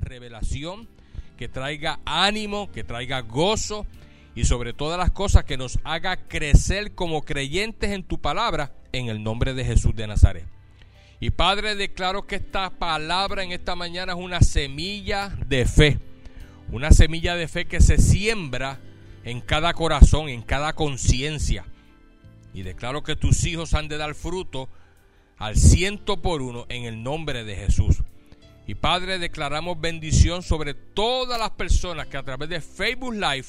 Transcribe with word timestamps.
revelación, 0.00 0.88
que 1.36 1.48
traiga 1.48 2.00
ánimo, 2.04 2.70
que 2.72 2.84
traiga 2.84 3.20
gozo 3.20 3.86
y 4.34 4.44
sobre 4.44 4.72
todas 4.72 4.98
las 4.98 5.10
cosas 5.10 5.44
que 5.44 5.56
nos 5.56 5.78
haga 5.84 6.16
crecer 6.28 6.94
como 6.94 7.22
creyentes 7.22 7.90
en 7.90 8.02
tu 8.02 8.20
palabra 8.20 8.72
en 8.92 9.08
el 9.08 9.22
nombre 9.22 9.54
de 9.54 9.64
Jesús 9.64 9.94
de 9.94 10.06
Nazaret. 10.06 10.46
Y 11.20 11.30
Padre, 11.30 11.76
declaro 11.76 12.26
que 12.26 12.36
esta 12.36 12.70
palabra 12.70 13.44
en 13.44 13.52
esta 13.52 13.76
mañana 13.76 14.12
es 14.12 14.18
una 14.18 14.40
semilla 14.40 15.28
de 15.46 15.66
fe, 15.66 15.98
una 16.70 16.90
semilla 16.90 17.36
de 17.36 17.46
fe 17.46 17.66
que 17.66 17.80
se 17.80 17.98
siembra 17.98 18.80
en 19.24 19.40
cada 19.40 19.72
corazón, 19.72 20.28
en 20.28 20.42
cada 20.42 20.72
conciencia. 20.72 21.64
Y 22.54 22.62
declaro 22.62 23.02
que 23.02 23.16
tus 23.16 23.44
hijos 23.44 23.74
han 23.74 23.88
de 23.88 23.98
dar 23.98 24.14
fruto 24.14 24.68
al 25.38 25.56
ciento 25.56 26.20
por 26.20 26.42
uno 26.42 26.66
en 26.68 26.84
el 26.84 27.02
nombre 27.02 27.44
de 27.44 27.56
Jesús. 27.56 28.02
Y 28.66 28.74
Padre, 28.76 29.18
declaramos 29.18 29.80
bendición 29.80 30.42
sobre 30.42 30.74
todas 30.74 31.38
las 31.38 31.50
personas 31.50 32.06
que 32.06 32.16
a 32.16 32.22
través 32.22 32.48
de 32.48 32.60
Facebook 32.60 33.14
Live 33.14 33.46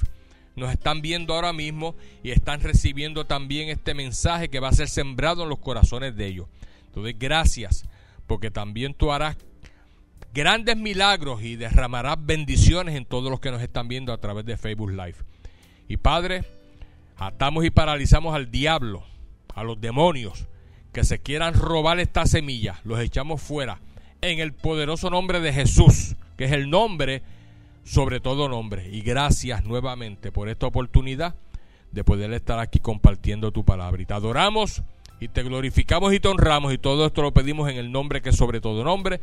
nos 0.55 0.72
están 0.72 1.02
viendo 1.02 1.34
ahora 1.34 1.53
mismo 1.53 1.95
y 2.23 2.31
están 2.31 2.62
recibiendo 2.62 3.26
también 3.26 3.70
este 3.70 3.94
mensaje 3.94 4.49
que 4.49 4.59
va 4.59 4.70
a 4.70 4.73
ser 4.73 4.89
sembrado 4.89 5.44
en 5.44 5.49
los 5.49 5.59
corazones 5.59 6.16
de 6.16 6.27
ellos. 6.27 6.48
Entonces, 6.88 7.16
gracias, 7.17 7.86
porque 8.27 8.49
también 8.49 8.94
tú 8.94 9.12
harás 9.12 9.38
grandes 10.34 10.77
milagros 10.77 11.44
y 11.44 11.58
derramarás 11.58 12.17
bendiciones 12.20 12.95
en 12.95 13.05
todos 13.05 13.30
los 13.30 13.39
que 13.39 13.52
nos 13.52 13.61
están 13.61 13.88
viendo 13.88 14.14
a 14.14 14.17
través 14.17 14.45
de 14.45 14.58
Facebook 14.58 14.91
Live. 14.91 15.16
Y 15.88 15.98
Padre, 15.98 16.44
atamos 17.17 17.66
y 17.66 17.70
paralizamos 17.70 18.34
al 18.36 18.50
diablo, 18.50 19.03
a 19.53 19.64
los 19.64 19.80
demonios 19.80 20.48
que 20.91 21.03
se 21.03 21.20
quieran 21.20 21.53
robar 21.53 22.00
esta 22.00 22.25
semilla, 22.25 22.80
los 22.84 23.00
echamos 23.00 23.41
fuera 23.41 23.80
en 24.23 24.40
el 24.40 24.54
poderoso 24.54 25.09
nombre 25.09 25.40
de 25.41 25.54
Jesús, 25.54 26.16
que 26.38 26.45
es 26.45 26.52
el 26.52 26.70
nombre 26.70 27.22
sobre 27.84 28.20
todo 28.20 28.48
nombre. 28.48 28.90
Y 28.90 29.02
gracias 29.02 29.66
nuevamente 29.66 30.31
por 30.31 30.50
esta 30.50 30.66
oportunidad 30.66 31.36
de 31.92 32.03
poder 32.03 32.31
estar 32.34 32.59
aquí 32.59 32.80
compartiendo 32.80 33.52
tu 33.52 33.66
palabra. 33.66 34.02
Y 34.02 34.06
te 34.06 34.14
adoramos 34.14 34.81
y 35.20 35.28
te 35.28 35.44
glorificamos 35.44 36.14
y 36.14 36.20
te 36.20 36.30
honramos 36.30 36.73
y 36.73 36.78
todo 36.78 37.06
esto 37.06 37.22
lo 37.22 37.34
pedimos 37.34 37.70
en 37.70 37.78
el 37.78 37.92
nombre 37.92 38.22
que 38.22 38.30
es 38.30 38.36
sobre 38.36 38.62
todo 38.62 38.84
nombre, 38.84 39.20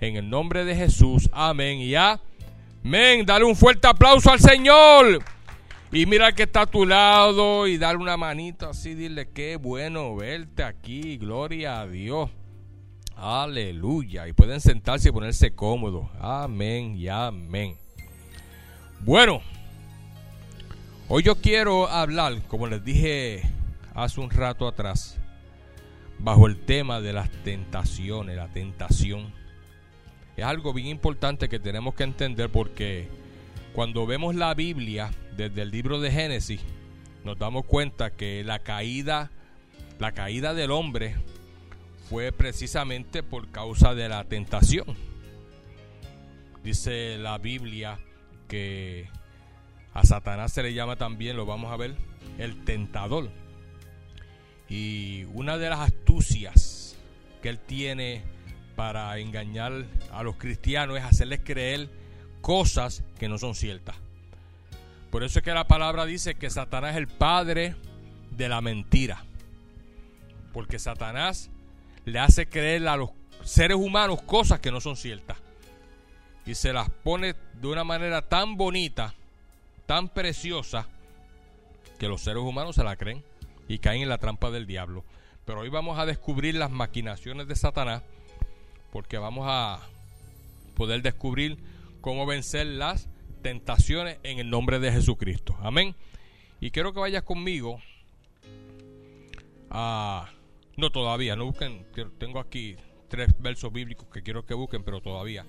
en 0.00 0.16
el 0.16 0.28
nombre 0.28 0.64
de 0.64 0.76
Jesús. 0.76 1.30
Amén 1.32 1.78
y 1.78 1.94
amén. 1.94 3.24
Dale 3.24 3.44
un 3.44 3.56
fuerte 3.56 3.88
aplauso 3.88 4.30
al 4.30 4.40
Señor. 4.40 5.20
Y 5.90 6.06
mira 6.06 6.32
que 6.32 6.44
está 6.44 6.62
a 6.62 6.66
tu 6.66 6.86
lado 6.86 7.66
y 7.66 7.76
dale 7.76 7.98
una 7.98 8.16
manita 8.16 8.70
así, 8.70 8.94
dile 8.94 9.28
qué 9.28 9.56
bueno 9.56 10.16
verte 10.16 10.62
aquí, 10.62 11.18
gloria 11.18 11.80
a 11.80 11.86
Dios. 11.86 12.30
Aleluya. 13.16 14.26
Y 14.28 14.32
pueden 14.32 14.60
sentarse 14.60 15.08
y 15.08 15.12
ponerse 15.12 15.54
cómodos. 15.54 16.06
Amén 16.20 16.96
y 16.96 17.08
amén. 17.08 17.76
Bueno, 19.00 19.42
hoy 21.08 21.22
yo 21.22 21.36
quiero 21.36 21.88
hablar, 21.88 22.42
como 22.48 22.66
les 22.66 22.84
dije 22.84 23.42
hace 23.94 24.20
un 24.20 24.30
rato 24.30 24.66
atrás, 24.66 25.18
bajo 26.18 26.46
el 26.46 26.60
tema 26.60 27.00
de 27.00 27.12
las 27.12 27.30
tentaciones, 27.42 28.36
la 28.36 28.48
tentación. 28.48 29.32
Es 30.36 30.44
algo 30.44 30.72
bien 30.72 30.86
importante 30.88 31.48
que 31.48 31.58
tenemos 31.58 31.94
que 31.94 32.04
entender 32.04 32.50
porque 32.50 33.08
cuando 33.72 34.06
vemos 34.06 34.34
la 34.34 34.54
Biblia 34.54 35.10
desde 35.36 35.62
el 35.62 35.70
libro 35.70 36.00
de 36.00 36.10
Génesis, 36.10 36.60
nos 37.24 37.38
damos 37.38 37.64
cuenta 37.64 38.10
que 38.10 38.42
la 38.44 38.60
caída, 38.60 39.30
la 39.98 40.12
caída 40.12 40.54
del 40.54 40.70
hombre 40.70 41.16
fue 42.12 42.30
precisamente 42.30 43.22
por 43.22 43.50
causa 43.50 43.94
de 43.94 44.06
la 44.06 44.22
tentación. 44.24 44.84
Dice 46.62 47.16
la 47.16 47.38
Biblia 47.38 47.98
que 48.48 49.08
a 49.94 50.04
Satanás 50.04 50.52
se 50.52 50.62
le 50.62 50.74
llama 50.74 50.96
también, 50.96 51.38
lo 51.38 51.46
vamos 51.46 51.72
a 51.72 51.78
ver, 51.78 51.96
el 52.36 52.66
tentador. 52.66 53.30
Y 54.68 55.24
una 55.32 55.56
de 55.56 55.70
las 55.70 55.80
astucias 55.80 56.98
que 57.40 57.48
él 57.48 57.58
tiene 57.58 58.20
para 58.76 59.16
engañar 59.16 59.86
a 60.12 60.22
los 60.22 60.36
cristianos 60.36 60.98
es 60.98 61.04
hacerles 61.04 61.40
creer 61.42 61.88
cosas 62.42 63.02
que 63.18 63.26
no 63.30 63.38
son 63.38 63.54
ciertas. 63.54 63.96
Por 65.10 65.24
eso 65.24 65.38
es 65.38 65.44
que 65.46 65.54
la 65.54 65.66
palabra 65.66 66.04
dice 66.04 66.34
que 66.34 66.50
Satanás 66.50 66.90
es 66.90 66.98
el 66.98 67.08
padre 67.08 67.74
de 68.32 68.50
la 68.50 68.60
mentira. 68.60 69.24
Porque 70.52 70.78
Satanás 70.78 71.48
le 72.04 72.18
hace 72.18 72.46
creer 72.46 72.86
a 72.88 72.96
los 72.96 73.10
seres 73.44 73.76
humanos 73.76 74.22
cosas 74.22 74.60
que 74.60 74.70
no 74.70 74.80
son 74.80 74.96
ciertas. 74.96 75.38
Y 76.44 76.54
se 76.54 76.72
las 76.72 76.90
pone 76.90 77.34
de 77.60 77.68
una 77.68 77.84
manera 77.84 78.22
tan 78.22 78.56
bonita, 78.56 79.14
tan 79.86 80.08
preciosa, 80.08 80.88
que 81.98 82.08
los 82.08 82.22
seres 82.22 82.42
humanos 82.42 82.74
se 82.74 82.82
la 82.82 82.96
creen 82.96 83.22
y 83.68 83.78
caen 83.78 84.02
en 84.02 84.08
la 84.08 84.18
trampa 84.18 84.50
del 84.50 84.66
diablo. 84.66 85.04
Pero 85.44 85.60
hoy 85.60 85.68
vamos 85.68 85.98
a 85.98 86.06
descubrir 86.06 86.56
las 86.56 86.70
maquinaciones 86.70 87.46
de 87.46 87.56
Satanás, 87.56 88.02
porque 88.90 89.18
vamos 89.18 89.46
a 89.48 89.80
poder 90.76 91.02
descubrir 91.02 91.58
cómo 92.00 92.26
vencer 92.26 92.66
las 92.66 93.08
tentaciones 93.42 94.18
en 94.24 94.38
el 94.38 94.50
nombre 94.50 94.78
de 94.78 94.92
Jesucristo. 94.92 95.56
Amén. 95.60 95.94
Y 96.60 96.70
quiero 96.70 96.92
que 96.92 97.00
vayas 97.00 97.22
conmigo 97.22 97.80
a 99.70 100.30
no, 100.76 100.90
todavía, 100.90 101.36
no 101.36 101.46
busquen. 101.46 101.86
Tengo 102.18 102.38
aquí 102.38 102.76
tres 103.08 103.28
versos 103.38 103.72
bíblicos 103.72 104.08
que 104.08 104.22
quiero 104.22 104.46
que 104.46 104.54
busquen, 104.54 104.82
pero 104.84 105.00
todavía. 105.00 105.46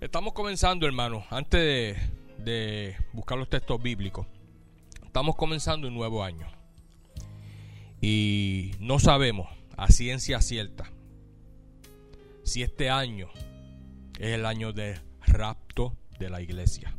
Estamos 0.00 0.34
comenzando, 0.34 0.86
hermano, 0.86 1.24
antes 1.30 1.60
de, 1.60 1.96
de 2.44 2.96
buscar 3.12 3.38
los 3.38 3.48
textos 3.48 3.82
bíblicos. 3.82 4.26
Estamos 5.04 5.36
comenzando 5.36 5.88
un 5.88 5.94
nuevo 5.94 6.22
año. 6.22 6.46
Y 8.00 8.72
no 8.78 8.98
sabemos 8.98 9.48
a 9.76 9.88
ciencia 9.88 10.40
cierta 10.42 10.90
si 12.44 12.62
este 12.62 12.90
año 12.90 13.28
es 14.18 14.34
el 14.34 14.46
año 14.46 14.72
de 14.72 15.00
rapto 15.26 15.96
de 16.18 16.30
la 16.30 16.40
iglesia. 16.40 16.96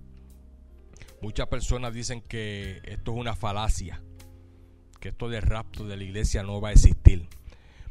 Muchas 1.21 1.47
personas 1.47 1.93
dicen 1.93 2.21
que 2.21 2.79
esto 2.85 3.11
es 3.13 3.17
una 3.17 3.35
falacia, 3.35 4.01
que 4.99 5.09
esto 5.09 5.29
de 5.29 5.41
rapto 5.41 5.87
de 5.87 5.97
la 5.97 6.03
iglesia 6.03 6.43
no 6.43 6.61
va 6.61 6.69
a 6.69 6.73
existir. 6.73 7.27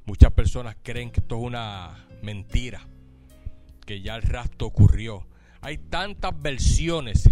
Muchas 0.04 0.32
personas 0.32 0.76
creen 0.82 1.10
que 1.10 1.20
esto 1.20 1.36
es 1.36 1.42
una 1.42 2.06
mentira, 2.22 2.86
que 3.84 4.00
ya 4.00 4.14
el 4.14 4.22
rapto 4.22 4.66
ocurrió. 4.66 5.26
Hay 5.60 5.78
tantas 5.78 6.40
versiones 6.40 7.28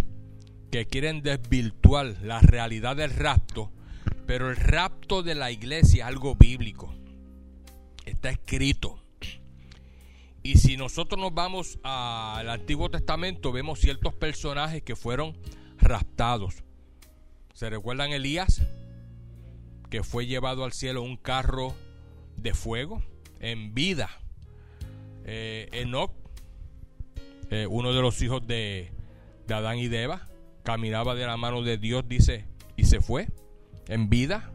que 0.69 0.85
quieren 0.85 1.21
desvirtuar 1.21 2.17
la 2.21 2.41
realidad 2.41 2.97
del 2.97 3.11
rapto, 3.11 3.71
pero 4.27 4.49
el 4.49 4.57
rapto 4.57 5.23
de 5.23 5.35
la 5.35 5.51
iglesia 5.51 6.03
es 6.03 6.09
algo 6.09 6.35
bíblico. 6.35 6.93
Está 8.05 8.29
escrito. 8.31 9.01
Y 10.43 10.57
si 10.57 10.75
nosotros 10.75 11.19
nos 11.19 11.33
vamos 11.33 11.79
al 11.83 12.49
Antiguo 12.49 12.91
Testamento, 12.91 13.53
vemos 13.53 13.79
ciertos 13.79 14.13
personajes 14.13 14.83
que 14.83 14.97
fueron 14.97 15.37
raptados. 15.85 16.63
¿Se 17.53 17.69
recuerdan 17.69 18.11
Elías? 18.11 18.63
Que 19.89 20.03
fue 20.03 20.25
llevado 20.25 20.65
al 20.65 20.73
cielo 20.73 21.03
un 21.03 21.15
carro 21.15 21.73
de 22.35 22.53
fuego 22.53 23.01
en 23.39 23.73
vida. 23.73 24.09
Eh, 25.23 25.69
Enoch, 25.71 26.11
eh, 27.49 27.67
uno 27.69 27.93
de 27.93 28.01
los 28.01 28.21
hijos 28.21 28.45
de, 28.45 28.91
Adán 29.47 29.77
y 29.77 29.87
de 29.87 30.03
Eva, 30.03 30.27
caminaba 30.63 31.15
de 31.15 31.25
la 31.25 31.37
mano 31.37 31.61
de 31.61 31.77
Dios, 31.77 32.03
dice, 32.07 32.45
y 32.75 32.85
se 32.85 32.99
fue 32.99 33.27
en 33.87 34.09
vida. 34.09 34.51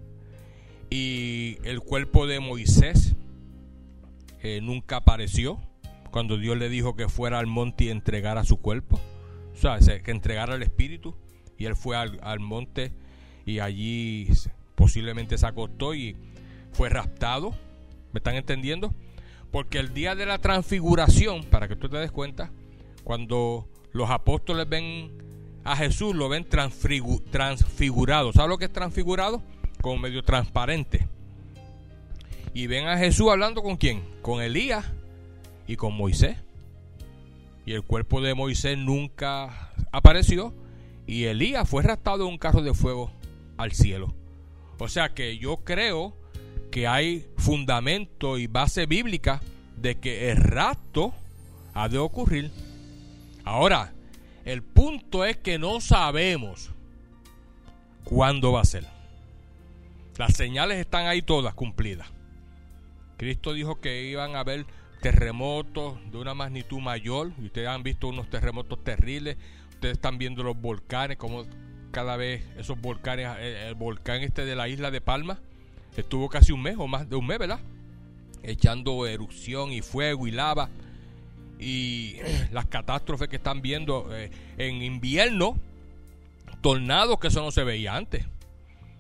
Y 0.91 1.59
el 1.63 1.81
cuerpo 1.81 2.27
de 2.27 2.41
Moisés 2.41 3.15
eh, 4.43 4.61
nunca 4.61 4.97
apareció 4.97 5.61
cuando 6.11 6.37
Dios 6.37 6.59
le 6.59 6.69
dijo 6.69 6.97
que 6.97 7.09
fuera 7.09 7.39
al 7.39 7.47
monte 7.47 7.85
y 7.85 7.91
entregara 7.91 8.45
su 8.45 8.57
cuerpo 8.57 9.01
que 10.03 10.11
entregara 10.11 10.55
el 10.55 10.63
espíritu 10.63 11.15
y 11.59 11.67
él 11.67 11.77
fue 11.77 11.97
al, 11.97 12.41
monte 12.41 12.93
y 13.45 13.59
allí 13.59 14.29
posiblemente 14.75 15.37
se 15.37 15.47
acostó 15.47 15.95
y 15.95 16.17
fue 16.73 16.89
raptado. 16.89 17.55
¿Me 18.13 18.19
están 18.19 18.37
entendiendo? 18.37 18.95
Porque 19.51 19.79
el 19.79 19.93
día 19.93 20.15
de 20.15 20.25
la 20.25 20.39
transfiguración, 20.39 21.45
para 21.45 21.69
que 21.69 21.77
tú 21.77 21.89
te 21.89 21.99
des 21.99 22.11
cuenta, 22.11 22.51
cuando 23.05 23.69
los 23.93 24.09
apóstoles 24.09 24.69
ven 24.69 25.11
a 25.65 25.77
Jesús, 25.77 26.15
lo 26.15 26.29
ven 26.29 26.47
transfigurado. 26.49 28.33
¿Sabes 28.33 28.49
lo 28.49 28.57
que 28.57 28.65
es 28.65 28.73
transfigurado? 28.73 29.43
Como 29.83 29.99
medio 29.99 30.23
transparente. 30.23 31.07
Y 32.55 32.67
ven 32.67 32.87
a 32.87 32.97
Jesús 32.97 33.29
hablando 33.31 33.63
con 33.63 33.77
quién? 33.77 34.03
Con 34.23 34.41
Elías 34.41 34.87
y 35.67 35.77
con 35.77 35.95
Moisés 35.95 36.39
y 37.67 37.73
el 37.73 37.83
cuerpo 37.83 38.21
de 38.21 38.35
Moisés 38.35 38.79
nunca 38.79 39.73
apareció 39.93 40.55
y 41.07 41.25
Elías 41.25 41.69
fue 41.69 41.83
raptado 41.83 42.25
en 42.25 42.33
un 42.33 42.39
carro 42.39 42.63
de 42.63 42.75
fuego 42.75 43.11
al 43.57 43.73
cielo. 43.73 44.15
O 44.79 44.89
sea 44.89 45.11
que 45.11 45.39
yo 45.39 45.59
creo 45.59 46.17
que 46.71 46.87
hay 46.87 47.27
fundamento 47.37 48.39
y 48.39 48.47
base 48.47 48.87
bíblica 48.87 49.41
de 49.77 49.99
que 49.99 50.31
el 50.31 50.37
rapto 50.37 51.13
ha 51.75 51.89
de 51.89 51.99
ocurrir. 51.99 52.51
Ahora, 53.45 53.93
el 54.45 54.63
punto 54.63 55.25
es 55.25 55.37
que 55.37 55.59
no 55.59 55.81
sabemos 55.81 56.71
cuándo 58.05 58.53
va 58.53 58.61
a 58.61 58.65
ser. 58.65 58.87
Las 60.17 60.35
señales 60.35 60.79
están 60.79 61.07
ahí 61.07 61.23
todas 61.23 61.55
cumplidas. 61.55 62.09
Cristo 63.17 63.53
dijo 63.53 63.81
que 63.81 64.05
iban 64.05 64.37
a 64.37 64.41
haber 64.41 64.65
terremotos 65.01 65.99
de 66.11 66.19
una 66.19 66.35
magnitud 66.35 66.79
mayor. 66.79 67.33
Ustedes 67.43 67.69
han 67.69 67.83
visto 67.83 68.09
unos 68.09 68.29
terremotos 68.29 68.83
terribles. 68.85 69.37
Ustedes 69.71 69.95
están 69.95 70.19
viendo 70.19 70.43
los 70.43 70.61
volcanes, 70.61 71.17
como 71.17 71.45
cada 71.91 72.17
vez 72.17 72.43
esos 72.57 72.81
volcanes, 72.81 73.29
el, 73.41 73.75
volcán 73.75 74.23
este 74.23 74.45
de 74.45 74.55
la 74.55 74.69
isla 74.69 74.91
de 74.91 75.01
Palma, 75.01 75.39
estuvo 75.97 76.29
casi 76.29 76.53
un 76.53 76.63
mes 76.63 76.77
o 76.79 76.87
más 76.87 77.09
de 77.09 77.17
un 77.17 77.27
mes, 77.27 77.39
¿verdad? 77.39 77.61
Echando 78.43 79.07
erupción 79.07 79.73
y 79.73 79.83
fuego 79.83 80.27
y 80.27 80.31
lava. 80.31 80.69
Y 81.59 82.17
las 82.53 82.67
catástrofes 82.67 83.29
que 83.29 83.37
están 83.37 83.63
viendo 83.63 84.09
eh, 84.15 84.31
en 84.59 84.83
invierno, 84.83 85.59
tornados 86.61 87.19
que 87.19 87.29
eso 87.29 87.43
no 87.43 87.51
se 87.51 87.65
veía 87.65 87.97
antes. 87.97 88.27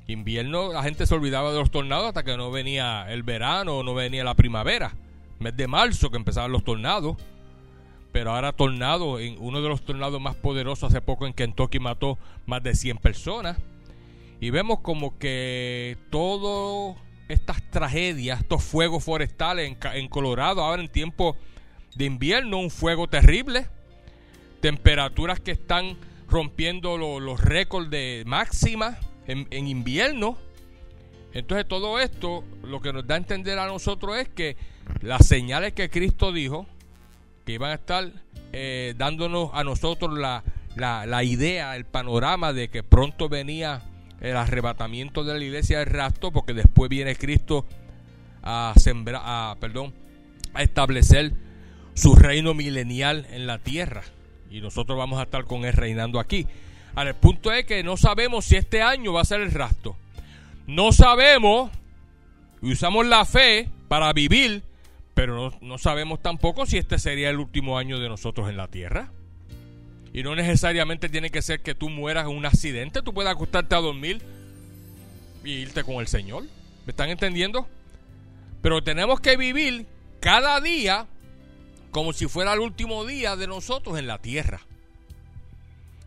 Invierno 0.07 0.73
la 0.73 0.83
gente 0.83 1.07
se 1.07 1.15
olvidaba 1.15 1.53
de 1.53 1.59
los 1.59 1.71
tornados 1.71 2.09
hasta 2.09 2.25
que 2.25 2.37
no 2.37 2.51
venía 2.51 3.07
el 3.13 3.23
verano 3.23 3.79
o 3.79 3.83
no 3.85 3.95
venía 3.95 4.25
la 4.25 4.35
primavera. 4.35 4.93
Mes 5.41 5.57
de 5.57 5.67
marzo 5.67 6.11
que 6.11 6.19
empezaban 6.19 6.53
los 6.53 6.63
tornados. 6.63 7.17
Pero 8.13 8.33
ahora 8.33 8.53
tornado, 8.53 9.19
uno 9.39 9.63
de 9.63 9.69
los 9.69 9.83
tornados 9.83 10.21
más 10.21 10.35
poderosos 10.35 10.91
hace 10.91 11.01
poco 11.01 11.27
en 11.27 11.33
Kentucky 11.33 11.79
mató 11.79 12.19
más 12.45 12.63
de 12.63 12.75
100 12.75 12.99
personas. 12.99 13.57
Y 14.41 14.51
vemos 14.51 14.81
como 14.81 15.17
que 15.19 15.97
todas 16.11 16.97
estas 17.29 17.63
tragedias, 17.71 18.41
estos 18.41 18.63
fuegos 18.65 19.05
forestales 19.05 19.77
en, 19.95 20.09
Colorado, 20.09 20.63
ahora 20.63 20.83
en 20.83 20.89
tiempo 20.89 21.37
de 21.95 22.05
invierno, 22.05 22.59
un 22.59 22.71
fuego 22.71 23.09
terrible. 23.09 23.67
Temperaturas 24.61 25.41
que 25.41 25.53
están 25.53 25.97
rompiendo 26.29 26.99
los 26.99 27.41
récords 27.41 27.91
de 27.91 28.25
máxima 28.27 28.99
en, 29.27 29.47
en 29.51 29.69
invierno. 29.69 30.37
Entonces 31.33 31.67
todo 31.67 31.99
esto 32.01 32.45
lo 32.63 32.81
que 32.81 32.93
nos 32.93 33.07
da 33.07 33.15
a 33.15 33.19
entender 33.19 33.59
a 33.59 33.67
nosotros 33.67 34.19
es 34.19 34.29
que 34.29 34.57
las 35.01 35.27
señales 35.27 35.73
que 35.73 35.91
Cristo 35.91 36.33
dijo 36.33 36.67
que 37.45 37.53
iban 37.53 37.71
a 37.71 37.75
estar 37.75 38.11
eh, 38.53 38.95
dándonos 38.97 39.51
a 39.55 39.65
nosotros 39.65 40.19
la, 40.19 40.43
la, 40.77 41.25
idea, 41.25 41.77
el 41.77 41.85
panorama 41.85 42.53
de 42.53 42.69
que 42.69 42.83
pronto 42.83 43.29
venía 43.29 43.83
el 44.21 44.37
arrebatamiento 44.37 45.25
de 45.25 45.39
la 45.39 45.45
iglesia 45.45 45.79
del 45.79 45.87
rastro, 45.87 46.31
porque 46.31 46.55
después 46.55 46.89
viene 46.91 47.17
Cristo 47.17 47.67
a 48.43 48.73
sembrar, 48.77 49.23
a, 49.25 49.57
perdón, 49.61 49.95
a 50.55 50.63
establecer 50.63 51.33
su 51.95 52.15
reino 52.15 52.55
milenial 52.55 53.27
en 53.31 53.47
la 53.47 53.59
tierra. 53.59 54.03
Y 54.51 54.61
nosotros 54.61 54.99
vamos 54.99 55.21
a 55.21 55.25
estar 55.25 55.45
con 55.45 55.65
él 55.65 55.73
reinando 55.73 56.19
aquí. 56.19 56.47
Ahora, 56.95 57.11
el 57.11 57.17
punto 57.17 57.53
es 57.53 57.65
que 57.65 57.83
no 57.83 57.97
sabemos 57.97 58.45
si 58.45 58.57
este 58.57 58.83
año 58.83 59.13
va 59.13 59.23
a 59.23 59.25
ser 59.25 59.41
el 59.41 59.53
rastro. 59.53 59.97
No 60.67 60.93
sabemos 60.93 61.71
y 62.63 62.73
usamos 62.73 63.07
la 63.07 63.25
fe 63.25 63.69
para 63.89 64.13
vivir 64.13 64.63
pero 65.21 65.53
no, 65.61 65.77
sabemos 65.77 66.23
tampoco 66.23 66.65
si 66.65 66.79
este 66.79 66.99
sería 66.99 67.29
el 67.29 67.37
último 67.37 67.77
año 67.77 68.01
de 68.01 68.09
nosotros 68.09 68.49
en 68.49 68.57
la 68.57 68.69
tierra. 68.69 69.13
Y 70.15 70.23
no 70.23 70.35
necesariamente 70.35 71.11
tiene 71.11 71.29
que 71.29 71.43
ser 71.43 71.61
que 71.61 71.75
tú 71.75 71.91
mueras 71.91 72.25
en 72.25 72.35
un 72.35 72.47
accidente, 72.47 73.03
tú 73.03 73.13
puedes 73.13 73.31
acostarte 73.31 73.75
a 73.75 73.81
dormir 73.81 74.23
y 75.45 75.51
irte 75.51 75.85
con 75.85 75.97
el 75.97 76.07
Señor. 76.07 76.45
¿Me 76.87 76.93
están 76.93 77.11
entendiendo? 77.11 77.69
Pero 78.63 78.83
tenemos 78.83 79.21
que 79.21 79.37
vivir 79.37 79.85
cada 80.21 80.59
día 80.63 81.07
como 81.91 82.15
si 82.15 82.27
fuera 82.27 82.55
el 82.55 82.61
último 82.61 83.05
día 83.05 83.37
de 83.37 83.47
nosotros 83.47 83.99
en 83.99 84.07
la 84.07 84.23
tierra. 84.23 84.63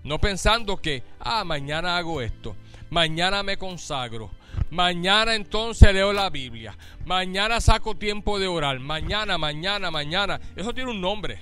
No 0.04 0.18
pensando 0.18 0.78
que, 0.78 1.04
ah, 1.20 1.44
mañana 1.44 1.98
hago 1.98 2.20
esto, 2.20 2.56
mañana 2.90 3.44
me 3.44 3.58
consagro, 3.58 4.32
Mañana 4.74 5.36
entonces 5.36 5.94
leo 5.94 6.12
la 6.14 6.32
Biblia. 6.32 6.76
Mañana 7.06 7.62
saco 7.62 7.96
tiempo 7.96 8.40
de 8.40 8.48
orar. 8.48 8.80
Mañana, 8.80 9.38
mañana, 9.38 9.92
mañana. 9.92 10.42
Eso 10.56 10.74
tiene 10.74 10.90
un 10.90 11.00
nombre. 11.00 11.40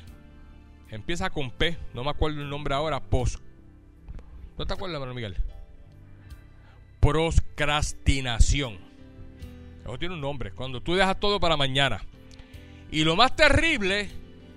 Empieza 0.89 1.29
con 1.29 1.49
P. 1.49 1.77
No 1.93 2.03
me 2.03 2.09
acuerdo 2.09 2.41
el 2.41 2.49
nombre 2.49 2.75
ahora. 2.75 2.99
Pos. 2.99 3.39
¿No 4.57 4.67
te 4.67 4.73
acuerdas, 4.73 4.95
hermano 4.95 5.13
Miguel? 5.13 5.37
Procrastinación. 6.99 8.77
Eso 9.85 9.97
tiene 9.97 10.15
un 10.15 10.21
nombre. 10.21 10.51
Cuando 10.51 10.81
tú 10.81 10.95
dejas 10.95 11.17
todo 11.17 11.39
para 11.39 11.55
mañana. 11.55 12.03
Y 12.91 13.05
lo 13.05 13.15
más 13.15 13.33
terrible 13.37 14.09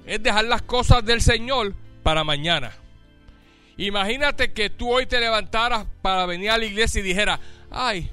es 0.04 0.20
dejar 0.20 0.46
las 0.46 0.62
cosas 0.62 1.04
del 1.04 1.22
Señor 1.22 1.74
para 2.02 2.24
mañana. 2.24 2.72
Imagínate 3.76 4.52
que 4.52 4.68
tú 4.68 4.92
hoy 4.92 5.06
te 5.06 5.20
levantaras 5.20 5.86
para 6.02 6.26
venir 6.26 6.50
a 6.50 6.58
la 6.58 6.64
iglesia 6.64 6.98
y 6.98 7.04
dijeras, 7.04 7.38
ay, 7.70 8.10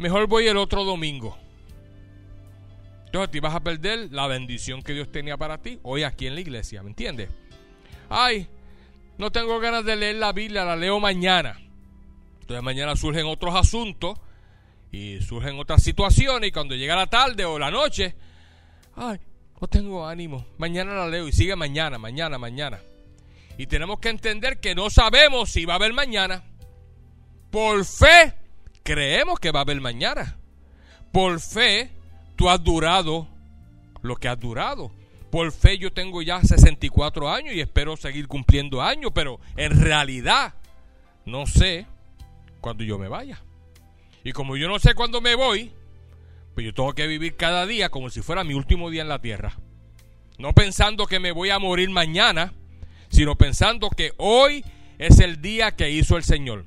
mejor 0.00 0.26
voy 0.26 0.48
el 0.48 0.56
otro 0.56 0.84
domingo. 0.84 1.38
Entonces 3.06 3.30
te 3.30 3.40
vas 3.40 3.54
a 3.54 3.60
perder 3.60 4.08
la 4.12 4.26
bendición 4.26 4.82
que 4.82 4.92
Dios 4.92 5.10
tenía 5.12 5.36
para 5.36 5.58
ti 5.58 5.78
hoy 5.82 6.04
aquí 6.04 6.26
en 6.26 6.34
la 6.34 6.40
iglesia, 6.40 6.82
¿me 6.82 6.90
entiendes? 6.90 7.28
Ay, 8.08 8.48
no 9.18 9.30
tengo 9.30 9.58
ganas 9.60 9.84
de 9.84 9.96
leer 9.96 10.16
la 10.16 10.32
Biblia, 10.32 10.64
la 10.64 10.76
leo 10.76 11.00
mañana. 11.00 11.60
Entonces 12.40 12.62
mañana 12.62 12.96
surgen 12.96 13.26
otros 13.26 13.54
asuntos 13.54 14.18
y 14.90 15.20
surgen 15.20 15.58
otras 15.58 15.82
situaciones 15.82 16.48
y 16.48 16.52
cuando 16.52 16.74
llega 16.74 16.96
la 16.96 17.06
tarde 17.06 17.44
o 17.44 17.58
la 17.58 17.70
noche, 17.70 18.14
ay, 18.96 19.18
no 19.60 19.68
tengo 19.68 20.06
ánimo, 20.06 20.46
mañana 20.56 20.94
la 20.94 21.08
leo 21.08 21.28
y 21.28 21.32
sigue 21.32 21.56
mañana, 21.56 21.98
mañana, 21.98 22.38
mañana. 22.38 22.80
Y 23.58 23.66
tenemos 23.66 23.98
que 23.98 24.08
entender 24.08 24.60
que 24.60 24.74
no 24.74 24.88
sabemos 24.88 25.50
si 25.50 25.66
va 25.66 25.74
a 25.74 25.76
haber 25.76 25.92
mañana. 25.92 26.44
Por 27.50 27.84
fe 27.84 28.34
creemos 28.82 29.38
que 29.38 29.50
va 29.50 29.60
a 29.60 29.62
haber 29.62 29.80
mañana. 29.80 30.38
Por 31.12 31.40
fe, 31.40 31.90
tú 32.36 32.48
has 32.48 32.62
durado 32.62 33.28
lo 34.02 34.16
que 34.16 34.28
has 34.28 34.38
durado. 34.38 34.92
Por 35.30 35.52
fe 35.52 35.78
yo 35.78 35.92
tengo 35.92 36.22
ya 36.22 36.42
64 36.42 37.30
años 37.30 37.54
y 37.54 37.60
espero 37.60 37.96
seguir 37.96 38.26
cumpliendo 38.26 38.82
años, 38.82 39.12
pero 39.14 39.40
en 39.56 39.80
realidad 39.80 40.54
no 41.24 41.46
sé 41.46 41.86
cuándo 42.60 42.82
yo 42.82 42.98
me 42.98 43.08
vaya. 43.08 43.42
Y 44.24 44.32
como 44.32 44.56
yo 44.56 44.68
no 44.68 44.78
sé 44.78 44.94
cuándo 44.94 45.20
me 45.20 45.34
voy, 45.34 45.72
pues 46.54 46.66
yo 46.66 46.74
tengo 46.74 46.92
que 46.94 47.06
vivir 47.06 47.36
cada 47.36 47.66
día 47.66 47.90
como 47.90 48.10
si 48.10 48.22
fuera 48.22 48.44
mi 48.44 48.54
último 48.54 48.90
día 48.90 49.02
en 49.02 49.08
la 49.08 49.20
tierra. 49.20 49.58
No 50.38 50.52
pensando 50.52 51.06
que 51.06 51.20
me 51.20 51.32
voy 51.32 51.50
a 51.50 51.58
morir 51.58 51.90
mañana, 51.90 52.54
sino 53.08 53.36
pensando 53.36 53.90
que 53.90 54.12
hoy 54.16 54.64
es 54.98 55.20
el 55.20 55.40
día 55.40 55.76
que 55.76 55.90
hizo 55.90 56.16
el 56.16 56.24
Señor. 56.24 56.66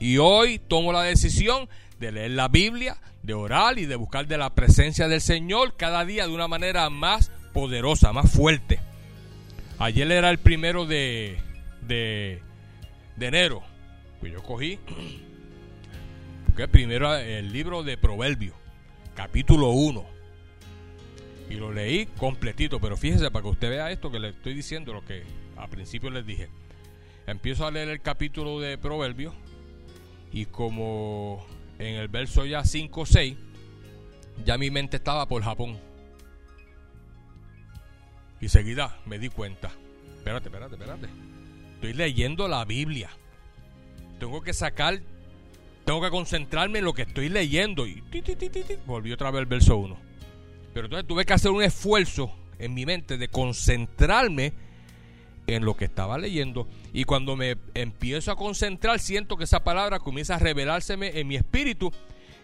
Y 0.00 0.18
hoy 0.18 0.58
tomo 0.58 0.92
la 0.92 1.02
decisión 1.02 1.68
de 1.98 2.12
leer 2.12 2.30
la 2.32 2.48
Biblia, 2.48 2.96
de 3.22 3.34
orar 3.34 3.78
y 3.78 3.86
de 3.86 3.96
buscar 3.96 4.26
de 4.26 4.38
la 4.38 4.54
presencia 4.54 5.08
del 5.08 5.20
Señor 5.20 5.76
cada 5.76 6.04
día 6.04 6.26
de 6.26 6.32
una 6.32 6.48
manera 6.48 6.88
más 6.90 7.30
poderosa, 7.52 8.12
más 8.12 8.30
fuerte. 8.30 8.78
Ayer 9.78 10.10
era 10.10 10.30
el 10.30 10.38
primero 10.38 10.86
de, 10.86 11.38
de, 11.86 12.40
enero. 13.20 13.62
Pues 14.20 14.32
yo 14.32 14.42
cogí 14.42 14.78
que 16.56 16.68
primero 16.68 17.14
el 17.16 17.52
libro 17.52 17.82
de 17.82 17.96
Proverbios, 17.96 18.54
capítulo 19.14 19.70
1. 19.70 20.04
Y 21.50 21.54
lo 21.54 21.72
leí 21.72 22.06
completito, 22.06 22.78
pero 22.78 22.96
fíjese 22.96 23.30
para 23.30 23.42
que 23.42 23.48
usted 23.48 23.70
vea 23.70 23.90
esto 23.90 24.10
que 24.10 24.20
le 24.20 24.30
estoy 24.30 24.54
diciendo, 24.54 24.92
lo 24.92 25.04
que 25.04 25.22
a 25.56 25.66
principio 25.66 26.10
les 26.10 26.26
dije. 26.26 26.48
Empiezo 27.26 27.66
a 27.66 27.70
leer 27.70 27.88
el 27.88 28.00
capítulo 28.00 28.60
de 28.60 28.78
Proverbios 28.78 29.34
y 30.32 30.46
como 30.46 31.44
en 31.78 31.94
el 31.94 32.08
verso 32.08 32.44
ya 32.44 32.64
5 32.64 33.00
o 33.00 33.06
6, 33.06 33.36
ya 34.44 34.58
mi 34.58 34.70
mente 34.70 34.96
estaba 34.96 35.26
por 35.26 35.42
Japón. 35.42 35.78
Y 38.40 38.48
seguida 38.48 38.98
me 39.06 39.18
di 39.18 39.28
cuenta. 39.28 39.70
Espérate, 40.16 40.48
espérate, 40.48 40.74
espérate. 40.74 41.08
Estoy 41.74 41.92
leyendo 41.92 42.48
la 42.48 42.64
Biblia. 42.64 43.10
Tengo 44.18 44.42
que 44.42 44.52
sacar, 44.52 45.00
tengo 45.84 46.00
que 46.00 46.10
concentrarme 46.10 46.80
en 46.80 46.84
lo 46.84 46.92
que 46.92 47.02
estoy 47.02 47.28
leyendo. 47.28 47.86
Y 47.86 48.02
volví 48.86 49.12
otra 49.12 49.30
vez 49.30 49.40
al 49.40 49.46
verso 49.46 49.76
1. 49.76 49.98
Pero 50.74 50.86
entonces 50.86 51.06
tuve 51.06 51.24
que 51.24 51.32
hacer 51.32 51.50
un 51.50 51.62
esfuerzo 51.62 52.32
en 52.58 52.74
mi 52.74 52.84
mente 52.84 53.16
de 53.16 53.28
concentrarme 53.28 54.52
en 55.48 55.64
lo 55.64 55.74
que 55.76 55.86
estaba 55.86 56.18
leyendo 56.18 56.68
y 56.92 57.04
cuando 57.04 57.34
me 57.34 57.56
empiezo 57.74 58.30
a 58.30 58.36
concentrar 58.36 59.00
siento 59.00 59.36
que 59.36 59.44
esa 59.44 59.64
palabra 59.64 59.98
comienza 59.98 60.34
a 60.34 60.38
revelárseme 60.38 61.18
en 61.18 61.26
mi 61.26 61.36
espíritu 61.36 61.90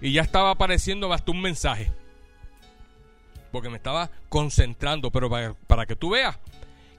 y 0.00 0.12
ya 0.12 0.22
estaba 0.22 0.50
apareciendo 0.50 1.12
hasta 1.12 1.30
un 1.30 1.40
mensaje. 1.40 1.92
Porque 3.52 3.68
me 3.68 3.76
estaba 3.76 4.10
concentrando 4.28 5.10
pero 5.10 5.30
para, 5.66 5.86
que 5.86 5.94
tú 5.94 6.10
veas 6.10 6.38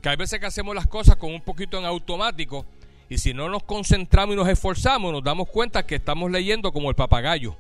que 0.02 0.10
hay 0.10 0.16
veces 0.16 0.40
que 0.40 0.46
hacemos 0.46 0.76
las 0.76 0.86
cosas 0.86 1.16
con 1.16 1.34
un 1.34 1.42
poquito 1.42 1.80
en 1.80 1.86
automático 1.86 2.66
y 3.10 3.18
si 3.18 3.34
no 3.34 3.50
nos 3.50 3.64
concentramos 3.64 4.36
y 4.36 4.38
nos 4.38 4.48
esforzamos 4.48 5.12
nos 5.12 5.24
damos 5.24 5.50
cuenta 5.50 5.88
que 5.88 5.96
estamos 5.96 6.30
leyendo 6.30 6.72
como 6.72 6.90
el 6.90 6.96
papagayo. 6.96 7.58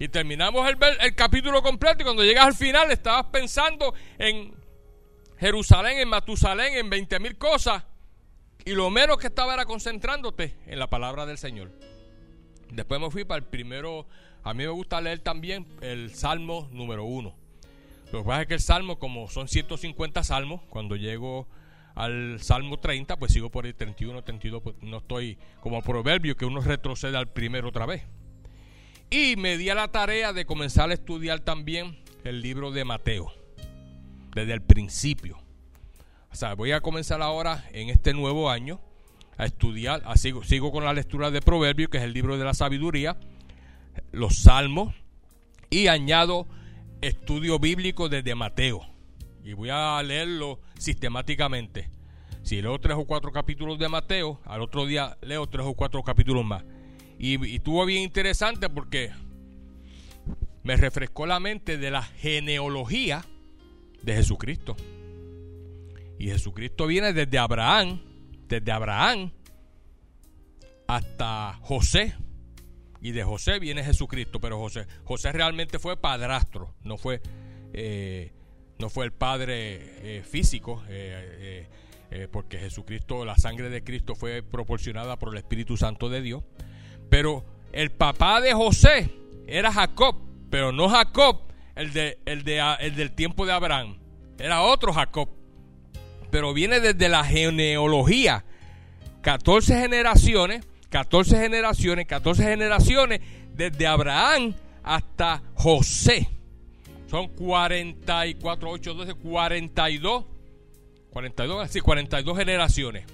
Y 0.00 0.08
terminamos 0.08 0.68
el, 0.68 0.76
el 1.00 1.14
capítulo 1.14 1.62
completo 1.62 2.02
y 2.02 2.04
cuando 2.04 2.24
llegas 2.24 2.46
al 2.46 2.54
final 2.54 2.90
estabas 2.90 3.26
pensando 3.26 3.94
en 4.18 4.63
Jerusalén, 5.44 5.98
en 5.98 6.08
Matusalén, 6.08 6.72
en 6.72 6.88
20 6.88 7.20
mil 7.20 7.36
cosas. 7.36 7.84
Y 8.64 8.70
lo 8.70 8.88
menos 8.88 9.18
que 9.18 9.26
estaba 9.26 9.52
era 9.52 9.66
concentrándote 9.66 10.56
en 10.66 10.78
la 10.78 10.88
palabra 10.88 11.26
del 11.26 11.36
Señor. 11.36 11.70
Después 12.70 12.98
me 12.98 13.10
fui 13.10 13.24
para 13.24 13.40
el 13.40 13.44
primero. 13.44 14.06
A 14.42 14.54
mí 14.54 14.64
me 14.64 14.70
gusta 14.70 15.02
leer 15.02 15.18
también 15.18 15.66
el 15.82 16.14
Salmo 16.14 16.70
número 16.72 17.04
uno. 17.04 17.36
Lo 18.10 18.20
que 18.20 18.24
pasa 18.26 18.40
es 18.40 18.48
que 18.48 18.54
el 18.54 18.60
Salmo, 18.60 18.98
como 18.98 19.28
son 19.28 19.46
150 19.46 20.24
salmos, 20.24 20.62
cuando 20.70 20.96
llego 20.96 21.46
al 21.94 22.40
Salmo 22.40 22.78
30, 22.78 23.18
pues 23.18 23.34
sigo 23.34 23.50
por 23.50 23.66
el 23.66 23.74
31, 23.74 24.24
32, 24.24 24.62
pues 24.62 24.76
no 24.80 24.96
estoy 24.96 25.36
como 25.60 25.82
proverbio 25.82 26.38
que 26.38 26.46
uno 26.46 26.62
retrocede 26.62 27.18
al 27.18 27.28
primero 27.28 27.68
otra 27.68 27.84
vez. 27.84 28.02
Y 29.10 29.36
me 29.36 29.58
di 29.58 29.68
a 29.68 29.74
la 29.74 29.88
tarea 29.88 30.32
de 30.32 30.46
comenzar 30.46 30.88
a 30.88 30.94
estudiar 30.94 31.40
también 31.40 32.02
el 32.24 32.40
libro 32.40 32.70
de 32.70 32.86
Mateo, 32.86 33.30
desde 34.34 34.52
el 34.52 34.62
principio. 34.62 35.38
O 36.30 36.34
sea, 36.36 36.54
voy 36.54 36.72
a 36.72 36.80
comenzar 36.80 37.22
ahora 37.22 37.64
en 37.72 37.88
este 37.88 38.12
nuevo 38.12 38.50
año 38.50 38.80
a 39.36 39.46
estudiar, 39.46 40.02
sigo, 40.16 40.42
sigo 40.44 40.72
con 40.72 40.84
la 40.84 40.92
lectura 40.92 41.30
de 41.30 41.40
Proverbios, 41.40 41.90
que 41.90 41.98
es 41.98 42.04
el 42.04 42.12
libro 42.12 42.36
de 42.36 42.44
la 42.44 42.54
sabiduría, 42.54 43.16
los 44.12 44.38
salmos, 44.38 44.94
y 45.70 45.88
añado 45.88 46.46
estudio 47.00 47.58
bíblico 47.58 48.08
desde 48.08 48.34
Mateo. 48.34 48.82
Y 49.44 49.52
voy 49.52 49.70
a 49.70 50.02
leerlo 50.02 50.60
sistemáticamente. 50.78 51.90
Si 52.42 52.60
leo 52.60 52.78
tres 52.78 52.96
o 52.96 53.06
cuatro 53.06 53.32
capítulos 53.32 53.78
de 53.78 53.88
Mateo, 53.88 54.40
al 54.44 54.62
otro 54.62 54.86
día 54.86 55.16
leo 55.22 55.46
tres 55.46 55.66
o 55.66 55.74
cuatro 55.74 56.02
capítulos 56.02 56.44
más. 56.44 56.64
Y, 57.18 57.44
y 57.46 57.56
estuvo 57.56 57.84
bien 57.86 58.02
interesante 58.02 58.68
porque 58.68 59.10
me 60.62 60.76
refrescó 60.76 61.26
la 61.26 61.40
mente 61.40 61.78
de 61.78 61.90
la 61.90 62.02
genealogía 62.02 63.24
de 64.04 64.14
Jesucristo. 64.14 64.76
Y 66.18 66.28
Jesucristo 66.28 66.86
viene 66.86 67.12
desde 67.12 67.38
Abraham, 67.38 68.00
desde 68.46 68.70
Abraham 68.70 69.32
hasta 70.86 71.58
José. 71.62 72.14
Y 73.00 73.12
de 73.12 73.22
José 73.22 73.58
viene 73.58 73.84
Jesucristo, 73.84 74.40
pero 74.40 74.58
José, 74.58 74.86
José 75.04 75.32
realmente 75.32 75.78
fue 75.78 75.96
padrastro, 75.96 76.74
no 76.84 76.96
fue, 76.96 77.20
eh, 77.74 78.32
no 78.78 78.88
fue 78.88 79.04
el 79.04 79.12
padre 79.12 80.18
eh, 80.18 80.22
físico, 80.22 80.82
eh, 80.88 81.68
porque 82.30 82.58
Jesucristo, 82.58 83.24
la 83.24 83.36
sangre 83.36 83.68
de 83.68 83.82
Cristo 83.82 84.14
fue 84.14 84.42
proporcionada 84.42 85.18
por 85.18 85.30
el 85.30 85.38
Espíritu 85.38 85.76
Santo 85.76 86.08
de 86.08 86.22
Dios. 86.22 86.44
Pero 87.10 87.44
el 87.72 87.90
papá 87.90 88.40
de 88.40 88.54
José 88.54 89.10
era 89.46 89.72
Jacob, 89.72 90.16
pero 90.48 90.72
no 90.72 90.88
Jacob, 90.88 91.43
el, 91.76 91.92
de, 91.92 92.18
el, 92.26 92.44
de, 92.44 92.76
el 92.80 92.96
del 92.96 93.12
tiempo 93.12 93.46
de 93.46 93.52
Abraham, 93.52 93.98
era 94.38 94.62
otro 94.62 94.92
Jacob 94.92 95.28
pero 96.34 96.52
viene 96.52 96.80
desde 96.80 97.08
la 97.08 97.22
genealogía. 97.22 98.44
14 99.22 99.78
generaciones, 99.78 100.66
14 100.90 101.36
generaciones, 101.36 102.06
14 102.08 102.42
generaciones, 102.42 103.20
desde 103.54 103.86
Abraham 103.86 104.52
hasta 104.82 105.44
José. 105.54 106.28
Son 107.08 107.28
44, 107.28 108.68
8, 108.68 108.94
12, 108.94 109.14
42, 109.14 110.24
42, 111.10 111.70
sí, 111.70 111.80
42 111.80 112.36
generaciones. 112.36 113.04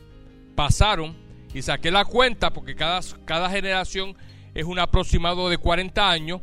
Pasaron 0.54 1.14
y 1.52 1.60
saqué 1.60 1.90
la 1.90 2.06
cuenta 2.06 2.54
porque 2.54 2.74
cada, 2.74 3.00
cada 3.26 3.50
generación 3.50 4.16
es 4.54 4.64
un 4.64 4.78
aproximado 4.78 5.50
de 5.50 5.58
40 5.58 6.10
años. 6.10 6.40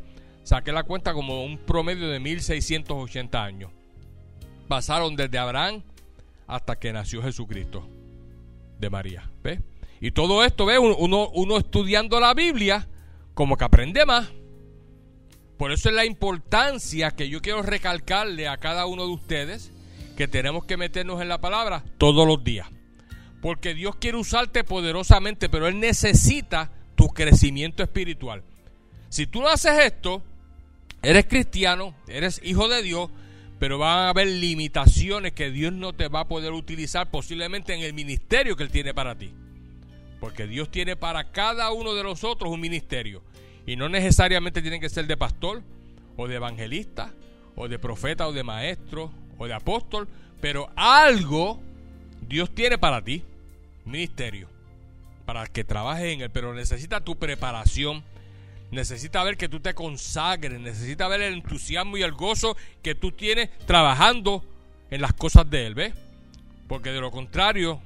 Saqué 0.48 0.72
la 0.72 0.84
cuenta 0.84 1.14
como 1.14 1.44
un 1.44 1.58
promedio 1.58 2.08
de 2.08 2.22
1680 2.22 3.44
años. 3.44 3.70
Pasaron 4.70 5.18
desde 5.18 5.38
Abraham 5.38 5.84
hasta 6.48 6.80
que 6.80 6.94
nació 6.94 7.22
Jesucristo 7.22 7.86
de 8.80 8.90
María. 8.90 9.30
¿Ves? 9.44 9.60
Y 10.00 10.12
todo 10.12 10.46
esto, 10.46 10.66
¿ves? 10.66 10.80
Uno, 10.80 11.28
uno 11.34 11.58
estudiando 11.58 12.22
la 12.22 12.34
Biblia, 12.34 12.88
como 13.34 13.58
que 13.58 13.66
aprende 13.66 14.06
más. 14.06 14.30
Por 15.58 15.74
eso 15.74 15.90
es 15.90 15.96
la 15.96 16.06
importancia 16.06 17.12
que 17.12 17.28
yo 17.28 17.42
quiero 17.42 17.62
recalcarle 17.62 18.48
a 18.48 18.56
cada 18.56 18.86
uno 18.86 19.06
de 19.06 19.12
ustedes 19.12 19.74
que 20.16 20.30
tenemos 20.30 20.64
que 20.64 20.78
meternos 20.78 21.22
en 21.22 21.28
la 21.28 21.42
palabra 21.42 21.84
todos 21.98 22.26
los 22.26 22.42
días. 22.42 22.70
Porque 23.42 23.74
Dios 23.74 23.98
quiere 23.98 24.18
usarte 24.18 24.64
poderosamente, 24.64 25.50
pero 25.50 25.68
Él 25.68 25.78
necesita 25.82 26.72
tu 26.96 27.10
crecimiento 27.10 27.84
espiritual. 27.84 28.44
Si 29.10 29.28
tú 29.28 29.42
no 29.42 29.50
haces 29.50 29.78
esto, 29.84 30.24
eres 31.02 31.26
cristiano, 31.26 31.96
eres 32.08 32.42
hijo 32.44 32.68
de 32.68 32.82
Dios, 32.82 33.10
pero 33.60 33.78
van 33.78 34.00
a 34.00 34.10
haber 34.10 34.28
limitaciones 34.28 35.34
que 35.34 35.52
Dios 35.52 35.74
no 35.74 35.94
te 35.94 36.08
va 36.08 36.22
a 36.22 36.28
poder 36.28 36.54
utilizar 36.54 37.10
posiblemente 37.10 37.74
en 37.74 37.82
el 37.82 37.94
ministerio 37.94 38.56
que 38.56 38.64
Él 38.64 38.72
tiene 38.72 38.94
para 38.94 39.18
ti. 39.18 39.34
Porque 40.20 40.48
Dios 40.48 40.70
tiene 40.70 40.96
para 40.96 41.32
cada 41.32 41.72
uno 41.72 41.94
de 41.94 42.04
nosotros 42.04 42.52
un 42.52 42.60
ministerio. 42.60 43.24
Y 43.66 43.76
no 43.76 43.90
necesariamente 43.90 44.62
tienen 44.62 44.82
que 44.82 44.90
ser 44.90 45.08
de 45.08 45.18
pastor, 45.18 45.64
o 46.16 46.28
de 46.28 46.36
evangelista, 46.36 47.14
o 47.56 47.68
de 47.68 47.80
profeta, 47.80 48.28
o 48.28 48.34
de 48.34 48.44
maestro, 48.44 49.12
o 49.38 49.48
de 49.48 49.54
apóstol. 49.54 50.08
Pero 50.40 50.70
algo 50.76 51.60
Dios 52.28 52.54
tiene 52.54 52.78
para 52.78 53.04
ti. 53.04 53.24
Ministerio. 53.86 54.50
Para 55.26 55.46
que 55.48 55.64
trabajes 55.64 56.14
en 56.14 56.22
él. 56.22 56.30
Pero 56.30 56.54
necesita 56.54 57.02
tu 57.02 57.18
preparación 57.18 58.04
necesita 58.72 59.24
ver 59.24 59.38
que 59.38 59.50
tú 59.50 59.60
te 59.60 59.74
consagres, 59.74 60.60
necesita 60.60 61.08
ver 61.08 61.22
el 61.22 61.34
entusiasmo 61.34 61.98
y 61.98 62.04
el 62.04 62.12
gozo 62.12 62.58
que 62.82 62.96
tú 62.96 63.12
tienes 63.12 63.50
trabajando 63.66 64.44
en 64.92 65.02
las 65.02 65.14
cosas 65.14 65.50
de 65.50 65.68
Él, 65.68 65.76
¿ves? 65.76 65.94
Porque 66.68 66.92
de 66.92 67.02
lo 67.02 67.12
contrario 67.12 67.82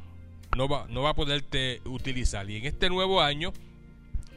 no 0.56 0.68
va, 0.68 0.88
no 0.90 1.02
va 1.04 1.12
a 1.12 1.16
poderte 1.16 1.82
utilizar. 1.86 2.50
Y 2.50 2.58
en 2.58 2.66
este 2.66 2.90
nuevo 2.90 3.22
año 3.22 3.54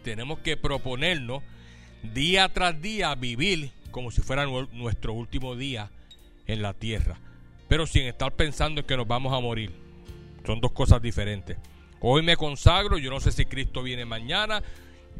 tenemos 0.02 0.38
que 0.40 0.56
proponernos 0.56 1.42
día 2.02 2.48
tras 2.52 2.80
día 2.80 3.14
vivir 3.14 3.70
como 3.90 4.10
si 4.10 4.20
fuera 4.20 4.44
nuestro 4.72 5.12
último 5.12 5.56
día 5.56 5.90
en 6.46 6.62
la 6.62 6.74
tierra, 6.74 7.18
pero 7.68 7.86
sin 7.86 8.02
estar 8.02 8.32
pensando 8.32 8.80
en 8.80 8.86
que 8.86 8.96
nos 8.96 9.06
vamos 9.06 9.32
a 9.32 9.40
morir. 9.40 9.70
Son 10.44 10.60
dos 10.60 10.72
cosas 10.72 11.00
diferentes. 11.00 11.56
Hoy 12.00 12.22
me 12.22 12.36
consagro, 12.36 12.98
yo 12.98 13.10
no 13.10 13.20
sé 13.20 13.32
si 13.32 13.46
Cristo 13.46 13.82
viene 13.82 14.04
mañana, 14.04 14.62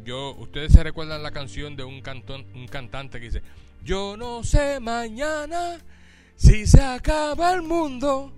yo, 0.05 0.35
ustedes 0.35 0.73
se 0.73 0.83
recuerdan 0.83 1.23
la 1.23 1.31
canción 1.31 1.77
de 1.77 1.85
un, 1.85 2.01
cantón, 2.01 2.45
un 2.55 2.67
cantante 2.67 3.21
que 3.21 3.27
dice, 3.27 3.43
yo 3.85 4.17
no 4.17 4.43
sé 4.43 4.81
mañana 4.81 5.79
si 6.37 6.67
se 6.67 6.83
acaba 6.83 7.53
el 7.53 7.63
mundo. 7.63 8.33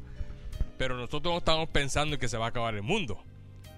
Pero 0.78 0.96
nosotros 0.96 1.32
no 1.32 1.38
estamos 1.38 1.68
pensando 1.68 2.14
en 2.14 2.20
que 2.20 2.28
se 2.28 2.36
va 2.36 2.46
a 2.46 2.48
acabar 2.48 2.75
el 2.75 2.82
mundo. 2.82 3.22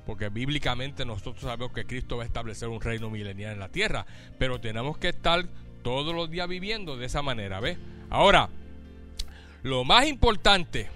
Porque 0.07 0.31
bíblicamente 0.31 1.05
nosotros 1.05 1.43
sabemos 1.43 1.73
que 1.73 1.85
Cristo 1.85 2.17
va 2.17 2.23
a 2.23 2.27
establecer 2.27 2.69
un 2.69 2.81
reino 2.81 3.11
milenial 3.11 3.53
en 3.53 3.61
la 3.61 3.69
tierra. 3.69 4.07
Pero 4.39 4.61
tenemos 4.61 4.99
que 4.99 5.11
estar 5.11 5.47
todos 5.83 6.15
los 6.15 6.31
días 6.31 6.49
viviendo 6.49 6.97
de 6.97 7.07
esa 7.07 7.23
manera, 7.23 7.61
¿ves? 7.61 7.79
Ahora, 8.11 8.49
lo 9.63 9.85
más 9.85 10.07
importante 10.07 10.89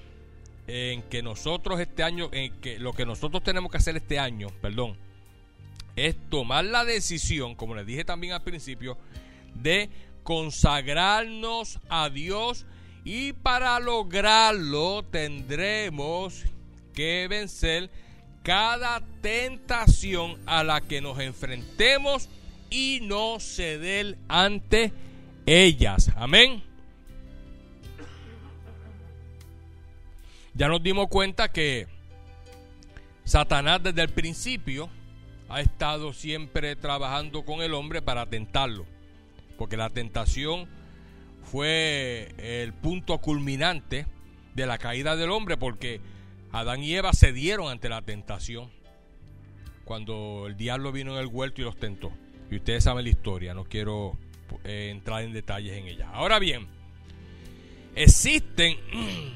en 0.66 1.02
que 1.02 1.22
nosotros 1.22 1.80
este 1.80 2.02
año, 2.02 2.30
en 2.32 2.52
que 2.60 2.78
lo 2.78 2.92
que 2.92 3.04
nosotros 3.04 3.42
tenemos 3.42 3.70
que 3.70 3.76
hacer 3.76 3.96
este 3.96 4.18
año, 4.18 4.48
perdón, 4.60 4.96
es 5.96 6.16
tomar 6.30 6.64
la 6.64 6.84
decisión, 6.84 7.54
como 7.54 7.75
les 7.75 7.87
dije 7.87 8.04
también 8.04 8.32
al 8.32 8.42
principio, 8.42 8.96
de 9.54 9.90
consagrarnos 10.22 11.78
a 11.88 12.08
Dios 12.08 12.64
y 13.04 13.32
para 13.32 13.78
lograrlo 13.80 15.02
tendremos 15.02 16.44
que 16.94 17.26
vencer 17.28 17.90
cada 18.42 19.02
tentación 19.20 20.38
a 20.46 20.64
la 20.64 20.80
que 20.80 21.00
nos 21.00 21.18
enfrentemos 21.18 22.28
y 22.70 23.00
no 23.02 23.38
ceder 23.38 24.18
ante 24.28 24.92
ellas. 25.46 26.11
Amén. 26.16 26.62
Ya 30.54 30.68
nos 30.68 30.82
dimos 30.82 31.08
cuenta 31.08 31.50
que 31.50 31.87
Satanás 33.25 33.82
desde 33.82 34.02
el 34.02 34.11
principio 34.11 34.90
ha 35.52 35.61
estado 35.61 36.14
siempre 36.14 36.76
trabajando 36.76 37.44
con 37.44 37.61
el 37.61 37.75
hombre 37.75 38.00
para 38.00 38.25
tentarlo. 38.25 38.87
Porque 39.59 39.76
la 39.76 39.90
tentación 39.90 40.66
fue 41.42 42.35
el 42.38 42.73
punto 42.73 43.18
culminante 43.18 44.06
de 44.54 44.66
la 44.66 44.78
caída 44.78 45.14
del 45.14 45.30
hombre, 45.30 45.59
porque 45.59 46.00
Adán 46.52 46.82
y 46.82 46.94
Eva 46.94 47.12
cedieron 47.12 47.71
ante 47.71 47.90
la 47.90 48.00
tentación 48.00 48.71
cuando 49.85 50.47
el 50.47 50.56
diablo 50.56 50.90
vino 50.90 51.12
en 51.12 51.21
el 51.21 51.26
huerto 51.26 51.61
y 51.61 51.64
los 51.64 51.76
tentó. 51.76 52.11
Y 52.50 52.56
ustedes 52.56 52.85
saben 52.85 53.04
la 53.04 53.11
historia, 53.11 53.52
no 53.52 53.64
quiero 53.64 54.16
eh, 54.64 54.88
entrar 54.90 55.23
en 55.23 55.35
detalles 55.35 55.76
en 55.76 55.87
ella. 55.87 56.09
Ahora 56.14 56.38
bien, 56.38 56.66
existen, 57.94 58.78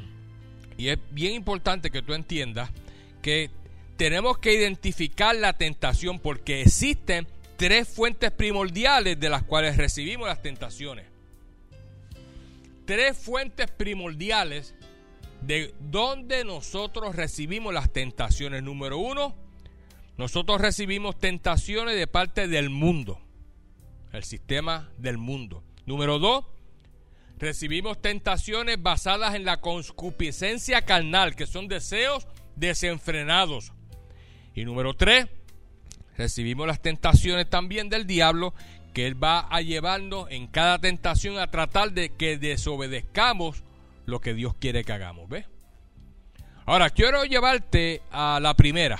y 0.78 0.88
es 0.88 0.99
bien 1.11 1.35
importante 1.35 1.90
que 1.90 2.00
tú 2.00 2.14
entiendas, 2.14 2.70
que 3.20 3.50
tenemos 3.96 4.38
que 4.38 4.54
identificar 4.54 5.34
la 5.36 5.54
tentación 5.54 6.18
porque 6.18 6.62
existen 6.62 7.26
tres 7.56 7.88
fuentes 7.88 8.30
primordiales 8.30 9.18
de 9.18 9.30
las 9.30 9.42
cuales 9.42 9.76
recibimos 9.76 10.28
las 10.28 10.42
tentaciones. 10.42 11.06
Tres 12.84 13.16
fuentes 13.16 13.70
primordiales 13.70 14.74
de 15.40 15.74
donde 15.80 16.44
nosotros 16.44 17.16
recibimos 17.16 17.72
las 17.72 17.92
tentaciones. 17.92 18.62
Número 18.62 18.98
uno, 18.98 19.34
nosotros 20.16 20.60
recibimos 20.60 21.18
tentaciones 21.18 21.96
de 21.96 22.06
parte 22.06 22.48
del 22.48 22.70
mundo, 22.70 23.20
el 24.12 24.24
sistema 24.24 24.90
del 24.98 25.18
mundo. 25.18 25.64
Número 25.84 26.18
dos, 26.18 26.44
recibimos 27.38 28.00
tentaciones 28.00 28.80
basadas 28.82 29.34
en 29.34 29.44
la 29.44 29.60
concupiscencia 29.60 30.82
carnal, 30.82 31.34
que 31.34 31.46
son 31.46 31.68
deseos 31.68 32.26
desenfrenados. 32.56 33.72
Y 34.56 34.64
número 34.64 34.94
tres, 34.94 35.26
recibimos 36.16 36.66
las 36.66 36.80
tentaciones 36.80 37.48
también 37.48 37.90
del 37.90 38.06
diablo, 38.06 38.54
que 38.94 39.06
él 39.06 39.22
va 39.22 39.40
a 39.40 39.60
llevarnos 39.60 40.28
en 40.30 40.46
cada 40.46 40.78
tentación 40.78 41.38
a 41.38 41.50
tratar 41.50 41.92
de 41.92 42.08
que 42.08 42.38
desobedezcamos 42.38 43.62
lo 44.06 44.20
que 44.20 44.32
Dios 44.32 44.54
quiere 44.58 44.82
que 44.82 44.94
hagamos. 44.94 45.28
¿Ves? 45.28 45.44
Ahora, 46.64 46.88
quiero 46.88 47.25
llevarte 47.25 48.00
a 48.10 48.40
la 48.40 48.54
primera, 48.54 48.98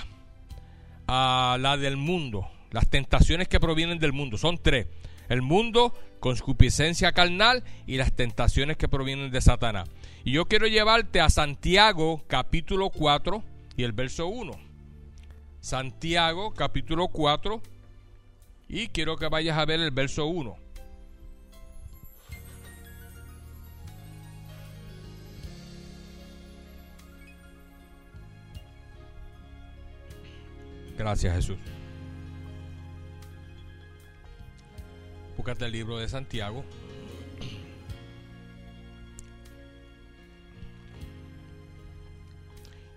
a 1.07 1.57
la 1.59 1.79
del 1.79 1.97
mundo, 1.97 2.51
las 2.71 2.91
tentaciones 2.91 3.49
que 3.49 3.59
provienen 3.59 3.99
del 3.99 4.13
mundo. 4.13 4.37
Son 4.37 4.59
tres. 4.59 4.89
El 5.31 5.41
mundo, 5.41 5.95
concupiscencia 6.21 7.13
carnal 7.13 7.65
y 7.87 7.97
las 7.97 8.13
tentaciones 8.13 8.77
que 8.77 8.89
provienen 8.89 9.31
de 9.31 9.41
Satanás. 9.41 9.89
Y 10.23 10.33
yo 10.33 10.45
quiero 10.45 10.67
llevarte 10.67 11.19
a 11.23 11.31
Santiago 11.31 12.23
capítulo 12.29 12.91
4 12.91 13.43
y 13.79 13.85
el 13.85 13.93
verso 13.93 14.27
1. 14.27 14.66
Santiago 15.67 16.55
capítulo 16.55 17.09
4 17.09 17.61
y 18.69 18.87
quiero 18.87 19.17
que 19.17 19.27
vayas 19.27 19.59
a 19.59 19.65
ver 19.65 19.81
el 19.81 19.91
verso 19.91 20.27
1. 20.27 20.57
Gracias 30.97 31.35
Jesús. 31.35 31.59
Búscate 35.37 35.65
el 35.65 35.73
libro 35.73 35.99
de 35.99 36.09
Santiago. 36.09 36.65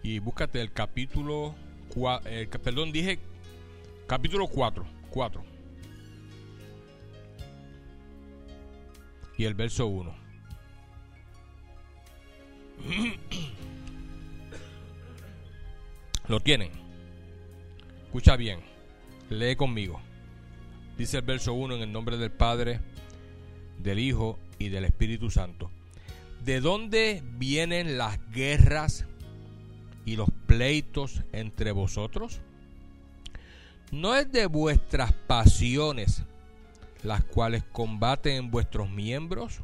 Y 0.03 0.19
búscate 0.19 0.61
el 0.61 0.71
capítulo, 0.71 1.55
eh, 2.25 2.47
perdón, 2.63 2.91
dije 2.91 3.19
capítulo 4.07 4.47
4, 4.47 4.85
4. 5.11 5.43
Y 9.37 9.45
el 9.45 9.53
verso 9.53 9.87
1. 9.87 10.15
¿Lo 16.27 16.39
tienen? 16.39 16.71
Escucha 18.05 18.35
bien, 18.35 18.61
lee 19.29 19.55
conmigo. 19.55 20.01
Dice 20.97 21.17
el 21.17 21.23
verso 21.23 21.53
1 21.53 21.75
en 21.75 21.81
el 21.83 21.91
nombre 21.91 22.17
del 22.17 22.31
Padre, 22.31 22.81
del 23.77 23.99
Hijo 23.99 24.39
y 24.57 24.69
del 24.69 24.85
Espíritu 24.85 25.29
Santo. 25.29 25.69
¿De 26.43 26.59
dónde 26.61 27.21
vienen 27.37 27.97
las 27.97 28.19
guerras 28.31 29.05
y 30.05 30.15
los 30.15 30.29
pleitos 30.49 31.21
entre 31.31 31.71
vosotros? 31.71 32.41
¿No 33.91 34.15
es 34.15 34.31
de 34.31 34.47
vuestras 34.47 35.13
pasiones 35.13 36.23
las 37.03 37.23
cuales 37.23 37.63
combaten 37.71 38.33
en 38.33 38.51
vuestros 38.51 38.89
miembros? 38.89 39.59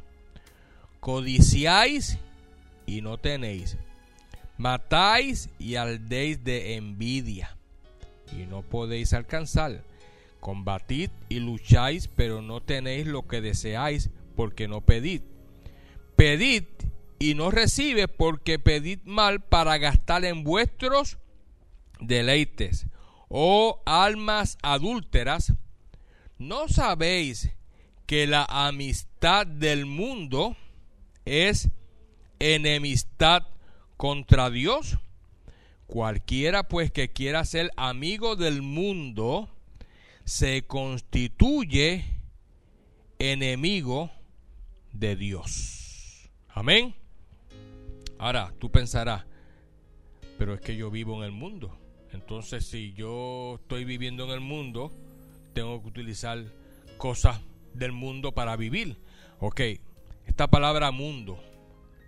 Codiciáis 1.00 2.20
y 2.86 3.02
no 3.02 3.18
tenéis. 3.18 3.78
Matáis 4.60 5.50
y 5.58 5.76
aldéis 5.76 6.44
de 6.44 6.76
envidia 6.76 7.58
y 8.32 8.46
no 8.46 8.62
podéis 8.62 9.14
alcanzar. 9.14 9.84
Combatid 10.40 11.10
y 11.30 11.40
lucháis, 11.40 12.08
pero 12.08 12.44
no 12.44 12.62
tenéis 12.62 13.08
lo 13.08 13.28
que 13.28 13.42
deseáis, 13.42 14.12
porque 14.36 14.68
no 14.68 14.82
pedid. 14.82 15.24
Pedid 16.16 16.66
y 17.26 17.34
no 17.34 17.50
recibe, 17.50 18.08
porque 18.08 18.60
pedid 18.60 19.00
mal 19.04 19.42
para 19.42 19.80
gastar 19.80 20.26
en 20.26 20.44
vuestros 20.44 21.18
deleites. 22.00 22.86
Oh 23.30 23.82
almas 23.86 24.60
adúlteras, 24.62 25.54
¿no 26.38 26.68
sabéis 26.68 27.50
que 28.06 28.28
la 28.28 28.46
amistad 28.48 29.48
del 29.48 29.88
mundo 29.88 30.56
es 31.26 31.70
enemistad 32.38 33.48
contra 33.98 34.52
Dios? 34.52 35.00
Cualquiera 35.88 36.68
pues 36.68 36.92
que 36.92 37.10
quiera 37.10 37.44
ser 37.44 37.72
amigo 37.76 38.36
del 38.36 38.62
mundo 38.62 39.50
se 40.26 40.68
constituye 40.68 42.06
enemigo 43.18 44.12
de 44.94 45.16
Dios. 45.16 46.30
Amén. 46.50 46.96
Ahora, 48.18 48.54
tú 48.60 48.72
pensarás, 48.72 49.26
pero 50.38 50.54
es 50.54 50.62
que 50.62 50.76
yo 50.76 50.90
vivo 50.92 51.18
en 51.18 51.24
el 51.24 51.32
mundo. 51.32 51.78
Entonces, 52.12 52.66
si 52.66 52.94
yo 52.94 53.60
estoy 53.62 53.86
viviendo 53.86 54.26
en 54.26 54.32
el 54.32 54.42
mundo, 54.42 54.92
tengo 55.54 55.82
que 55.82 55.88
utilizar 55.88 56.44
cosas 56.98 57.42
del 57.74 57.92
mundo 57.92 58.32
para 58.32 58.56
vivir. 58.56 58.98
Ok, 59.40 59.62
esta 60.26 60.48
palabra 60.48 60.92
mundo 60.92 61.38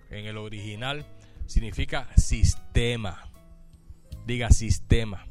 en 0.09 0.25
el 0.25 0.37
original 0.37 1.05
significa 1.45 2.09
sistema 2.15 3.27
diga 4.27 4.51
sistema. 4.51 5.25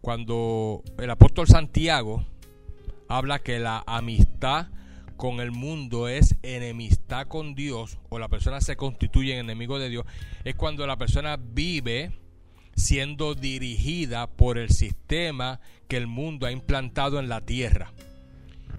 Cuando 0.00 0.82
el 0.96 1.10
apóstol 1.10 1.48
Santiago 1.48 2.24
habla 3.08 3.40
que 3.40 3.58
la 3.58 3.82
amistad 3.86 4.68
con 5.20 5.40
el 5.40 5.50
mundo 5.50 6.08
es 6.08 6.36
enemistad 6.42 7.26
con 7.26 7.54
Dios 7.54 7.98
o 8.08 8.18
la 8.18 8.28
persona 8.28 8.62
se 8.62 8.76
constituye 8.76 9.34
en 9.34 9.40
enemigo 9.40 9.78
de 9.78 9.90
Dios, 9.90 10.06
es 10.44 10.54
cuando 10.54 10.86
la 10.86 10.96
persona 10.96 11.36
vive 11.36 12.18
siendo 12.74 13.34
dirigida 13.34 14.28
por 14.28 14.56
el 14.56 14.70
sistema 14.70 15.60
que 15.88 15.98
el 15.98 16.06
mundo 16.06 16.46
ha 16.46 16.52
implantado 16.52 17.18
en 17.18 17.28
la 17.28 17.42
tierra. 17.42 17.92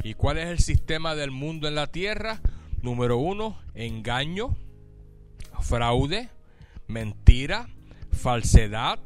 ¿Y 0.03 0.15
cuál 0.15 0.39
es 0.39 0.47
el 0.47 0.57
sistema 0.57 1.13
del 1.13 1.29
mundo 1.29 1.67
en 1.67 1.75
la 1.75 1.85
tierra? 1.85 2.41
Número 2.81 3.19
uno, 3.19 3.59
engaño, 3.75 4.57
fraude, 5.59 6.31
mentira, 6.87 7.69
falsedad, 8.11 8.97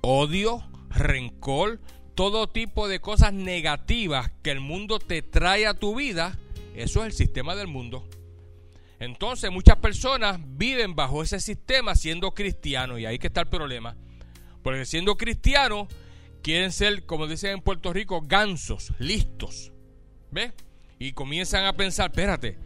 odio, 0.00 0.62
rencor, 0.90 1.80
todo 2.14 2.48
tipo 2.48 2.86
de 2.86 3.00
cosas 3.00 3.32
negativas 3.32 4.30
que 4.44 4.52
el 4.52 4.60
mundo 4.60 5.00
te 5.00 5.22
trae 5.22 5.66
a 5.66 5.74
tu 5.74 5.96
vida, 5.96 6.38
eso 6.74 7.00
es 7.00 7.06
el 7.06 7.12
sistema 7.12 7.54
del 7.54 7.68
mundo. 7.68 8.08
Entonces 8.98 9.50
muchas 9.50 9.76
personas 9.76 10.38
viven 10.44 10.94
bajo 10.94 11.22
ese 11.22 11.40
sistema 11.40 11.94
siendo 11.94 12.32
cristianos 12.34 13.00
y 13.00 13.06
ahí 13.06 13.18
que 13.18 13.26
está 13.26 13.40
el 13.40 13.48
problema. 13.48 13.96
Porque 14.62 14.84
siendo 14.84 15.16
cristianos 15.16 15.88
quieren 16.42 16.72
ser, 16.72 17.04
como 17.04 17.26
dicen 17.26 17.50
en 17.50 17.60
Puerto 17.62 17.92
Rico, 17.92 18.22
gansos, 18.22 18.92
listos. 18.98 19.72
¿Ves? 20.30 20.52
Y 20.98 21.12
comienzan 21.12 21.64
a 21.64 21.72
pensar, 21.72 22.10
espérate, 22.10 22.58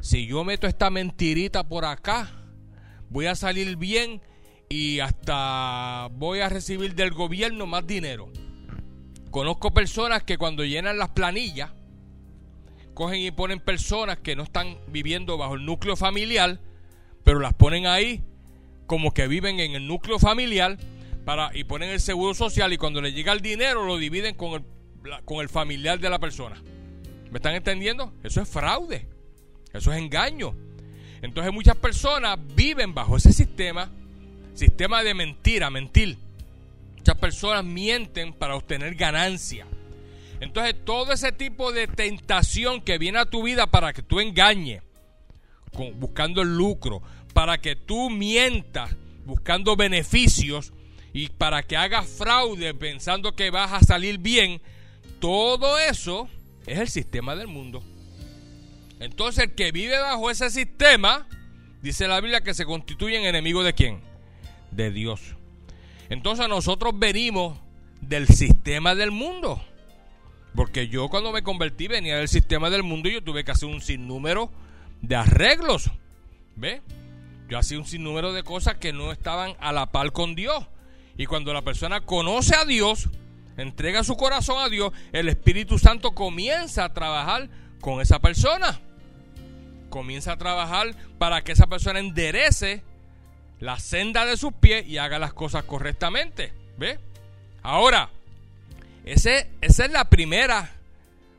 si 0.00 0.26
yo 0.26 0.44
meto 0.44 0.66
esta 0.66 0.90
mentirita 0.90 1.66
por 1.66 1.84
acá, 1.84 2.30
voy 3.08 3.26
a 3.26 3.34
salir 3.34 3.76
bien 3.76 4.20
y 4.68 5.00
hasta 5.00 6.08
voy 6.12 6.40
a 6.40 6.48
recibir 6.48 6.94
del 6.94 7.12
gobierno 7.12 7.66
más 7.66 7.86
dinero. 7.86 8.30
Conozco 9.30 9.72
personas 9.72 10.22
que 10.22 10.38
cuando 10.38 10.64
llenan 10.64 10.98
las 10.98 11.10
planillas, 11.10 11.70
cogen 12.98 13.20
y 13.20 13.30
ponen 13.30 13.60
personas 13.60 14.18
que 14.18 14.34
no 14.34 14.42
están 14.42 14.76
viviendo 14.88 15.38
bajo 15.38 15.54
el 15.54 15.64
núcleo 15.64 15.94
familiar, 15.94 16.58
pero 17.22 17.38
las 17.38 17.54
ponen 17.54 17.86
ahí 17.86 18.24
como 18.86 19.14
que 19.14 19.28
viven 19.28 19.60
en 19.60 19.76
el 19.76 19.86
núcleo 19.86 20.18
familiar 20.18 20.76
para, 21.24 21.56
y 21.56 21.64
ponen 21.64 21.90
el 21.90 22.00
seguro 22.00 22.34
social 22.34 22.72
y 22.72 22.76
cuando 22.76 23.00
le 23.00 23.12
llega 23.12 23.32
el 23.32 23.40
dinero 23.40 23.84
lo 23.84 23.96
dividen 23.96 24.34
con 24.34 24.52
el, 24.52 25.24
con 25.24 25.38
el 25.38 25.48
familiar 25.48 26.00
de 26.00 26.10
la 26.10 26.18
persona. 26.18 26.60
¿Me 27.30 27.38
están 27.38 27.54
entendiendo? 27.54 28.12
Eso 28.24 28.42
es 28.42 28.48
fraude, 28.48 29.06
eso 29.72 29.92
es 29.92 29.98
engaño. 29.98 30.54
Entonces 31.22 31.52
muchas 31.52 31.76
personas 31.76 32.36
viven 32.54 32.92
bajo 32.94 33.16
ese 33.16 33.32
sistema 33.32 33.90
Sistema 34.58 35.04
de 35.04 35.14
mentira, 35.14 35.70
mentir. 35.70 36.18
Muchas 36.96 37.14
personas 37.14 37.64
mienten 37.64 38.32
para 38.32 38.56
obtener 38.56 38.96
ganancia. 38.96 39.68
Entonces 40.40 40.74
todo 40.84 41.12
ese 41.12 41.32
tipo 41.32 41.72
de 41.72 41.86
tentación 41.86 42.80
que 42.80 42.98
viene 42.98 43.18
a 43.18 43.26
tu 43.26 43.42
vida 43.42 43.66
para 43.66 43.92
que 43.92 44.02
tú 44.02 44.20
engañes, 44.20 44.82
buscando 45.96 46.42
el 46.42 46.56
lucro, 46.56 47.02
para 47.34 47.58
que 47.58 47.76
tú 47.76 48.10
mientas, 48.10 48.94
buscando 49.24 49.76
beneficios 49.76 50.72
y 51.12 51.28
para 51.28 51.62
que 51.62 51.76
hagas 51.76 52.06
fraude 52.08 52.74
pensando 52.74 53.34
que 53.34 53.50
vas 53.50 53.72
a 53.72 53.80
salir 53.80 54.18
bien, 54.18 54.60
todo 55.20 55.78
eso 55.78 56.28
es 56.66 56.78
el 56.78 56.88
sistema 56.88 57.34
del 57.34 57.48
mundo. 57.48 57.82
Entonces 59.00 59.44
el 59.44 59.54
que 59.54 59.72
vive 59.72 59.98
bajo 59.98 60.30
ese 60.30 60.50
sistema, 60.50 61.26
dice 61.82 62.08
la 62.08 62.20
Biblia 62.20 62.42
que 62.42 62.54
se 62.54 62.64
constituye 62.64 63.18
en 63.18 63.24
enemigo 63.24 63.62
de 63.62 63.74
quién? 63.74 64.00
De 64.70 64.90
Dios. 64.90 65.20
Entonces 66.10 66.48
nosotros 66.48 66.94
venimos 66.96 67.58
del 68.00 68.26
sistema 68.28 68.94
del 68.94 69.10
mundo. 69.10 69.62
Porque 70.58 70.88
yo 70.88 71.08
cuando 71.08 71.30
me 71.30 71.44
convertí 71.44 71.86
venía 71.86 72.16
del 72.16 72.26
sistema 72.26 72.68
del 72.68 72.82
mundo 72.82 73.08
y 73.08 73.12
yo 73.12 73.22
tuve 73.22 73.44
que 73.44 73.52
hacer 73.52 73.68
un 73.68 73.80
sinnúmero 73.80 74.50
de 75.00 75.14
arreglos. 75.14 75.88
¿Ve? 76.56 76.82
Yo 77.48 77.58
hacía 77.58 77.78
un 77.78 77.84
sinnúmero 77.84 78.32
de 78.32 78.42
cosas 78.42 78.74
que 78.74 78.92
no 78.92 79.12
estaban 79.12 79.54
a 79.60 79.70
la 79.70 79.92
par 79.92 80.10
con 80.10 80.34
Dios. 80.34 80.66
Y 81.16 81.26
cuando 81.26 81.54
la 81.54 81.62
persona 81.62 82.00
conoce 82.00 82.56
a 82.56 82.64
Dios, 82.64 83.08
entrega 83.56 84.02
su 84.02 84.16
corazón 84.16 84.60
a 84.60 84.68
Dios, 84.68 84.92
el 85.12 85.28
Espíritu 85.28 85.78
Santo 85.78 86.10
comienza 86.10 86.86
a 86.86 86.92
trabajar 86.92 87.48
con 87.80 88.00
esa 88.00 88.18
persona. 88.18 88.80
Comienza 89.90 90.32
a 90.32 90.38
trabajar 90.38 90.88
para 91.18 91.44
que 91.44 91.52
esa 91.52 91.68
persona 91.68 92.00
enderece 92.00 92.82
la 93.60 93.78
senda 93.78 94.26
de 94.26 94.36
sus 94.36 94.54
pies 94.54 94.88
y 94.88 94.98
haga 94.98 95.20
las 95.20 95.34
cosas 95.34 95.62
correctamente. 95.62 96.52
¿Ve? 96.76 96.98
Ahora, 97.62 98.10
esa 99.12 99.38
es 99.60 99.90
la 99.90 100.08
primera 100.10 100.70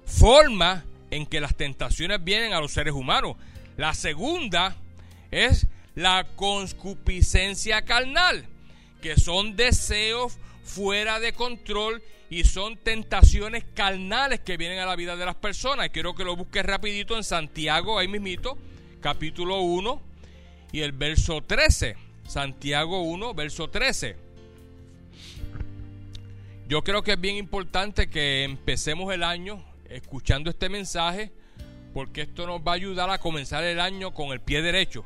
forma 0.06 0.86
en 1.12 1.26
que 1.26 1.40
las 1.40 1.56
tentaciones 1.56 2.24
vienen 2.24 2.54
a 2.54 2.60
los 2.60 2.72
seres 2.72 2.94
humanos. 2.94 3.36
La 3.78 3.94
segunda 3.94 4.76
es 5.32 5.68
la 5.96 6.26
conscupiscencia 6.36 7.84
carnal, 7.84 8.46
que 9.02 9.18
son 9.18 9.56
deseos 9.56 10.38
fuera 10.64 11.20
de 11.20 11.34
control 11.34 12.02
y 12.30 12.44
son 12.44 12.78
tentaciones 12.78 13.66
carnales 13.74 14.40
que 14.40 14.58
vienen 14.58 14.80
a 14.80 14.86
la 14.86 14.96
vida 14.96 15.16
de 15.16 15.26
las 15.26 15.36
personas. 15.36 15.90
Quiero 15.90 16.14
que 16.14 16.24
lo 16.24 16.36
busques 16.36 16.66
rapidito 16.66 17.18
en 17.18 17.24
Santiago, 17.24 17.98
ahí 17.98 18.08
mismito, 18.08 18.58
capítulo 19.02 19.62
1 19.62 20.02
y 20.72 20.82
el 20.82 20.92
verso 20.92 21.42
13. 21.42 21.96
Santiago 22.28 23.02
1, 23.02 23.34
verso 23.34 23.70
13. 23.70 24.29
Yo 26.70 26.84
creo 26.84 27.02
que 27.02 27.14
es 27.14 27.20
bien 27.20 27.36
importante 27.36 28.12
que 28.12 28.44
empecemos 28.44 29.12
el 29.12 29.24
año 29.24 29.60
escuchando 29.90 30.52
este 30.52 30.70
mensaje 30.70 31.32
porque 31.96 32.22
esto 32.22 32.46
nos 32.46 32.62
va 32.62 32.74
a 32.74 32.76
ayudar 32.76 33.10
a 33.10 33.18
comenzar 33.18 33.64
el 33.64 33.80
año 33.80 34.14
con 34.14 34.28
el 34.34 34.40
pie 34.40 34.62
derecho. 34.62 35.04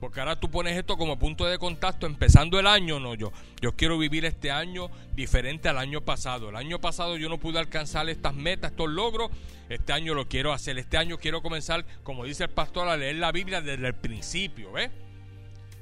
Porque 0.00 0.20
ahora 0.20 0.40
tú 0.40 0.50
pones 0.50 0.74
esto 0.74 0.96
como 0.96 1.18
punto 1.18 1.44
de 1.44 1.58
contacto 1.58 2.06
empezando 2.06 2.58
el 2.58 2.66
año, 2.66 2.98
no 2.98 3.14
yo. 3.14 3.34
Yo 3.60 3.76
quiero 3.76 3.98
vivir 3.98 4.24
este 4.24 4.50
año 4.50 4.88
diferente 5.14 5.68
al 5.68 5.76
año 5.76 6.00
pasado. 6.00 6.48
El 6.48 6.56
año 6.56 6.80
pasado 6.80 7.18
yo 7.18 7.28
no 7.28 7.36
pude 7.36 7.58
alcanzar 7.58 8.08
estas 8.08 8.32
metas, 8.34 8.70
estos 8.70 8.88
logros. 8.88 9.30
Este 9.68 9.92
año 9.92 10.14
lo 10.14 10.26
quiero 10.26 10.54
hacer. 10.54 10.78
Este 10.78 10.96
año 10.96 11.18
quiero 11.18 11.42
comenzar, 11.42 11.84
como 12.02 12.24
dice 12.24 12.44
el 12.44 12.50
pastor, 12.50 12.88
a 12.88 12.96
leer 12.96 13.16
la 13.16 13.30
Biblia 13.30 13.60
desde 13.60 13.86
el 13.86 13.94
principio, 13.94 14.72
¿ves? 14.72 14.90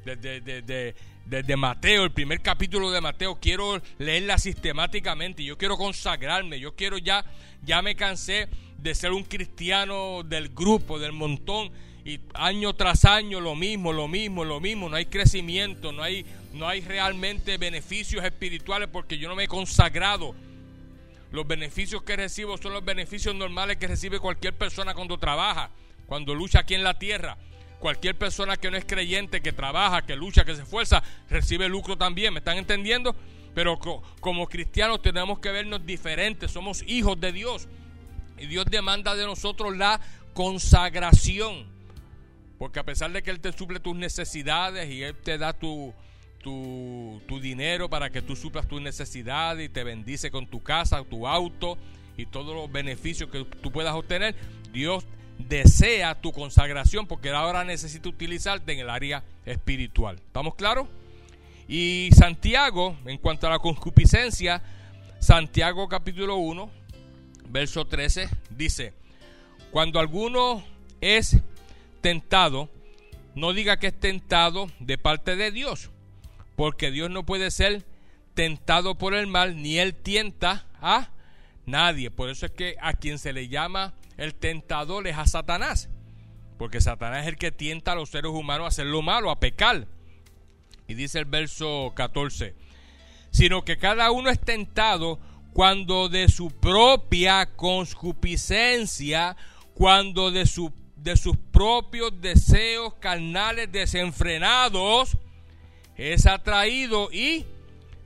Desde, 0.05 0.41
desde, 0.41 0.63
desde 0.63 0.95
Mateo, 1.57 2.05
el 2.05 2.13
primer 2.13 2.41
capítulo 2.43 2.91
de 2.91 3.01
Mateo, 3.01 3.39
quiero 3.41 3.81
leerla 3.99 4.39
sistemáticamente. 4.39 5.43
Yo 5.43 5.57
quiero 5.57 5.77
consagrarme. 5.77 6.61
Yo 6.61 6.75
quiero 6.75 6.99
ya, 6.99 7.25
ya 7.63 7.83
me 7.83 7.97
cansé 7.97 8.49
de 8.79 8.95
ser 8.95 9.13
un 9.13 9.25
cristiano 9.25 10.23
del 10.23 10.51
grupo, 10.51 10.99
del 10.99 11.13
montón 11.13 11.73
y 12.05 12.21
año 12.35 12.75
tras 12.75 13.07
año 13.07 13.41
lo 13.41 13.55
mismo, 13.55 13.93
lo 13.93 14.09
mismo, 14.09 14.45
lo 14.45 14.61
mismo, 14.61 14.91
no 14.91 14.97
hay 14.97 15.07
crecimiento, 15.07 15.91
no 15.91 16.03
hay, 16.03 16.27
no 16.53 16.69
hay 16.69 16.83
realmente 16.83 17.57
beneficios 17.57 18.23
espirituales 18.23 18.91
porque 18.93 19.17
yo 19.17 19.29
no 19.29 19.35
me 19.35 19.45
he 19.45 19.49
consagrado. 19.49 20.35
Los 21.33 21.47
beneficios 21.47 22.03
que 22.03 22.15
recibo 22.15 22.59
son 22.59 22.75
los 22.75 22.85
beneficios 22.85 23.35
normales 23.35 23.79
que 23.79 23.87
recibe 23.87 24.21
cualquier 24.21 24.53
persona 24.53 24.93
cuando 24.93 25.19
trabaja, 25.19 25.71
cuando 26.07 26.35
lucha 26.35 26.61
aquí 26.61 26.75
en 26.75 26.85
la 26.85 26.99
tierra. 26.99 27.39
Cualquier 27.85 28.16
persona 28.16 28.57
que 28.57 28.70
no 28.70 28.79
es 28.79 28.87
creyente, 28.87 29.42
que 29.42 29.53
trabaja, 29.53 30.07
que 30.07 30.16
lucha, 30.16 30.47
que 30.47 30.57
se 30.57 30.62
esfuerza, 30.62 31.03
recibe 31.29 31.68
lucro 31.68 31.99
también. 31.99 32.33
¿Me 32.33 32.38
están 32.38 32.57
entendiendo? 32.57 33.14
Pero 33.55 33.79
como 34.20 34.49
cristianos 34.49 35.03
tenemos 35.03 35.38
que 35.38 35.51
vernos 35.51 35.85
diferentes. 35.85 36.51
Somos 36.51 36.83
hijos 36.87 37.20
de 37.20 37.33
Dios. 37.33 37.68
Y 38.38 38.47
Dios 38.47 38.64
demanda 38.64 39.14
de 39.14 39.27
nosotros 39.27 39.77
la 39.77 40.01
consagración. 40.33 41.66
Porque 42.59 42.81
a 42.81 42.85
pesar 42.85 43.12
de 43.12 43.23
que 43.23 43.31
Él 43.31 43.40
te 43.40 43.53
suple 43.53 43.81
tus 43.81 43.94
necesidades 43.94 44.88
y 44.88 45.03
Él 45.03 45.14
te 45.16 45.37
da 45.37 45.53
tu, 45.53 45.92
tu, 46.42 47.20
dinero 47.42 47.90
para 47.90 48.09
que 48.09 48.23
tú 48.23 48.35
suplas 48.35 48.66
tus 48.66 48.81
necesidades 48.81 49.66
y 49.66 49.68
te 49.68 49.85
bendice 49.85 50.31
con 50.31 50.47
tu 50.47 50.62
casa, 50.62 51.05
tu 51.05 51.29
auto 51.29 51.77
y 52.16 52.25
todos 52.25 52.57
los 52.57 52.73
beneficios 52.73 53.29
que 53.29 53.44
tú 53.44 53.70
puedas 53.70 53.94
obtener, 53.94 54.35
Dios 54.73 55.05
desea 55.38 56.20
tu 56.20 56.33
consagración 56.33 57.07
porque 57.07 57.31
ahora 57.31 57.64
necesita 57.64 58.09
utilizarte 58.09 58.73
en 58.73 58.81
el 58.81 58.90
área 58.90 59.25
espiritual. 59.44 60.16
¿Estamos 60.16 60.55
claros? 60.55 60.88
Y 61.68 62.11
Santiago, 62.14 62.97
en 63.07 63.18
cuanto 63.18 63.47
a 63.47 63.51
la 63.51 63.59
concupiscencia, 63.59 64.62
Santiago 65.18 65.88
capítulo 65.88 66.37
1, 66.37 66.70
verso 67.49 67.87
13, 67.87 68.29
dice, 68.51 68.92
cuando 69.70 69.99
alguno 69.99 70.62
es 71.01 71.38
tentado, 72.01 72.68
no 73.35 73.53
diga 73.53 73.79
que 73.79 73.88
es 73.88 73.99
tentado 73.99 74.70
de 74.79 74.99
parte 74.99 75.37
de 75.37 75.51
Dios, 75.51 75.90
porque 76.57 76.90
Dios 76.90 77.11
no 77.11 77.25
puede 77.25 77.51
ser 77.51 77.85
tentado 78.35 78.97
por 78.97 79.14
el 79.14 79.27
mal, 79.27 79.62
ni 79.62 79.79
él 79.79 79.94
tienta 79.94 80.66
a 80.81 81.11
nadie. 81.66 82.11
Por 82.11 82.29
eso 82.29 82.47
es 82.47 82.53
que 82.53 82.77
a 82.81 82.92
quien 82.92 83.18
se 83.18 83.33
le 83.33 83.49
llama 83.49 83.94
el 84.16 84.35
tentador 84.35 85.07
es 85.07 85.16
a 85.16 85.27
Satanás, 85.27 85.88
porque 86.59 86.81
Satanás 86.81 87.22
es 87.22 87.29
el 87.29 87.37
que 87.37 87.53
tienta 87.53 87.92
a 87.92 87.94
los 87.96 88.11
seres 88.11 88.33
humanos 88.33 88.64
a 88.64 88.68
hacer 88.68 88.87
lo 88.87 89.03
malo, 89.03 89.31
a 89.31 89.40
pecar. 89.40 89.87
Y 90.87 90.94
dice 90.94 91.18
el 91.18 91.24
verso 91.24 91.92
14, 91.94 92.55
sino 93.31 93.64
que 93.64 93.79
cada 93.79 94.11
uno 94.11 94.31
es 94.31 94.40
tentado 94.40 95.18
cuando 95.53 96.09
de 96.09 96.29
su 96.29 96.50
propia 96.50 97.55
concupiscencia, 97.57 99.37
cuando 99.74 100.31
de 100.31 100.46
su 100.46 100.72
de 101.05 101.16
sus 101.18 101.37
propios 101.37 102.18
deseos 102.22 102.94
carnales 102.94 103.70
desenfrenados, 103.70 105.18
es 105.96 106.24
atraído 106.27 107.12
y 107.12 107.44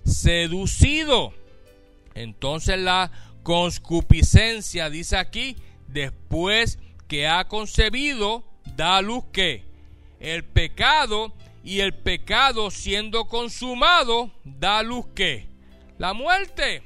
seducido. 0.04 1.32
Entonces 2.14 2.76
la 2.76 3.12
concupiscencia, 3.44 4.90
dice 4.90 5.16
aquí, 5.16 5.56
después 5.88 6.79
que 7.09 7.27
ha 7.27 7.48
concebido, 7.48 8.44
da 8.77 9.03
luz 9.03 9.24
que 9.33 9.64
el 10.20 10.44
pecado 10.44 11.35
y 11.64 11.81
el 11.81 11.94
pecado 11.94 12.70
siendo 12.70 13.27
consumado, 13.27 14.31
da 14.44 14.83
luz 14.83 15.07
que 15.14 15.48
la 15.98 16.12
muerte. 16.12 16.83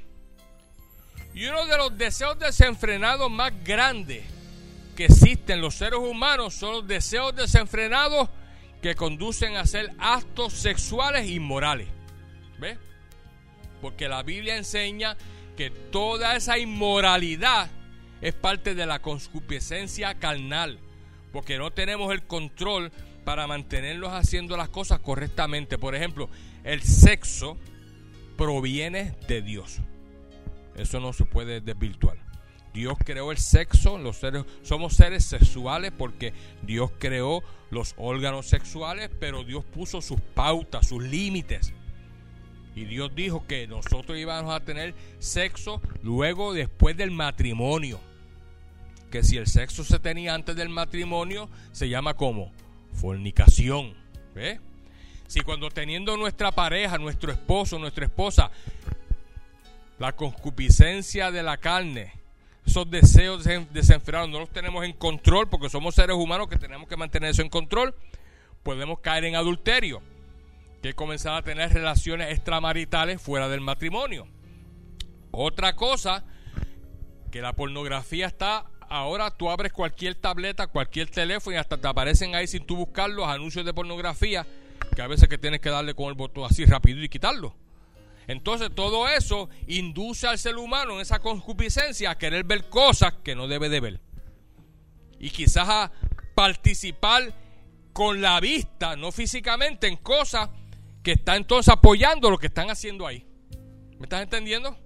Y 1.34 1.46
uno 1.46 1.66
de 1.66 1.76
los 1.76 1.96
deseos 1.96 2.38
desenfrenados 2.38 3.30
más 3.30 3.52
grandes 3.64 4.24
que 4.96 5.06
existen 5.06 5.60
los 5.60 5.74
seres 5.74 5.98
humanos 5.98 6.54
son 6.54 6.72
los 6.72 6.86
deseos 6.86 7.34
desenfrenados 7.34 8.28
que 8.82 8.94
conducen 8.94 9.56
a 9.56 9.60
hacer 9.60 9.92
actos 9.98 10.52
sexuales 10.52 11.28
inmorales. 11.28 11.88
¿Ve? 12.58 12.78
Porque 13.80 14.08
la 14.08 14.22
Biblia 14.22 14.56
enseña 14.56 15.16
que 15.56 15.70
toda 15.70 16.36
esa 16.36 16.58
inmoralidad 16.58 17.70
es 18.22 18.34
parte 18.34 18.74
de 18.74 18.86
la 18.86 19.02
concupiscencia 19.02 20.14
carnal. 20.14 20.78
Porque 21.32 21.58
no 21.58 21.70
tenemos 21.70 22.12
el 22.12 22.22
control 22.22 22.92
para 23.24 23.46
mantenerlos 23.46 24.12
haciendo 24.12 24.56
las 24.56 24.68
cosas 24.68 25.00
correctamente. 25.00 25.76
Por 25.76 25.94
ejemplo, 25.94 26.30
el 26.64 26.82
sexo 26.82 27.58
proviene 28.36 29.14
de 29.28 29.42
Dios. 29.42 29.80
Eso 30.76 31.00
no 31.00 31.12
se 31.12 31.24
puede 31.24 31.60
desvirtuar. 31.60 32.16
Dios 32.72 32.96
creó 33.04 33.32
el 33.32 33.38
sexo, 33.38 33.98
los 33.98 34.16
seres 34.16 34.44
somos 34.62 34.94
seres 34.94 35.26
sexuales 35.26 35.92
porque 35.96 36.32
Dios 36.62 36.90
creó 36.98 37.42
los 37.70 37.94
órganos 37.98 38.46
sexuales, 38.46 39.10
pero 39.20 39.44
Dios 39.44 39.64
puso 39.64 40.00
sus 40.00 40.20
pautas, 40.20 40.88
sus 40.88 41.02
límites. 41.02 41.74
Y 42.74 42.86
Dios 42.86 43.14
dijo 43.14 43.46
que 43.46 43.66
nosotros 43.66 44.16
íbamos 44.16 44.54
a 44.54 44.64
tener 44.64 44.94
sexo 45.18 45.82
luego 46.02 46.54
después 46.54 46.96
del 46.96 47.10
matrimonio. 47.10 48.00
Que 49.12 49.22
si 49.22 49.36
el 49.36 49.46
sexo 49.46 49.84
se 49.84 50.00
tenía 50.00 50.34
antes 50.34 50.56
del 50.56 50.70
matrimonio, 50.70 51.48
se 51.70 51.88
llama 51.88 52.14
como 52.14 52.50
fornicación. 52.94 53.94
¿Ve? 54.34 54.58
Si 55.28 55.42
cuando 55.42 55.70
teniendo 55.70 56.16
nuestra 56.16 56.50
pareja, 56.50 56.98
nuestro 56.98 57.30
esposo, 57.30 57.78
nuestra 57.78 58.06
esposa, 58.06 58.50
la 60.00 60.12
concupiscencia 60.12 61.30
de 61.30 61.44
la 61.44 61.58
carne 61.58 62.22
esos 62.66 62.88
deseos 62.88 63.44
desenfrenados 63.72 64.30
no 64.30 64.40
los 64.40 64.50
tenemos 64.50 64.84
en 64.84 64.92
control 64.92 65.48
porque 65.48 65.68
somos 65.68 65.94
seres 65.94 66.16
humanos 66.16 66.48
que 66.48 66.56
tenemos 66.56 66.88
que 66.88 66.96
mantener 66.96 67.30
eso 67.30 67.42
en 67.42 67.48
control, 67.48 67.94
podemos 68.62 69.00
caer 69.00 69.24
en 69.24 69.34
adulterio, 69.34 70.00
que 70.80 70.94
comenzar 70.94 71.34
a 71.34 71.42
tener 71.42 71.72
relaciones 71.72 72.32
extramaritales 72.32 73.20
fuera 73.20 73.48
del 73.48 73.60
matrimonio. 73.60 74.28
Otra 75.32 75.74
cosa 75.74 76.24
que 77.30 77.40
la 77.40 77.52
pornografía 77.52 78.26
está 78.26 78.66
ahora 78.92 79.30
tú 79.30 79.48
abres 79.48 79.72
cualquier 79.72 80.14
tableta, 80.14 80.66
cualquier 80.66 81.08
teléfono 81.08 81.56
y 81.56 81.58
hasta 81.58 81.78
te 81.78 81.88
aparecen 81.88 82.34
ahí 82.34 82.46
sin 82.46 82.66
tú 82.66 82.76
buscar 82.76 83.08
los 83.08 83.26
anuncios 83.26 83.64
de 83.64 83.72
pornografía, 83.72 84.46
que 84.94 85.00
a 85.00 85.06
veces 85.06 85.28
que 85.28 85.38
tienes 85.38 85.60
que 85.60 85.70
darle 85.70 85.94
con 85.94 86.08
el 86.08 86.14
botón 86.14 86.44
así 86.44 86.66
rápido 86.66 87.02
y 87.02 87.08
quitarlo. 87.08 87.56
Entonces 88.26 88.70
todo 88.74 89.08
eso 89.08 89.48
induce 89.66 90.26
al 90.26 90.38
ser 90.38 90.56
humano 90.56 90.94
en 90.94 91.00
esa 91.00 91.20
concupiscencia 91.20 92.10
a 92.10 92.18
querer 92.18 92.44
ver 92.44 92.68
cosas 92.68 93.14
que 93.24 93.34
no 93.34 93.48
debe 93.48 93.70
de 93.70 93.80
ver. 93.80 94.00
Y 95.18 95.30
quizás 95.30 95.68
a 95.68 95.92
participar 96.34 97.34
con 97.94 98.20
la 98.20 98.40
vista, 98.40 98.94
no 98.96 99.10
físicamente, 99.10 99.88
en 99.88 99.96
cosas 99.96 100.50
que 101.02 101.12
están 101.12 101.36
entonces 101.38 101.72
apoyando 101.72 102.30
lo 102.30 102.38
que 102.38 102.48
están 102.48 102.70
haciendo 102.70 103.06
ahí. 103.06 103.26
¿Me 103.98 104.04
estás 104.04 104.22
entendiendo? 104.22 104.76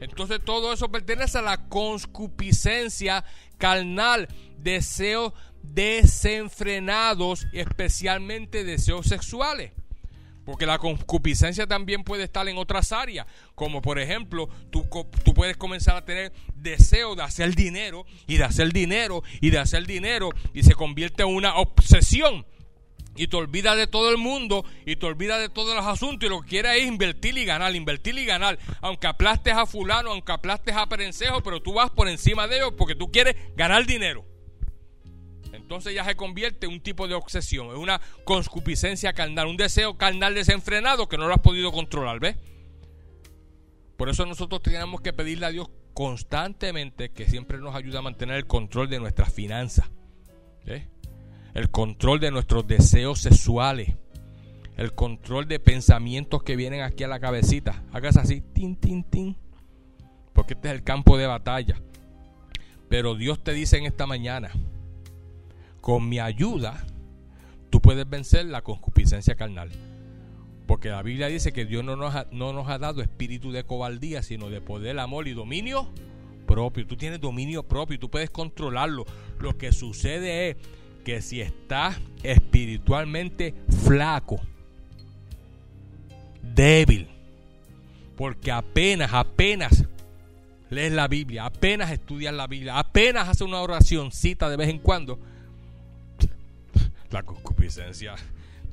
Entonces 0.00 0.40
todo 0.44 0.72
eso 0.72 0.90
pertenece 0.90 1.38
a 1.38 1.42
la 1.42 1.68
concupiscencia 1.68 3.24
carnal, 3.58 4.28
deseos 4.58 5.32
desenfrenados, 5.62 7.46
especialmente 7.52 8.64
deseos 8.64 9.06
sexuales. 9.06 9.72
Porque 10.44 10.64
la 10.64 10.78
concupiscencia 10.78 11.66
también 11.66 12.04
puede 12.04 12.22
estar 12.22 12.46
en 12.48 12.56
otras 12.56 12.92
áreas, 12.92 13.26
como 13.56 13.82
por 13.82 13.98
ejemplo, 13.98 14.48
tú, 14.70 14.86
tú, 15.24 15.34
puedes 15.34 15.56
comenzar 15.56 15.96
a 15.96 16.04
tener 16.04 16.32
deseo 16.54 17.16
de 17.16 17.24
hacer 17.24 17.56
dinero 17.56 18.06
y 18.28 18.36
de 18.36 18.44
hacer 18.44 18.72
dinero 18.72 19.24
y 19.40 19.50
de 19.50 19.58
hacer 19.58 19.86
dinero 19.86 20.30
y 20.54 20.62
se 20.62 20.74
convierte 20.74 21.24
en 21.24 21.34
una 21.34 21.56
obsesión 21.56 22.46
y 23.16 23.28
te 23.28 23.36
olvidas 23.36 23.76
de 23.76 23.86
todo 23.86 24.10
el 24.10 24.18
mundo 24.18 24.64
y 24.84 24.96
te 24.96 25.06
olvidas 25.06 25.40
de 25.40 25.48
todos 25.48 25.74
los 25.74 25.86
asuntos 25.86 26.26
y 26.26 26.30
lo 26.30 26.42
que 26.42 26.48
quieres 26.48 26.76
es 26.76 26.86
invertir 26.86 27.36
y 27.38 27.44
ganar, 27.44 27.74
invertir 27.74 28.18
y 28.18 28.24
ganar. 28.24 28.58
Aunque 28.80 29.06
aplastes 29.06 29.54
a 29.54 29.66
fulano, 29.66 30.10
aunque 30.10 30.32
aplastes 30.32 30.74
a 30.74 30.88
perencejo, 30.88 31.42
pero 31.42 31.60
tú 31.60 31.74
vas 31.74 31.90
por 31.90 32.08
encima 32.08 32.46
de 32.48 32.56
ellos 32.56 32.74
porque 32.76 32.94
tú 32.94 33.10
quieres 33.10 33.36
ganar 33.56 33.86
dinero. 33.86 34.24
Entonces 35.52 35.94
ya 35.94 36.04
se 36.04 36.14
convierte 36.14 36.66
en 36.66 36.72
un 36.72 36.80
tipo 36.80 37.08
de 37.08 37.14
obsesión, 37.14 37.68
en 37.70 37.76
una 37.76 38.00
conscupiscencia 38.24 39.12
carnal, 39.12 39.46
un 39.46 39.56
deseo 39.56 39.96
carnal 39.96 40.34
desenfrenado 40.34 41.08
que 41.08 41.18
no 41.18 41.26
lo 41.26 41.34
has 41.34 41.40
podido 41.40 41.72
controlar, 41.72 42.20
¿ves? 42.20 42.36
Por 43.96 44.08
eso 44.08 44.26
nosotros 44.26 44.62
tenemos 44.62 45.00
que 45.00 45.12
pedirle 45.12 45.46
a 45.46 45.50
Dios 45.50 45.68
constantemente 45.94 47.10
que 47.10 47.26
siempre 47.26 47.58
nos 47.58 47.74
ayude 47.74 47.96
a 47.96 48.02
mantener 48.02 48.36
el 48.36 48.46
control 48.46 48.90
de 48.90 49.00
nuestras 49.00 49.32
finanzas. 49.32 49.90
¿ves? 50.66 50.84
El 51.56 51.70
control 51.70 52.20
de 52.20 52.30
nuestros 52.30 52.66
deseos 52.66 53.18
sexuales, 53.18 53.94
el 54.76 54.92
control 54.92 55.48
de 55.48 55.58
pensamientos 55.58 56.42
que 56.42 56.54
vienen 56.54 56.82
aquí 56.82 57.02
a 57.02 57.08
la 57.08 57.18
cabecita. 57.18 57.82
Hagas 57.94 58.18
así, 58.18 58.42
tin, 58.42 58.76
tin, 58.76 59.02
tin, 59.04 59.38
porque 60.34 60.52
este 60.52 60.68
es 60.68 60.74
el 60.74 60.84
campo 60.84 61.16
de 61.16 61.26
batalla. 61.26 61.80
Pero 62.90 63.14
Dios 63.14 63.42
te 63.42 63.54
dice 63.54 63.78
en 63.78 63.86
esta 63.86 64.06
mañana, 64.06 64.50
con 65.80 66.06
mi 66.06 66.18
ayuda, 66.18 66.84
tú 67.70 67.80
puedes 67.80 68.06
vencer 68.06 68.44
la 68.44 68.60
concupiscencia 68.60 69.34
carnal. 69.34 69.70
Porque 70.66 70.90
la 70.90 71.02
Biblia 71.02 71.28
dice 71.28 71.54
que 71.54 71.64
Dios 71.64 71.82
no 71.82 71.96
nos, 71.96 72.14
ha, 72.14 72.26
no 72.32 72.52
nos 72.52 72.68
ha 72.68 72.76
dado 72.76 73.00
espíritu 73.00 73.50
de 73.50 73.64
cobardía, 73.64 74.22
sino 74.22 74.50
de 74.50 74.60
poder, 74.60 74.98
amor 74.98 75.26
y 75.26 75.32
dominio 75.32 75.88
propio. 76.46 76.86
Tú 76.86 76.98
tienes 76.98 77.18
dominio 77.18 77.62
propio 77.62 77.98
tú 77.98 78.10
puedes 78.10 78.28
controlarlo. 78.28 79.06
Lo 79.40 79.56
que 79.56 79.72
sucede 79.72 80.50
es 80.50 80.56
que 81.06 81.22
si 81.22 81.40
estás 81.40 82.00
espiritualmente 82.24 83.54
flaco, 83.84 84.40
débil, 86.42 87.08
porque 88.16 88.50
apenas, 88.50 89.14
apenas 89.14 89.84
lees 90.68 90.92
la 90.92 91.06
Biblia, 91.06 91.44
apenas 91.44 91.92
estudias 91.92 92.34
la 92.34 92.48
Biblia, 92.48 92.76
apenas 92.76 93.28
haces 93.28 93.42
una 93.42 93.60
oracióncita 93.60 94.50
de 94.50 94.56
vez 94.56 94.68
en 94.68 94.80
cuando, 94.80 95.20
la 97.12 97.22
concupiscencia, 97.22 98.16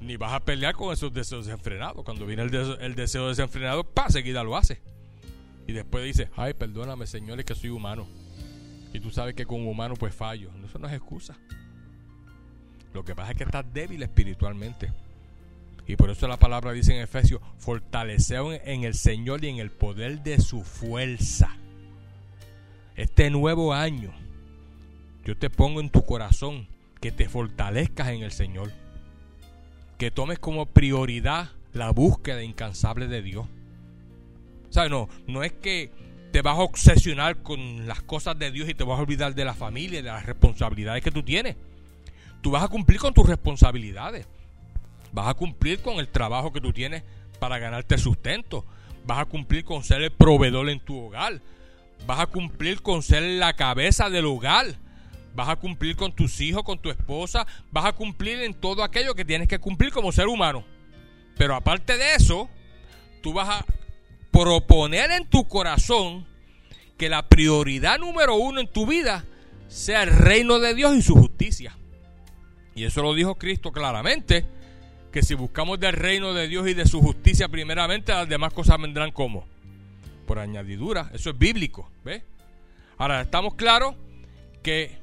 ni 0.01 0.17
vas 0.17 0.33
a 0.33 0.39
pelear 0.39 0.73
con 0.73 0.91
esos 0.91 1.13
deseos 1.13 1.45
desenfrenados. 1.45 2.03
Cuando 2.03 2.25
viene 2.25 2.41
el, 2.41 2.95
deseo, 2.95 3.27
desenfrenado, 3.27 3.83
pa, 3.83 4.09
seguida 4.09 4.43
lo 4.43 4.57
hace. 4.57 4.81
Y 5.67 5.73
después 5.73 6.03
dice, 6.03 6.31
ay, 6.35 6.55
perdóname, 6.55 7.05
señores, 7.05 7.45
que 7.45 7.53
soy 7.53 7.69
humano. 7.69 8.07
Y 8.91 8.99
tú 8.99 9.11
sabes 9.11 9.35
que 9.35 9.45
como 9.45 9.69
humano 9.69 9.93
pues 9.93 10.15
fallo. 10.15 10.49
Eso 10.65 10.79
no 10.79 10.87
es 10.87 10.93
excusa. 10.93 11.37
Lo 12.93 13.03
que 13.03 13.15
pasa 13.15 13.31
es 13.31 13.37
que 13.37 13.43
estás 13.43 13.65
débil 13.73 14.03
espiritualmente. 14.03 14.91
Y 15.87 15.95
por 15.95 16.09
eso 16.09 16.27
la 16.27 16.37
palabra 16.37 16.71
dice 16.71 16.95
en 16.95 17.01
Efesios, 17.01 17.41
fortaleceos 17.57 18.57
en 18.63 18.83
el 18.83 18.93
Señor 18.93 19.43
y 19.43 19.49
en 19.49 19.57
el 19.57 19.71
poder 19.71 20.23
de 20.23 20.39
su 20.39 20.63
fuerza. 20.63 21.57
Este 22.95 23.29
nuevo 23.29 23.73
año, 23.73 24.11
yo 25.25 25.35
te 25.35 25.49
pongo 25.49 25.81
en 25.81 25.89
tu 25.89 26.05
corazón 26.05 26.67
que 27.01 27.11
te 27.11 27.27
fortalezcas 27.27 28.09
en 28.09 28.23
el 28.23 28.31
Señor. 28.31 28.71
Que 29.97 30.11
tomes 30.11 30.39
como 30.39 30.67
prioridad 30.67 31.49
la 31.73 31.89
búsqueda 31.89 32.43
incansable 32.43 33.07
de 33.07 33.21
Dios. 33.21 33.47
O 34.69 34.73
sea, 34.73 34.87
no, 34.87 35.09
no 35.27 35.43
es 35.43 35.51
que 35.51 35.91
te 36.31 36.41
vas 36.41 36.57
a 36.57 36.61
obsesionar 36.61 37.43
con 37.43 37.87
las 37.87 38.01
cosas 38.01 38.37
de 38.39 38.51
Dios 38.51 38.69
y 38.69 38.73
te 38.73 38.83
vas 38.83 38.97
a 38.97 39.01
olvidar 39.01 39.35
de 39.35 39.45
la 39.45 39.53
familia 39.53 39.99
y 39.99 40.03
de 40.03 40.09
las 40.09 40.25
responsabilidades 40.25 41.03
que 41.03 41.11
tú 41.11 41.23
tienes 41.23 41.55
tú 42.43 42.51
vas 42.51 42.63
a 42.63 42.67
cumplir 42.67 42.99
con 42.99 43.13
tus 43.13 43.25
responsabilidades. 43.25 44.27
Vas 45.13 45.27
a 45.29 45.33
cumplir 45.33 45.81
con 45.81 45.95
el 45.99 46.09
trabajo 46.09 46.51
que 46.51 46.59
tú 46.59 46.73
tienes 46.73 47.03
para 47.39 47.57
ganarte 47.57 47.97
sustento. 47.97 48.65
Vas 49.05 49.19
a 49.19 49.25
cumplir 49.25 49.63
con 49.63 49.83
ser 49.83 50.01
el 50.01 50.11
proveedor 50.11 50.69
en 50.69 50.81
tu 50.81 50.99
hogar. 50.99 51.41
Vas 52.05 52.19
a 52.19 52.27
cumplir 52.27 52.81
con 52.81 53.01
ser 53.01 53.23
la 53.23 53.53
cabeza 53.55 54.09
del 54.09 54.25
hogar. 54.25 54.75
Vas 55.33 55.47
a 55.47 55.55
cumplir 55.55 55.95
con 55.95 56.11
tus 56.11 56.41
hijos, 56.41 56.63
con 56.63 56.79
tu 56.79 56.89
esposa. 56.89 57.47
Vas 57.71 57.85
a 57.85 57.93
cumplir 57.93 58.41
en 58.41 58.53
todo 58.53 58.83
aquello 58.83 59.15
que 59.15 59.23
tienes 59.23 59.47
que 59.47 59.59
cumplir 59.59 59.93
como 59.93 60.11
ser 60.11 60.27
humano. 60.27 60.65
Pero 61.37 61.55
aparte 61.55 61.97
de 61.97 62.15
eso, 62.15 62.49
tú 63.21 63.33
vas 63.33 63.47
a 63.49 63.65
proponer 64.31 65.11
en 65.11 65.29
tu 65.29 65.47
corazón 65.47 66.27
que 66.97 67.07
la 67.07 67.29
prioridad 67.29 67.99
número 67.99 68.35
uno 68.35 68.59
en 68.59 68.67
tu 68.67 68.85
vida 68.85 69.23
sea 69.69 70.03
el 70.03 70.09
reino 70.11 70.59
de 70.59 70.73
Dios 70.73 70.93
y 70.95 71.01
su 71.01 71.15
justicia. 71.15 71.77
Y 72.75 72.85
eso 72.85 73.01
lo 73.01 73.13
dijo 73.13 73.35
Cristo 73.35 73.71
claramente, 73.71 74.45
que 75.11 75.21
si 75.21 75.35
buscamos 75.35 75.79
del 75.79 75.93
reino 75.93 76.33
de 76.33 76.47
Dios 76.47 76.67
y 76.67 76.73
de 76.73 76.87
su 76.87 77.01
justicia 77.01 77.47
primeramente, 77.47 78.11
las 78.11 78.27
demás 78.27 78.53
cosas 78.53 78.81
vendrán 78.81 79.11
como 79.11 79.45
por 80.25 80.39
añadidura. 80.39 81.11
Eso 81.13 81.29
es 81.29 81.37
bíblico, 81.37 81.89
¿ves? 82.03 82.23
Ahora, 82.97 83.21
estamos 83.21 83.53
claros 83.55 83.95
que 84.63 84.97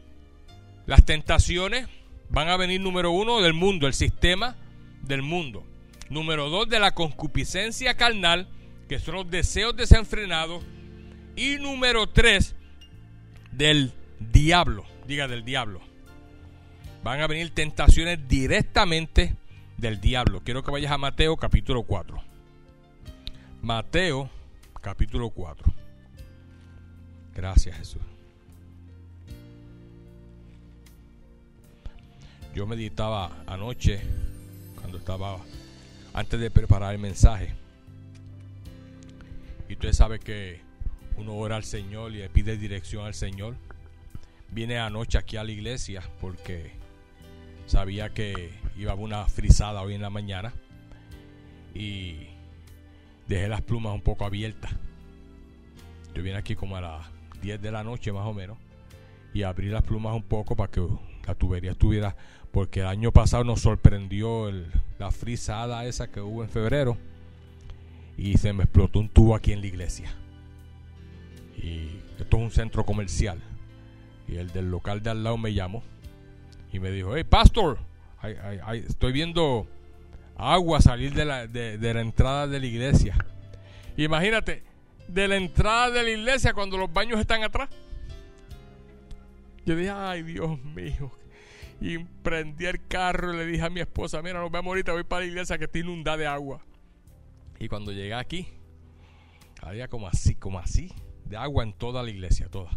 las 0.87 1.05
tentaciones 1.05 1.87
van 2.29 2.49
a 2.49 2.57
venir 2.57 2.81
número 2.81 3.13
uno 3.13 3.41
del 3.41 3.53
mundo, 3.53 3.87
el 3.87 3.95
sistema 3.95 4.57
del 5.03 5.23
mundo. 5.23 5.65
Número 6.09 6.49
dos 6.51 6.69
de 6.69 6.81
la 6.81 6.93
concupiscencia 6.93 7.97
carnal, 7.97 8.49
que 8.89 8.99
son 8.99 9.15
los 9.15 9.31
deseos 9.31 9.77
desenfrenados. 9.77 10.65
Y 11.37 11.57
número 11.59 12.09
tres 12.09 12.57
del 13.53 13.93
diablo, 14.19 14.85
diga 15.07 15.29
del 15.29 15.45
diablo 15.45 15.90
van 17.03 17.21
a 17.21 17.27
venir 17.27 17.51
tentaciones 17.55 18.29
directamente 18.29 19.35
del 19.77 20.01
diablo. 20.01 20.43
Quiero 20.45 20.63
que 20.63 20.71
vayas 20.71 20.93
a 20.93 20.99
Mateo 20.99 21.37
capítulo 21.37 21.83
4. 21.83 22.23
Mateo 23.63 24.29
capítulo 24.81 25.31
4. 25.31 25.73
Gracias 27.35 27.77
Jesús. 27.77 28.03
Yo 32.55 32.67
meditaba 32.67 33.31
anoche 33.47 34.01
cuando 34.77 34.99
estaba 34.99 35.39
antes 36.13 36.41
de 36.41 36.51
preparar 36.51 36.95
el 36.95 37.01
mensaje. 37.01 37.55
Y 39.69 39.75
usted 39.75 39.93
sabe 39.93 40.19
que 40.19 40.61
uno 41.17 41.35
ora 41.37 41.57
al 41.57 41.65
Señor 41.65 42.13
y 42.13 42.17
le 42.17 42.29
pide 42.29 42.57
dirección 42.57 43.07
al 43.07 43.15
Señor. 43.15 43.55
Vine 44.51 44.79
anoche 44.79 45.17
aquí 45.17 45.37
a 45.37 45.45
la 45.45 45.53
iglesia 45.53 46.03
porque 46.21 46.80
Sabía 47.71 48.13
que 48.13 48.51
iba 48.77 48.91
a 48.91 48.97
una 48.97 49.27
frisada 49.27 49.81
hoy 49.81 49.95
en 49.95 50.03
la 50.03 50.11
mañana 50.11 50.53
y 51.73 52.17
dejé 53.29 53.47
las 53.47 53.63
plumas 53.63 53.95
un 53.95 54.01
poco 54.01 54.25
abiertas. 54.25 54.73
Yo 56.13 56.21
vine 56.25 56.37
aquí 56.37 56.57
como 56.57 56.77
a 56.77 56.81
las 56.81 57.07
10 57.43 57.63
de 57.63 57.71
la 57.71 57.85
noche 57.85 58.11
más 58.11 58.27
o 58.27 58.35
menos 58.35 58.59
y 59.33 59.45
abrí 59.45 59.69
las 59.69 59.85
plumas 59.85 60.17
un 60.17 60.25
poco 60.25 60.57
para 60.57 60.69
que 60.69 60.85
la 61.25 61.37
tubería 61.37 61.71
estuviera, 61.71 62.17
porque 62.51 62.81
el 62.81 62.87
año 62.87 63.13
pasado 63.13 63.45
nos 63.45 63.61
sorprendió 63.61 64.51
la 64.99 65.13
frisada 65.13 65.85
esa 65.85 66.11
que 66.11 66.21
hubo 66.21 66.43
en 66.43 66.51
febrero 66.51 66.97
y 68.17 68.37
se 68.39 68.53
me 68.53 68.65
explotó 68.65 68.99
un 68.99 69.09
tubo 69.09 69.37
aquí 69.37 69.53
en 69.53 69.61
la 69.61 69.69
iglesia. 69.69 70.13
Y 71.57 72.01
esto 72.19 72.37
es 72.37 72.43
un 72.43 72.51
centro 72.51 72.85
comercial. 72.85 73.39
Y 74.27 74.39
el 74.39 74.51
del 74.51 74.73
local 74.73 75.05
de 75.05 75.11
al 75.11 75.23
lado 75.23 75.39
me 75.39 75.55
llamó 75.55 75.85
y 76.73 76.79
me 76.79 76.91
dijo, 76.91 77.17
hey, 77.17 77.25
pastor, 77.25 77.79
estoy 78.89 79.13
viendo 79.13 79.67
agua 80.37 80.81
salir 80.81 81.13
de 81.15 81.25
la, 81.25 81.47
de, 81.47 81.95
la 81.95 82.01
entrada 82.01 82.47
de 82.47 82.61
la 82.61 82.67
iglesia. 82.67 83.17
Imagínate, 83.97 84.63
de 85.09 85.29
la 85.29 85.37
entrada 85.37 85.91
de 85.91 86.03
la 86.03 86.11
iglesia 86.11 86.55
cuando 86.55 86.79
los 86.79 86.93
baños 86.93 87.19
están 87.19 87.43
atrás. 87.43 87.69
Yo 89.67 89.77
dije, 89.77 89.91
ay 89.91 90.23
Dios 90.23 90.63
mío. 90.65 91.11
Y 91.81 91.99
prendí 91.99 92.67
el 92.67 92.87
carro 92.87 93.33
y 93.33 93.37
le 93.39 93.47
dije 93.47 93.65
a 93.65 93.71
mi 93.71 93.81
esposa, 93.81 94.23
mira, 94.23 94.41
nos 94.41 94.51
vemos 94.51 94.69
ahorita, 94.69 94.93
voy 94.93 95.05
para 95.05 95.25
la 95.25 95.29
iglesia 95.29 95.59
que 95.59 95.65
está 95.65 95.79
inundada 95.79 96.17
de 96.17 96.27
agua. 96.27 96.61
Y 97.59 97.69
cuando 97.69 97.93
llegué 97.93 98.15
aquí, 98.15 98.49
había 99.63 99.89
como 99.89 100.07
así, 100.07 100.35
como 100.35 100.59
así, 100.59 100.93
de 101.25 101.37
agua 101.37 101.65
en 101.65 101.73
toda 101.73 102.03
la 102.03 102.11
iglesia, 102.11 102.49
toda. 102.49 102.71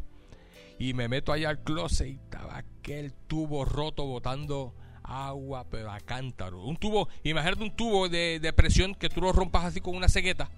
Y 0.80 0.94
me 0.94 1.08
meto 1.08 1.32
allá 1.32 1.50
al 1.50 1.64
closet 1.64 2.08
y 2.08 2.12
estaba 2.14 2.58
aquel 2.58 3.14
tubo 3.14 3.64
roto 3.66 4.06
botando 4.06 4.74
agua, 5.04 5.66
pero 5.70 5.92
a 5.92 6.00
cántaro. 6.00 6.64
Un 6.64 6.78
tubo, 6.78 7.08
imagínate 7.24 7.64
un 7.64 7.76
tubo 7.76 8.10
de, 8.10 8.54
presión 8.56 8.96
que 8.96 9.10
tú 9.10 9.22
lo 9.22 9.32
rompas 9.32 9.66
así 9.66 9.82
con 9.82 9.96
una 9.96 10.10
cegueta. 10.10 10.50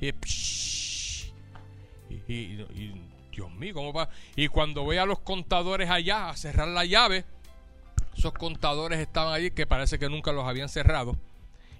Y, 0.00 0.08
y, 2.28 2.64
Dios 3.30 3.50
mío, 3.52 3.74
¿cómo 3.74 3.92
va? 3.92 4.08
Y 4.36 4.48
cuando 4.48 4.82
voy 4.82 4.98
a 4.98 5.06
los 5.06 5.20
contadores 5.20 5.88
allá 5.88 6.28
a 6.28 6.36
cerrar 6.36 6.68
la 6.68 6.84
llave, 6.84 7.24
esos 8.16 8.32
contadores 8.34 9.00
estaban 9.00 9.32
allí 9.32 9.50
que 9.52 9.66
parece 9.66 9.98
que 9.98 10.08
nunca 10.08 10.32
los 10.32 10.46
habían 10.46 10.68
cerrado. 10.68 11.16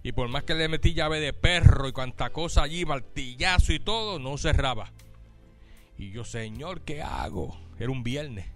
Y 0.03 0.13
por 0.13 0.29
más 0.29 0.45
que 0.45 0.55
le 0.55 0.69
metí 0.69 0.95
llave 0.95 1.21
de 1.21 1.33
perro 1.33 1.89
y 1.89 1.93
cuanta 1.93 2.31
cosa 2.31 2.63
allí, 2.63 2.85
martillazo 2.85 3.73
y 3.73 3.81
todo, 3.81 4.19
no 4.19 4.37
cerraba. 4.39 4.91
Y 5.99 6.11
yo, 6.11 6.25
Señor, 6.25 6.81
¿qué 6.81 7.03
hago? 7.03 7.57
Era 7.83 7.91
un 7.91 8.05
viernes. 8.05 8.47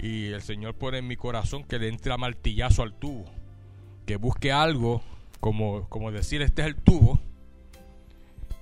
Y 0.00 0.32
el 0.32 0.42
Señor 0.42 0.74
pone 0.74 0.98
en 0.98 1.06
mi 1.06 1.14
corazón 1.14 1.62
que 1.62 1.78
le 1.78 1.86
entre 1.86 2.12
a 2.12 2.16
martillazo 2.16 2.82
al 2.82 2.92
tubo. 2.92 3.24
Que 4.04 4.16
busque 4.16 4.50
algo, 4.50 5.00
como, 5.38 5.88
como 5.88 6.10
decir, 6.10 6.42
este 6.42 6.62
es 6.62 6.66
el 6.66 6.74
tubo. 6.74 7.20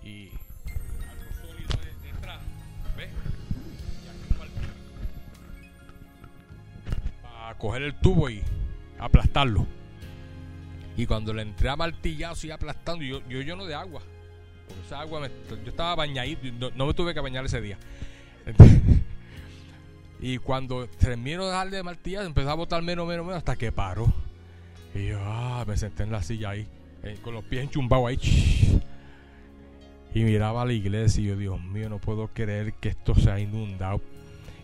Y 0.05 0.29
algo 0.29 1.33
sólido 1.41 1.79
detrás. 2.03 2.43
¿Ves? 2.95 3.09
Y 4.05 4.09
aquí. 4.09 4.61
Para 7.23 7.57
coger 7.57 7.83
el 7.85 7.95
tubo 7.95 8.29
y 8.29 8.43
aplastarlo. 8.99 9.67
Y 10.95 11.07
cuando 11.07 11.33
le 11.33 11.41
entré 11.41 11.71
a 11.71 11.77
martillazo 11.77 12.49
y 12.49 12.51
aplastando, 12.51 13.03
yo, 13.03 13.27
yo 13.31 13.41
lleno 13.41 13.65
de 13.65 13.75
agua. 13.75 14.03
Porque 14.67 14.83
esa 14.85 15.01
agua, 15.01 15.27
yo 15.49 15.71
estaba 15.71 15.95
bañadito, 15.95 16.53
no, 16.53 16.71
no 16.77 16.85
me 16.85 16.93
tuve 16.93 17.15
que 17.15 17.21
bañar 17.21 17.47
ese 17.47 17.63
día. 17.63 17.79
Y 20.21 20.39
cuando 20.39 20.87
termino 20.89 21.47
de 21.47 21.53
darle 21.53 21.77
de 21.77 21.83
martillazo, 21.83 22.27
empezó 22.27 22.51
a 22.51 22.55
botar 22.55 22.83
menos, 22.83 23.07
menos, 23.07 23.25
menos, 23.25 23.39
hasta 23.39 23.57
que 23.57 23.71
paró. 23.71 24.13
Y 24.95 25.09
yo, 25.09 25.19
ah, 25.23 25.65
me 25.67 25.77
senté 25.77 26.03
en 26.03 26.13
la 26.13 26.23
silla 26.23 26.51
ahí, 26.51 26.67
eh, 27.03 27.19
con 27.23 27.35
los 27.35 27.45
pies 27.45 27.63
enchumbados 27.63 28.09
ahí. 28.09 28.83
Y 30.15 30.25
miraba 30.25 30.63
a 30.63 30.65
la 30.65 30.73
iglesia 30.73 31.23
y 31.23 31.27
yo, 31.27 31.37
Dios 31.37 31.63
mío, 31.63 31.89
no 31.89 31.99
puedo 31.99 32.29
creer 32.29 32.73
que 32.75 32.89
esto 32.89 33.15
se 33.15 33.31
ha 33.31 33.39
inundado. 33.39 34.01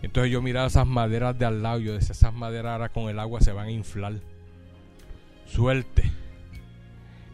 Entonces 0.01 0.31
yo 0.31 0.41
miraba 0.41 0.67
esas 0.67 0.87
maderas 0.87 1.37
de 1.37 1.45
al 1.45 1.63
lado. 1.63 1.79
Yo 1.79 1.93
decía, 1.93 2.11
esas 2.11 2.33
maderas 2.33 2.73
ahora 2.73 2.89
con 2.89 3.09
el 3.09 3.19
agua 3.19 3.41
se 3.41 3.51
van 3.51 3.67
a 3.67 3.71
inflar. 3.71 4.13
Suerte 5.45 6.11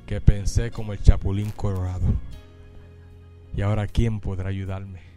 que 0.05 0.21
pensé 0.21 0.71
como 0.71 0.93
el 0.93 1.01
chapulín 1.01 1.51
colorado. 1.51 2.13
Y 3.55 3.61
ahora, 3.61 3.87
¿quién 3.87 4.19
podrá 4.19 4.49
ayudarme? 4.49 5.10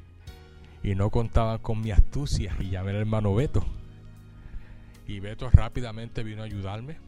Y 0.85 0.95
no 0.95 1.11
contaban 1.11 1.59
con 1.59 1.81
mi 1.81 1.91
astucia 1.91 2.55
y 2.61 2.71
llamé 2.71 2.91
al 2.91 2.99
hermano 2.99 3.35
Beto. 3.35 3.65
Y 5.09 5.19
Beto 5.19 5.51
rápidamente 5.51 6.23
vino 6.23 6.43
a 6.43 6.45
ayudarme. 6.45 6.99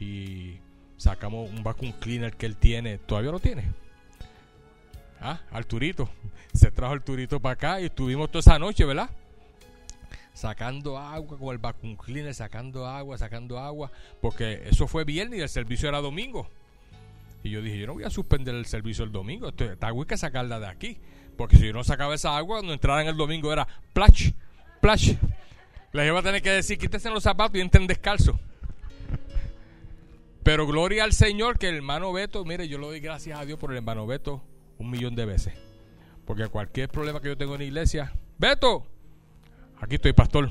Y 0.00 0.56
sacamos 0.96 1.50
un 1.50 1.62
vacuum 1.62 1.92
cleaner 2.00 2.34
que 2.34 2.46
él 2.46 2.56
tiene. 2.56 2.96
¿Todavía 2.96 3.30
lo 3.30 3.40
tiene? 3.40 3.64
Ah, 5.20 5.38
Arturito. 5.50 6.08
Se 6.54 6.70
trajo 6.70 6.94
el 6.94 7.02
turito 7.02 7.40
para 7.40 7.52
acá 7.52 7.80
y 7.80 7.84
estuvimos 7.86 8.30
toda 8.30 8.40
esa 8.40 8.58
noche, 8.58 8.86
¿verdad? 8.86 9.10
Sacando 10.32 10.98
agua 10.98 11.38
con 11.38 11.48
el 11.52 11.58
vacuum 11.58 11.96
cleaner, 11.96 12.34
sacando 12.34 12.86
agua, 12.86 13.18
sacando 13.18 13.58
agua. 13.58 13.92
Porque 14.22 14.62
eso 14.66 14.86
fue 14.86 15.04
viernes 15.04 15.40
y 15.40 15.42
el 15.42 15.48
servicio 15.50 15.90
era 15.90 16.00
domingo. 16.00 16.48
Y 17.42 17.50
yo 17.50 17.60
dije, 17.60 17.78
yo 17.78 17.86
no 17.86 17.92
voy 17.92 18.04
a 18.04 18.10
suspender 18.10 18.54
el 18.54 18.64
servicio 18.64 19.04
el 19.04 19.12
domingo. 19.12 19.50
Esta 19.50 19.86
agua 19.86 20.04
hay 20.04 20.08
que 20.08 20.16
sacarla 20.16 20.58
de 20.58 20.66
aquí. 20.68 20.98
Porque 21.36 21.56
si 21.56 21.66
yo 21.66 21.72
no 21.72 21.84
sacaba 21.84 22.14
esa 22.14 22.36
agua, 22.36 22.58
cuando 22.58 22.72
entraran 22.72 23.06
el 23.06 23.16
domingo 23.16 23.52
era 23.52 23.66
plash, 23.92 24.32
plash. 24.80 25.14
Les 25.92 26.06
iba 26.06 26.18
a 26.18 26.22
tener 26.22 26.42
que 26.42 26.50
decir, 26.50 26.78
quítense 26.78 27.10
los 27.10 27.22
zapatos 27.22 27.56
y 27.56 27.60
entren 27.60 27.86
descalzo. 27.86 28.38
Pero 30.42 30.66
gloria 30.66 31.04
al 31.04 31.12
Señor 31.12 31.58
que 31.58 31.68
el 31.68 31.76
hermano 31.76 32.12
Beto, 32.12 32.44
mire, 32.44 32.68
yo 32.68 32.78
le 32.78 32.86
doy 32.86 33.00
gracias 33.00 33.38
a 33.38 33.44
Dios 33.44 33.58
por 33.58 33.70
el 33.70 33.78
hermano 33.78 34.06
Beto 34.06 34.42
un 34.78 34.90
millón 34.90 35.14
de 35.14 35.24
veces. 35.24 35.54
Porque 36.26 36.48
cualquier 36.48 36.88
problema 36.88 37.20
que 37.20 37.28
yo 37.28 37.36
tengo 37.36 37.54
en 37.54 37.60
la 37.60 37.64
iglesia, 37.64 38.12
Beto, 38.38 38.86
aquí 39.80 39.94
estoy, 39.94 40.12
pastor. 40.12 40.50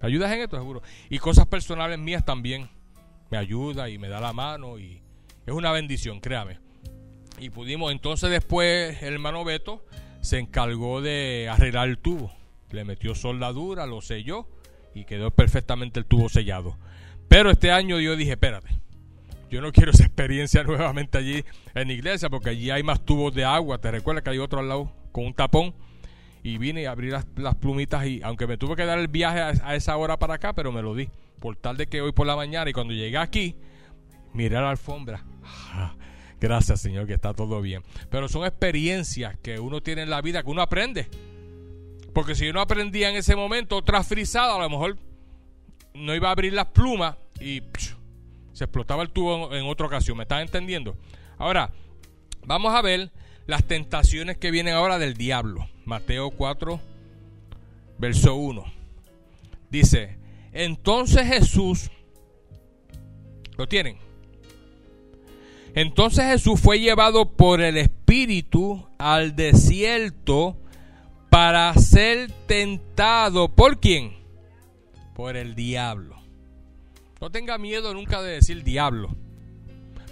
¿Me 0.00 0.08
ayudas 0.08 0.32
en 0.32 0.40
esto? 0.40 0.56
Seguro. 0.56 0.82
Y 1.08 1.18
cosas 1.18 1.46
personales 1.46 1.98
mías 1.98 2.24
también. 2.24 2.68
Me 3.30 3.38
ayuda 3.38 3.88
y 3.88 3.98
me 3.98 4.08
da 4.08 4.20
la 4.20 4.32
mano 4.32 4.78
y 4.78 5.02
es 5.46 5.54
una 5.54 5.70
bendición, 5.72 6.20
créame. 6.20 6.58
Y 7.38 7.50
pudimos, 7.50 7.92
entonces 7.92 8.30
después 8.30 9.00
el 9.02 9.14
hermano 9.14 9.44
Beto 9.44 9.84
se 10.20 10.38
encargó 10.38 11.00
de 11.00 11.48
arreglar 11.50 11.88
el 11.88 11.98
tubo. 11.98 12.32
Le 12.70 12.84
metió 12.84 13.14
soldadura, 13.14 13.86
lo 13.86 14.00
selló 14.00 14.46
y 14.94 15.04
quedó 15.04 15.30
perfectamente 15.30 15.98
el 15.98 16.06
tubo 16.06 16.28
sellado. 16.28 16.76
Pero 17.28 17.50
este 17.50 17.70
año 17.72 18.00
yo 18.00 18.16
dije, 18.16 18.32
espérate, 18.32 18.68
yo 19.50 19.60
no 19.60 19.72
quiero 19.72 19.90
esa 19.90 20.04
experiencia 20.04 20.62
nuevamente 20.64 21.18
allí 21.18 21.44
en 21.74 21.88
la 21.88 21.92
iglesia 21.94 22.28
porque 22.28 22.50
allí 22.50 22.70
hay 22.70 22.82
más 22.82 23.04
tubos 23.04 23.34
de 23.34 23.44
agua. 23.44 23.78
Te 23.78 23.90
recuerdas 23.90 24.22
que 24.22 24.30
hay 24.30 24.38
otro 24.38 24.60
al 24.60 24.68
lado 24.68 24.92
con 25.12 25.26
un 25.26 25.34
tapón. 25.34 25.74
Y 26.42 26.56
vine 26.56 26.86
a 26.86 26.92
abrir 26.92 27.12
las, 27.12 27.54
plumitas 27.56 28.06
y 28.06 28.22
aunque 28.22 28.46
me 28.46 28.56
tuve 28.56 28.74
que 28.74 28.86
dar 28.86 28.98
el 28.98 29.08
viaje 29.08 29.40
a, 29.40 29.52
a, 29.62 29.74
esa 29.74 29.94
hora 29.98 30.18
para 30.18 30.34
acá, 30.34 30.54
pero 30.54 30.72
me 30.72 30.80
lo 30.80 30.94
di. 30.94 31.10
Por 31.38 31.56
tal 31.56 31.76
de 31.76 31.86
que 31.86 32.00
hoy 32.00 32.12
por 32.12 32.26
la 32.26 32.34
mañana 32.34 32.70
y 32.70 32.72
cuando 32.72 32.94
llegué 32.94 33.18
aquí, 33.18 33.56
miré 34.32 34.54
la 34.54 34.70
alfombra 34.70 35.22
Gracias, 36.40 36.80
Señor, 36.80 37.06
que 37.06 37.14
está 37.14 37.34
todo 37.34 37.60
bien. 37.60 37.82
Pero 38.10 38.28
son 38.28 38.46
experiencias 38.46 39.36
que 39.42 39.60
uno 39.60 39.82
tiene 39.82 40.02
en 40.02 40.10
la 40.10 40.22
vida 40.22 40.42
que 40.42 40.50
uno 40.50 40.62
aprende. 40.62 41.06
Porque 42.14 42.34
si 42.34 42.48
uno 42.48 42.60
aprendía 42.60 43.10
en 43.10 43.16
ese 43.16 43.36
momento 43.36 43.76
otra 43.76 44.02
frisada, 44.02 44.56
a 44.56 44.58
lo 44.58 44.70
mejor 44.70 44.96
no 45.94 46.14
iba 46.14 46.28
a 46.28 46.32
abrir 46.32 46.54
las 46.54 46.66
plumas 46.66 47.16
y 47.40 47.62
se 48.52 48.64
explotaba 48.64 49.02
el 49.02 49.10
tubo 49.10 49.54
en, 49.54 49.66
otra 49.66 49.86
ocasión. 49.86 50.16
¿Me 50.16 50.24
estás 50.24 50.40
entendiendo? 50.40 50.96
Ahora, 51.36 51.72
vamos 52.46 52.74
a 52.74 52.82
ver 52.82 53.10
las 53.46 53.64
tentaciones 53.64 54.38
que 54.38 54.50
vienen 54.50 54.74
ahora 54.74 54.98
del 54.98 55.14
diablo. 55.14 55.68
Mateo 55.84 56.30
4, 56.30 56.80
verso 57.98 58.34
1. 58.34 58.64
Dice, 59.70 60.18
entonces 60.52 61.26
Jesús, 61.26 61.90
¿lo 63.56 63.68
tienen? 63.68 64.09
Entonces 65.74 66.24
Jesús 66.26 66.60
fue 66.60 66.80
llevado 66.80 67.30
por 67.30 67.60
el 67.60 67.76
Espíritu 67.76 68.86
al 68.98 69.36
desierto 69.36 70.56
para 71.28 71.72
ser 71.74 72.30
tentado. 72.46 73.48
¿Por 73.48 73.78
quién? 73.78 74.16
Por 75.14 75.36
el 75.36 75.54
diablo. 75.54 76.16
No 77.20 77.30
tenga 77.30 77.58
miedo 77.58 77.94
nunca 77.94 78.20
de 78.22 78.32
decir 78.32 78.64
diablo. 78.64 79.14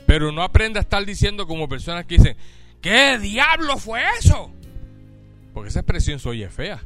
Pero 0.07 0.33
no 0.33 0.43
aprenda 0.43 0.81
a 0.81 0.83
estar 0.83 1.05
diciendo 1.05 1.47
como 1.47 1.69
personas 1.69 2.07
que 2.07 2.17
dicen, 2.19 2.37
¿qué 2.81 3.19
diablo 3.19 3.77
fue 3.79 4.03
eso? 4.19 4.51
Porque 5.53 5.71
esa 5.71 5.81
expresión 5.81 6.19
soy 6.19 6.45
fea. 6.47 6.83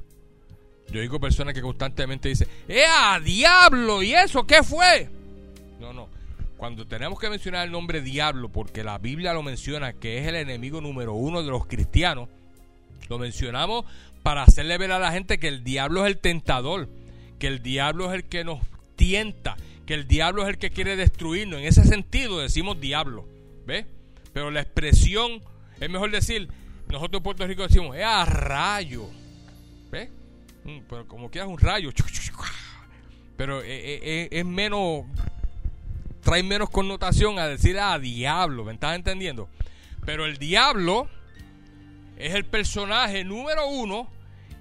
Yo 0.91 1.01
digo 1.01 1.21
personas 1.21 1.55
que 1.55 1.63
constantemente 1.63 2.29
dicen, 2.29 2.49
¡eh, 2.69 2.85
diablo! 3.25 4.03
¿Y 4.03 4.15
eso 4.15 4.47
qué 4.47 4.63
fue? 4.63 5.09
No, 5.79 5.93
no 5.93 6.12
cuando 6.63 6.87
tenemos 6.87 7.19
que 7.19 7.29
mencionar 7.29 7.67
el 7.67 7.73
nombre 7.73 8.03
diablo, 8.03 8.49
porque 8.49 8.85
la 8.85 8.97
Biblia 8.99 9.33
lo 9.33 9.43
menciona, 9.43 9.95
que 9.95 10.19
es 10.19 10.29
el 10.29 10.37
enemigo 10.37 10.81
número 10.81 11.13
uno 11.13 11.43
de 11.43 11.51
los 11.51 11.67
cristianos, 11.67 12.29
lo 13.09 13.19
mencionamos 13.19 13.85
para 14.23 14.45
hacerle 14.45 14.79
ver 14.79 14.93
a 14.93 15.01
la 15.01 15.11
gente 15.11 15.41
que 15.41 15.49
el 15.49 15.65
diablo 15.65 16.07
es 16.07 16.13
el 16.13 16.19
tentador, 16.19 16.89
que 17.41 17.49
el 17.49 17.65
diablo 17.65 18.09
es 18.09 18.15
el 18.15 18.23
que 18.23 18.45
nos 18.45 18.61
tienta, 18.95 19.57
que 19.87 19.95
el 19.95 20.07
diablo 20.07 20.45
es 20.45 20.51
el 20.51 20.59
que 20.59 20.71
quiere 20.71 20.95
destruirnos. 20.95 21.59
En 21.59 21.67
ese 21.67 21.83
sentido 21.83 22.39
decimos 22.39 22.81
diablo, 22.81 23.27
¿ves? 23.67 23.85
Pero 24.33 24.53
la 24.53 24.61
expresión, 24.61 25.43
es 25.81 25.91
mejor 25.91 26.13
decir, 26.13 26.49
nosotros 26.87 27.19
en 27.19 27.25
Puerto 27.25 27.45
Rico 27.45 27.65
decimos, 27.65 27.97
es 27.97 28.05
a 28.05 28.25
rayo, 28.25 29.09
¿ves? 29.91 30.11
Mm, 30.63 30.79
pero 30.89 31.09
como 31.09 31.29
quieras 31.29 31.51
un 31.51 31.59
rayo, 31.59 31.91
pero 33.37 33.63
es, 33.63 34.29
es 34.31 34.47
menos 34.47 35.07
trae 36.23 36.43
menos 36.43 36.71
connotación 36.71 37.39
a 37.39 37.47
decir 37.47 37.79
a 37.79 37.93
ah, 37.93 37.99
diablo, 37.99 38.65
¿me 38.65 38.73
estás 38.73 38.97
entendiendo? 38.97 39.49
Pero 40.05 40.25
el 40.25 40.39
diablo 40.39 41.09
es 42.17 42.35
el 42.35 42.45
personaje 42.45 43.25
número 43.25 43.69
uno 43.69 44.09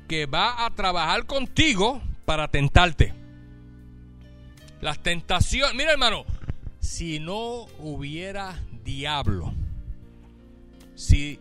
que 0.08 0.26
va 0.26 0.66
a 0.66 0.70
trabajar 0.72 1.26
contigo 1.26 2.02
para 2.26 2.50
tentarte. 2.50 3.14
Las 4.82 5.02
tentaciones, 5.02 5.76
mira 5.76 5.92
hermano, 5.92 6.26
si 6.80 7.20
no 7.20 7.68
hubiera 7.78 8.60
diablo, 8.84 9.54
si 10.96 11.40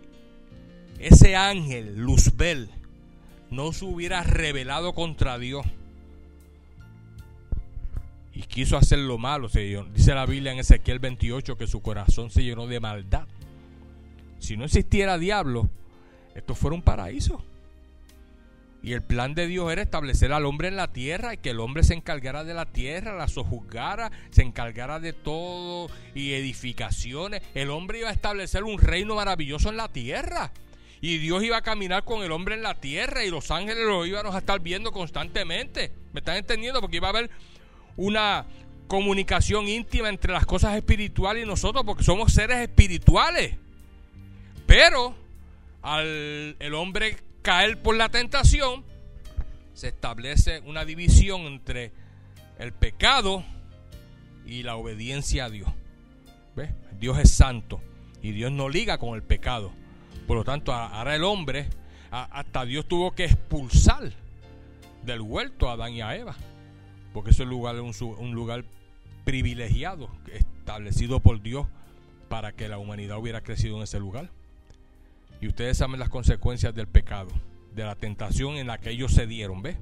ese 0.98 1.34
ángel, 1.34 1.96
Luzbel, 1.96 2.70
no 3.50 3.72
se 3.72 3.86
hubiera 3.86 4.22
revelado 4.22 4.92
contra 4.92 5.38
Dios, 5.38 5.66
y 8.32 8.42
quiso 8.42 8.76
hacer 8.76 8.98
lo 8.98 9.18
malo. 9.18 9.48
Dice 9.48 10.14
la 10.14 10.26
Biblia 10.26 10.52
en 10.52 10.58
Ezequiel 10.58 10.98
28 10.98 11.56
que 11.56 11.66
su 11.66 11.80
corazón 11.82 12.30
se 12.30 12.42
llenó 12.42 12.66
de 12.66 12.80
maldad. 12.80 13.26
Si 14.38 14.56
no 14.56 14.64
existiera 14.64 15.18
diablo, 15.18 15.68
esto 16.34 16.54
fuera 16.54 16.74
un 16.74 16.82
paraíso. 16.82 17.44
Y 18.82 18.94
el 18.94 19.02
plan 19.02 19.34
de 19.34 19.46
Dios 19.46 19.70
era 19.70 19.82
establecer 19.82 20.32
al 20.32 20.46
hombre 20.46 20.68
en 20.68 20.76
la 20.76 20.90
tierra 20.90 21.34
y 21.34 21.36
que 21.36 21.50
el 21.50 21.60
hombre 21.60 21.82
se 21.82 21.92
encargara 21.92 22.44
de 22.44 22.54
la 22.54 22.64
tierra, 22.64 23.14
la 23.14 23.28
sojuzgara, 23.28 24.10
se 24.30 24.42
encargara 24.42 25.00
de 25.00 25.12
todo 25.12 25.90
y 26.14 26.32
edificaciones. 26.32 27.42
El 27.54 27.68
hombre 27.70 27.98
iba 27.98 28.08
a 28.08 28.12
establecer 28.12 28.64
un 28.64 28.78
reino 28.78 29.16
maravilloso 29.16 29.68
en 29.68 29.76
la 29.76 29.88
tierra. 29.88 30.52
Y 31.02 31.18
Dios 31.18 31.42
iba 31.42 31.58
a 31.58 31.62
caminar 31.62 32.04
con 32.04 32.22
el 32.22 32.32
hombre 32.32 32.54
en 32.54 32.62
la 32.62 32.74
tierra 32.74 33.24
y 33.24 33.30
los 33.30 33.50
ángeles 33.50 33.86
lo 33.86 34.04
íbamos 34.06 34.34
a 34.34 34.38
estar 34.38 34.60
viendo 34.60 34.92
constantemente. 34.92 35.92
¿Me 36.12 36.20
están 36.20 36.36
entendiendo? 36.36 36.80
Porque 36.80 36.96
iba 36.96 37.08
a 37.08 37.10
haber 37.10 37.30
una 38.00 38.46
comunicación 38.88 39.68
íntima 39.68 40.08
entre 40.08 40.32
las 40.32 40.46
cosas 40.46 40.74
espirituales 40.74 41.44
y 41.44 41.46
nosotros, 41.46 41.84
porque 41.84 42.02
somos 42.02 42.32
seres 42.32 42.58
espirituales. 42.58 43.56
Pero 44.66 45.14
al 45.82 46.56
el 46.58 46.74
hombre 46.74 47.18
caer 47.42 47.80
por 47.82 47.96
la 47.96 48.08
tentación, 48.08 48.84
se 49.74 49.88
establece 49.88 50.60
una 50.60 50.84
división 50.84 51.42
entre 51.42 51.92
el 52.58 52.72
pecado 52.72 53.44
y 54.46 54.62
la 54.62 54.76
obediencia 54.76 55.44
a 55.44 55.50
Dios. 55.50 55.70
Dios 56.98 57.18
es 57.18 57.30
santo 57.30 57.80
y 58.20 58.32
Dios 58.32 58.52
no 58.52 58.68
liga 58.68 58.98
con 58.98 59.14
el 59.14 59.22
pecado. 59.22 59.72
Por 60.26 60.36
lo 60.36 60.44
tanto, 60.44 60.72
ahora 60.72 61.16
el 61.16 61.24
hombre, 61.24 61.68
hasta 62.10 62.64
Dios 62.64 62.86
tuvo 62.86 63.12
que 63.12 63.24
expulsar 63.24 64.12
del 65.02 65.20
huerto 65.20 65.68
a 65.68 65.72
Adán 65.72 65.92
y 65.92 66.02
a 66.02 66.14
Eva, 66.14 66.36
porque 67.12 67.30
ese 67.30 67.44
lugar 67.44 67.76
es 67.76 68.02
un, 68.02 68.32
lugar 68.32 68.64
privilegiado, 69.24 70.08
establecido 70.32 71.20
por 71.20 71.42
Dios 71.42 71.66
para 72.28 72.52
que 72.52 72.68
la 72.68 72.78
humanidad 72.78 73.18
hubiera 73.18 73.40
crecido 73.40 73.76
en 73.76 73.82
ese 73.82 73.98
lugar. 73.98 74.30
Y 75.40 75.48
ustedes 75.48 75.78
saben 75.78 75.98
las 75.98 76.08
consecuencias 76.08 76.74
del 76.74 76.86
pecado, 76.86 77.30
de 77.74 77.84
la 77.84 77.94
tentación 77.94 78.56
en 78.56 78.66
la 78.66 78.78
que 78.78 78.90
ellos 78.90 79.12
se 79.12 79.26
dieron, 79.26 79.62
¿ves? 79.62 79.76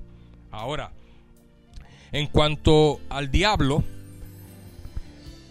Ahora, 0.50 0.92
en 2.12 2.26
cuanto 2.26 3.00
al 3.10 3.30
diablo, 3.30 3.84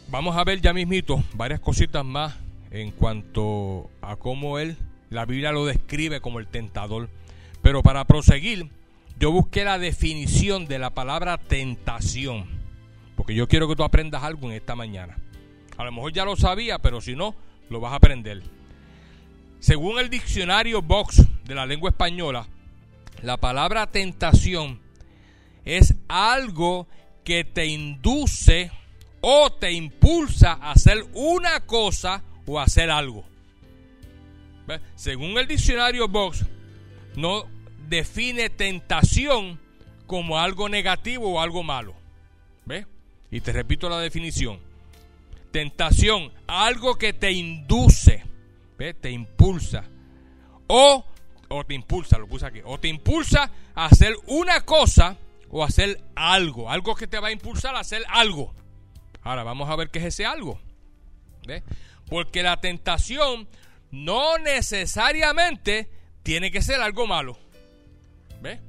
vamos 0.10 0.36
a 0.36 0.44
ver 0.44 0.62
ya 0.62 0.74
mismito 0.74 1.24
varias 1.34 1.60
cositas 1.60 2.04
más 2.04 2.36
en 2.72 2.92
cuanto 2.92 3.90
a 4.02 4.16
cómo 4.16 4.60
él, 4.60 4.78
la 5.10 5.26
Biblia 5.26 5.52
lo 5.52 5.66
describe 5.66 6.22
como 6.22 6.40
el 6.40 6.48
tentador. 6.48 7.10
Pero 7.62 7.84
para 7.84 8.06
proseguir, 8.06 8.70
yo 9.20 9.32
busqué 9.32 9.64
la 9.64 9.80
definición 9.80 10.68
de 10.68 10.80
la 10.80 10.92
palabra 10.92 11.38
tentación, 11.38 12.46
porque 13.16 13.34
yo 13.34 13.48
quiero 13.48 13.68
que 13.68 13.76
tú 13.76 13.84
aprendas 13.84 14.24
algo 14.24 14.48
en 14.48 14.54
esta 14.54 14.76
mañana. 14.76 15.18
A 15.78 15.84
lo 15.84 15.92
mejor 15.92 16.14
ya 16.14 16.26
lo 16.26 16.36
sabía, 16.36 16.80
pero 16.80 17.02
si 17.02 17.16
no, 17.16 17.36
lo 17.70 17.80
vas 17.80 17.94
a 17.94 17.98
aprender. 17.98 18.44
Según 19.60 20.00
el 20.00 20.10
diccionario 20.10 20.82
Vox 20.82 21.24
de 21.46 21.56
la 21.56 21.66
lengua 21.66 21.90
española, 21.90 22.48
la 23.24 23.38
palabra 23.38 23.88
tentación 23.88 24.80
es 25.66 25.96
algo 26.08 26.88
que 27.24 27.44
te 27.44 27.66
induce 27.66 28.72
o 29.22 29.52
te 29.52 29.72
impulsa 29.72 30.54
a 30.54 30.72
hacer 30.72 31.04
una 31.14 31.62
cosa 31.62 32.24
o 32.46 32.60
hacer 32.60 32.92
algo. 32.92 33.26
Según 34.96 35.38
el 35.38 35.48
diccionario 35.48 36.08
Vox, 36.08 36.46
no 37.16 37.57
define 37.88 38.50
tentación 38.50 39.60
como 40.06 40.40
algo 40.40 40.70
negativo 40.70 41.34
o 41.34 41.42
algo 41.42 41.64
malo. 41.64 41.96
¿Ves? 42.66 42.86
Y 43.32 43.42
te 43.42 43.52
repito 43.52 43.90
la 43.90 44.00
definición. 44.00 44.60
Tentación, 45.52 46.32
algo 46.48 46.96
que 46.96 47.14
te 47.14 47.32
induce 47.32 48.28
te 48.78 49.10
impulsa. 49.10 49.84
O, 50.68 51.06
o 51.50 51.64
te 51.66 51.74
impulsa, 51.74 52.18
lo 52.18 52.28
puse 52.28 52.46
aquí. 52.46 52.62
O 52.64 52.80
te 52.80 52.88
impulsa 52.88 53.52
a 53.74 53.86
hacer 53.86 54.16
una 54.28 54.62
cosa 54.62 55.18
o 55.50 55.64
hacer 55.64 56.02
algo. 56.16 56.70
Algo 56.70 56.96
que 56.96 57.08
te 57.08 57.20
va 57.20 57.30
a 57.30 57.32
impulsar 57.32 57.76
a 57.76 57.80
hacer 57.80 58.04
algo. 58.10 58.54
Ahora 59.24 59.44
vamos 59.44 59.70
a 59.70 59.76
ver 59.76 59.90
qué 59.90 60.00
es 60.00 60.06
ese 60.06 60.26
algo. 60.26 60.60
Porque 62.10 62.44
la 62.44 62.60
tentación 62.60 63.48
no 63.92 64.38
necesariamente 64.38 65.90
tiene 66.24 66.52
que 66.52 66.62
ser 66.62 66.82
algo 66.82 67.08
malo. 67.08 67.38
¿Ves? 68.42 68.60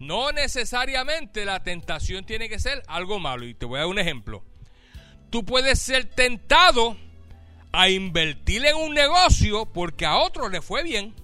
No 0.00 0.30
necesariamente 0.30 1.44
la 1.44 1.62
tentación 1.62 2.24
tiene 2.24 2.48
que 2.48 2.58
ser 2.58 2.82
algo 2.86 3.18
malo. 3.18 3.46
Y 3.46 3.54
te 3.54 3.66
voy 3.66 3.78
a 3.78 3.80
dar 3.80 3.88
un 3.88 3.98
ejemplo. 3.98 4.44
Tú 5.30 5.44
puedes 5.44 5.78
ser 5.78 6.04
tentado 6.04 6.96
a 7.72 7.90
invertir 7.90 8.64
en 8.64 8.76
un 8.76 8.94
negocio 8.94 9.66
porque 9.66 10.06
a 10.06 10.18
otro 10.18 10.48
le 10.48 10.62
fue 10.62 10.82
bien. 10.82 11.14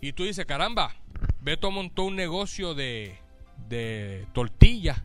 Y 0.00 0.12
tú 0.12 0.24
dices, 0.24 0.46
caramba, 0.46 0.96
Beto 1.40 1.70
montó 1.70 2.04
un 2.04 2.14
negocio 2.14 2.74
de, 2.74 3.18
de 3.68 4.26
tortillas 4.32 5.02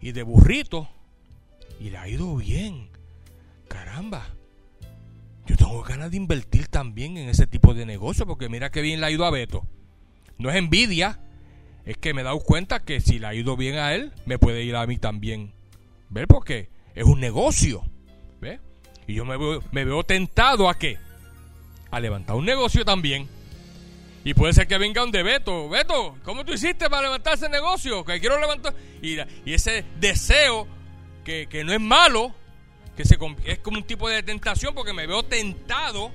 y 0.00 0.12
de 0.12 0.22
burritos 0.22 0.86
y 1.80 1.90
le 1.90 1.98
ha 1.98 2.08
ido 2.08 2.36
bien. 2.36 2.90
Caramba, 3.68 4.28
yo 5.46 5.56
tengo 5.56 5.82
ganas 5.82 6.10
de 6.10 6.18
invertir 6.18 6.68
también 6.68 7.16
en 7.16 7.28
ese 7.28 7.46
tipo 7.46 7.72
de 7.72 7.86
negocio 7.86 8.26
porque 8.26 8.48
mira 8.48 8.70
qué 8.70 8.82
bien 8.82 9.00
le 9.00 9.06
ha 9.06 9.10
ido 9.10 9.24
a 9.24 9.30
Beto. 9.30 9.66
No 10.38 10.50
es 10.50 10.56
envidia, 10.56 11.18
es 11.84 11.96
que 11.96 12.12
me 12.12 12.20
he 12.20 12.24
dado 12.24 12.40
cuenta 12.40 12.80
que 12.80 13.00
si 13.00 13.18
le 13.18 13.28
ha 13.28 13.34
ido 13.34 13.56
bien 13.56 13.76
a 13.76 13.94
él, 13.94 14.12
me 14.26 14.38
puede 14.38 14.64
ir 14.64 14.74
a 14.76 14.86
mí 14.86 14.98
también. 14.98 15.52
¿Ves? 16.10 16.26
Porque 16.28 16.68
es 16.94 17.04
un 17.04 17.20
negocio. 17.20 17.82
¿Ves? 18.40 18.60
Y 19.06 19.14
yo 19.14 19.24
me 19.24 19.36
veo, 19.84 20.02
tentado 20.04 20.68
a 20.68 20.76
qué? 20.76 20.98
A 21.90 22.00
levantar 22.00 22.36
un 22.36 22.44
negocio 22.44 22.84
también. 22.84 23.28
Y 24.24 24.34
puede 24.34 24.52
ser 24.52 24.66
que 24.66 24.78
venga 24.78 25.04
un 25.04 25.12
de 25.12 25.22
Beto. 25.22 25.68
Beto, 25.68 26.16
¿cómo 26.24 26.44
tú 26.44 26.52
hiciste 26.52 26.90
para 26.90 27.02
levantar 27.02 27.34
ese 27.34 27.48
negocio? 27.48 28.04
Que 28.04 28.18
quiero 28.18 28.40
levantar. 28.40 28.74
Y, 29.00 29.16
y 29.44 29.54
ese 29.54 29.84
deseo, 30.00 30.66
que, 31.24 31.62
no 31.64 31.72
es 31.72 31.80
malo, 31.80 32.34
que 32.96 33.04
se, 33.04 33.16
es 33.44 33.58
como 33.60 33.78
un 33.78 33.84
tipo 33.84 34.08
de 34.08 34.24
tentación 34.24 34.74
porque 34.74 34.92
me 34.92 35.06
veo 35.06 35.22
tentado. 35.22 36.10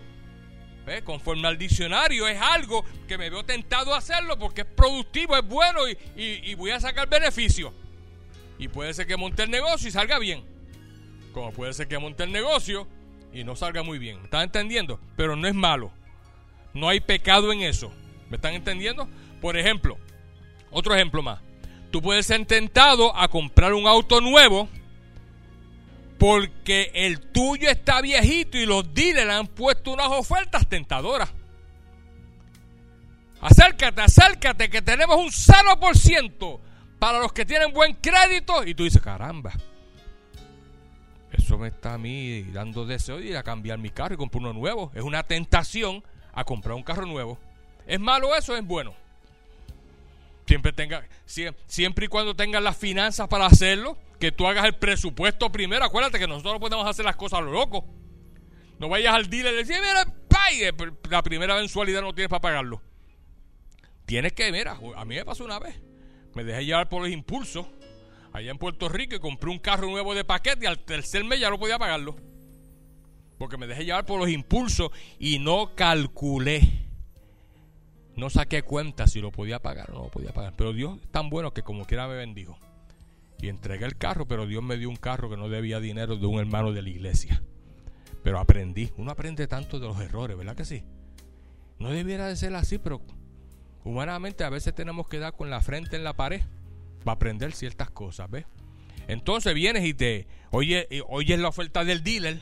Conforme 1.03 1.47
al 1.47 1.57
diccionario, 1.57 2.27
es 2.27 2.39
algo 2.41 2.83
que 3.07 3.17
me 3.17 3.29
veo 3.29 3.43
tentado 3.45 3.93
a 3.93 3.99
hacerlo 3.99 4.37
porque 4.37 4.61
es 4.61 4.67
productivo, 4.67 5.37
es 5.37 5.45
bueno 5.45 5.87
y, 5.87 5.97
y 6.15 6.55
voy 6.55 6.71
a 6.71 6.79
sacar 6.79 7.07
beneficio. 7.07 7.73
Y 8.57 8.67
puede 8.67 8.93
ser 8.93 9.07
que 9.07 9.15
monte 9.15 9.43
el 9.43 9.51
negocio 9.51 9.87
y 9.87 9.91
salga 9.91 10.19
bien. 10.19 10.43
Como 11.33 11.51
puede 11.51 11.73
ser 11.73 11.87
que 11.87 11.97
monte 11.97 12.23
el 12.23 12.31
negocio 12.31 12.87
y 13.33 13.43
no 13.43 13.55
salga 13.55 13.83
muy 13.83 13.99
bien. 13.99 14.17
¿Me 14.17 14.25
están 14.25 14.43
entendiendo? 14.43 14.99
Pero 15.15 15.35
no 15.35 15.47
es 15.47 15.55
malo. 15.55 15.91
No 16.73 16.89
hay 16.89 16.99
pecado 16.99 17.51
en 17.51 17.61
eso. 17.61 17.91
¿Me 18.29 18.35
están 18.35 18.53
entendiendo? 18.53 19.07
Por 19.39 19.57
ejemplo, 19.57 19.97
otro 20.69 20.93
ejemplo 20.95 21.21
más. 21.21 21.39
Tú 21.91 22.01
puedes 22.01 22.25
ser 22.25 22.45
tentado 22.45 23.15
a 23.15 23.27
comprar 23.27 23.73
un 23.73 23.87
auto 23.87 24.21
nuevo 24.21 24.69
porque 26.21 26.91
el 26.93 27.19
tuyo 27.19 27.67
está 27.67 27.99
viejito 27.99 28.55
y 28.55 28.67
los 28.67 28.93
dealers 28.93 29.31
han 29.31 29.47
puesto 29.47 29.91
unas 29.91 30.05
ofertas 30.09 30.69
tentadoras. 30.69 31.33
Acércate, 33.41 34.01
acércate, 34.03 34.69
que 34.69 34.83
tenemos 34.83 35.15
un 35.15 35.31
0% 35.31 36.59
para 36.99 37.17
los 37.17 37.33
que 37.33 37.43
tienen 37.43 37.73
buen 37.73 37.95
crédito. 37.95 38.63
Y 38.63 38.75
tú 38.75 38.83
dices, 38.83 39.01
caramba, 39.01 39.51
eso 41.31 41.57
me 41.57 41.69
está 41.69 41.95
a 41.95 41.97
mí 41.97 42.43
dando 42.53 42.85
deseo 42.85 43.17
de 43.17 43.25
ir 43.25 43.37
a 43.37 43.41
cambiar 43.41 43.79
mi 43.79 43.89
carro 43.89 44.13
y 44.13 44.17
comprar 44.17 44.41
uno 44.41 44.53
nuevo. 44.53 44.91
Es 44.93 45.01
una 45.01 45.23
tentación 45.23 46.03
a 46.33 46.43
comprar 46.43 46.75
un 46.75 46.83
carro 46.83 47.07
nuevo. 47.07 47.39
¿Es 47.87 47.99
malo 47.99 48.35
eso? 48.35 48.55
Es 48.55 48.63
bueno. 48.63 48.93
Siempre, 50.45 50.73
tenga, 50.73 51.07
siempre 51.25 52.05
y 52.05 52.07
cuando 52.07 52.35
tengas 52.35 52.61
las 52.61 52.75
finanzas 52.75 53.27
para 53.27 53.45
hacerlo, 53.45 53.97
que 54.19 54.31
tú 54.31 54.47
hagas 54.47 54.65
el 54.65 54.75
presupuesto 54.75 55.51
primero. 55.51 55.85
Acuérdate 55.85 56.19
que 56.19 56.27
nosotros 56.27 56.53
no 56.53 56.59
podemos 56.59 56.87
hacer 56.87 57.05
las 57.05 57.15
cosas 57.15 57.39
a 57.39 57.41
lo 57.41 57.51
loco. 57.51 57.85
No 58.79 58.89
vayas 58.89 59.13
al 59.13 59.29
dealer 59.29 59.53
y 59.53 59.57
decir, 59.57 59.77
mira, 59.79 60.05
pague. 60.27 60.71
La 61.09 61.21
primera 61.21 61.55
mensualidad 61.55 62.01
no 62.01 62.13
tienes 62.13 62.29
para 62.29 62.41
pagarlo. 62.41 62.81
Tienes 64.05 64.33
que, 64.33 64.51
mira, 64.51 64.77
a 64.95 65.05
mí 65.05 65.15
me 65.15 65.25
pasó 65.25 65.45
una 65.45 65.59
vez. 65.59 65.79
Me 66.33 66.43
dejé 66.43 66.65
llevar 66.65 66.89
por 66.89 67.01
los 67.01 67.11
impulsos 67.11 67.65
allá 68.33 68.51
en 68.51 68.57
Puerto 68.57 68.89
Rico 68.89 69.15
y 69.15 69.19
compré 69.19 69.49
un 69.49 69.59
carro 69.59 69.89
nuevo 69.89 70.13
de 70.15 70.23
paquete 70.23 70.65
y 70.65 70.67
al 70.67 70.79
tercer 70.79 71.23
mes 71.23 71.39
ya 71.39 71.49
no 71.49 71.59
podía 71.59 71.79
pagarlo. 71.79 72.15
Porque 73.37 73.57
me 73.57 73.67
dejé 73.67 73.85
llevar 73.85 74.05
por 74.05 74.19
los 74.19 74.29
impulsos 74.29 74.91
y 75.19 75.39
no 75.39 75.75
calculé. 75.75 76.90
No 78.21 78.29
saqué 78.29 78.61
cuenta 78.61 79.07
si 79.07 79.19
lo 79.19 79.31
podía 79.31 79.57
pagar 79.63 79.89
o 79.89 79.93
no 79.95 80.03
lo 80.03 80.09
podía 80.09 80.31
pagar. 80.31 80.53
Pero 80.55 80.73
Dios 80.73 80.99
es 81.01 81.07
tan 81.07 81.31
bueno 81.31 81.55
que 81.55 81.63
como 81.63 81.85
quiera 81.85 82.07
me 82.07 82.13
bendijo. 82.13 82.55
Y 83.41 83.47
entregué 83.47 83.85
el 83.85 83.97
carro, 83.97 84.27
pero 84.27 84.45
Dios 84.45 84.61
me 84.61 84.77
dio 84.77 84.89
un 84.89 84.95
carro 84.95 85.27
que 85.27 85.37
no 85.37 85.49
debía 85.49 85.79
dinero 85.79 86.17
de 86.17 86.27
un 86.27 86.39
hermano 86.39 86.71
de 86.71 86.83
la 86.83 86.89
iglesia. 86.89 87.41
Pero 88.21 88.37
aprendí. 88.37 88.91
Uno 88.97 89.09
aprende 89.09 89.47
tanto 89.47 89.79
de 89.79 89.87
los 89.87 89.99
errores, 89.99 90.37
¿verdad 90.37 90.55
que 90.55 90.65
sí? 90.65 90.83
No 91.79 91.89
debiera 91.89 92.27
de 92.27 92.35
ser 92.35 92.53
así, 92.53 92.77
pero 92.77 93.01
humanamente 93.83 94.43
a 94.43 94.51
veces 94.51 94.75
tenemos 94.75 95.09
que 95.09 95.17
dar 95.17 95.35
con 95.35 95.49
la 95.49 95.59
frente 95.59 95.95
en 95.95 96.03
la 96.03 96.13
pared 96.13 96.43
para 97.03 97.15
aprender 97.15 97.53
ciertas 97.53 97.89
cosas, 97.89 98.29
¿ves? 98.29 98.45
Entonces 99.07 99.55
vienes 99.55 99.83
y 99.83 99.95
te 99.95 100.27
oye, 100.51 100.87
oyes 101.07 101.39
la 101.39 101.47
oferta 101.47 101.83
del 101.83 102.03
dealer, 102.03 102.39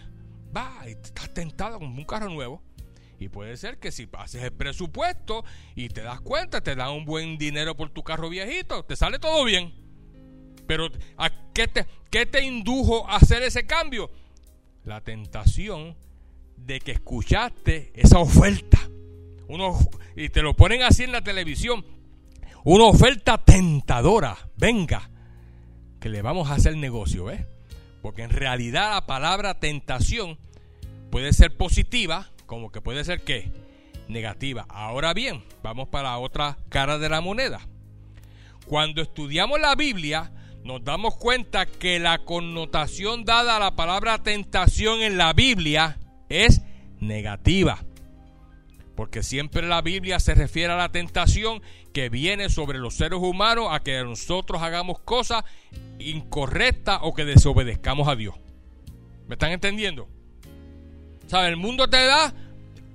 va, 0.54 0.82
y 0.88 0.92
estás 0.92 1.34
tentado 1.34 1.80
con 1.80 1.88
un 1.88 2.04
carro 2.04 2.28
nuevo. 2.28 2.62
Y 3.20 3.28
puede 3.28 3.58
ser 3.58 3.80
que 3.80 3.92
si 3.92 4.08
haces 4.14 4.44
el 4.44 4.54
presupuesto 4.54 5.44
y 5.76 5.90
te 5.90 6.02
das 6.02 6.22
cuenta, 6.22 6.62
te 6.62 6.76
dan 6.76 6.92
un 6.92 7.06
buen 7.06 7.38
dinero 7.38 7.76
por 7.76 7.90
tu 7.90 8.02
carro 8.02 8.30
viejito, 8.30 8.86
te 8.86 8.96
sale 8.96 9.20
todo 9.20 9.44
bien. 9.44 9.74
Pero 10.66 10.88
¿a 11.18 11.30
qué 11.54 11.68
te, 11.68 11.86
qué 12.10 12.26
te 12.26 12.44
indujo 12.44 13.10
a 13.10 13.18
hacer 13.18 13.44
ese 13.44 13.66
cambio? 13.66 14.10
La 14.86 15.02
tentación 15.02 15.98
de 16.56 16.80
que 16.80 16.94
escuchaste 16.94 17.92
esa 17.94 18.20
oferta. 18.20 18.80
Uno, 19.48 19.78
y 20.16 20.30
te 20.30 20.42
lo 20.42 20.56
ponen 20.56 20.84
así 20.84 21.04
en 21.04 21.12
la 21.12 21.22
televisión. 21.22 21.86
Una 22.64 22.86
oferta 22.86 23.44
tentadora. 23.44 24.38
Venga, 24.56 25.10
que 26.00 26.08
le 26.08 26.22
vamos 26.22 26.50
a 26.50 26.56
hacer 26.56 26.78
negocio, 26.78 27.26
¿ves? 27.26 27.46
Porque 28.02 28.24
en 28.24 28.30
realidad 28.30 28.94
la 28.94 29.06
palabra 29.06 29.60
tentación 29.60 30.38
puede 31.10 31.34
ser 31.34 31.58
positiva 31.58 32.32
como 32.50 32.72
que 32.72 32.82
puede 32.82 33.06
ser 33.06 33.22
que 33.22 33.52
negativa. 34.08 34.66
Ahora 34.70 35.14
bien, 35.14 35.44
vamos 35.62 35.88
para 35.88 36.18
otra 36.18 36.58
cara 36.70 36.98
de 36.98 37.08
la 37.08 37.22
moneda. 37.22 37.62
Cuando 38.66 39.04
estudiamos 39.04 39.62
la 39.62 39.76
Biblia, 39.76 40.32
nos 40.64 40.84
damos 40.84 41.16
cuenta 41.16 41.68
que 41.68 42.00
la 42.00 42.18
connotación 42.26 43.24
dada 43.24 43.58
a 43.58 43.60
la 43.60 43.76
palabra 43.76 44.24
tentación 44.24 45.02
en 45.02 45.16
la 45.16 45.32
Biblia 45.34 46.00
es 46.28 46.64
negativa. 47.00 47.86
Porque 48.96 49.22
siempre 49.22 49.62
la 49.68 49.84
Biblia 49.84 50.20
se 50.20 50.34
refiere 50.34 50.74
a 50.74 50.78
la 50.78 50.92
tentación 50.92 51.62
que 51.94 52.10
viene 52.10 52.50
sobre 52.50 52.80
los 52.80 52.96
seres 52.96 53.20
humanos 53.20 53.68
a 53.70 53.82
que 53.82 54.04
nosotros 54.04 54.64
hagamos 54.64 55.00
cosas 55.00 55.44
incorrectas 56.00 57.00
o 57.04 57.14
que 57.14 57.26
desobedezcamos 57.26 58.08
a 58.08 58.16
Dios. 58.16 58.34
¿Me 59.28 59.36
están 59.36 59.52
entendiendo? 59.52 60.10
¿Sabe? 61.30 61.50
El 61.50 61.58
mundo 61.58 61.88
te 61.88 62.04
da 62.06 62.34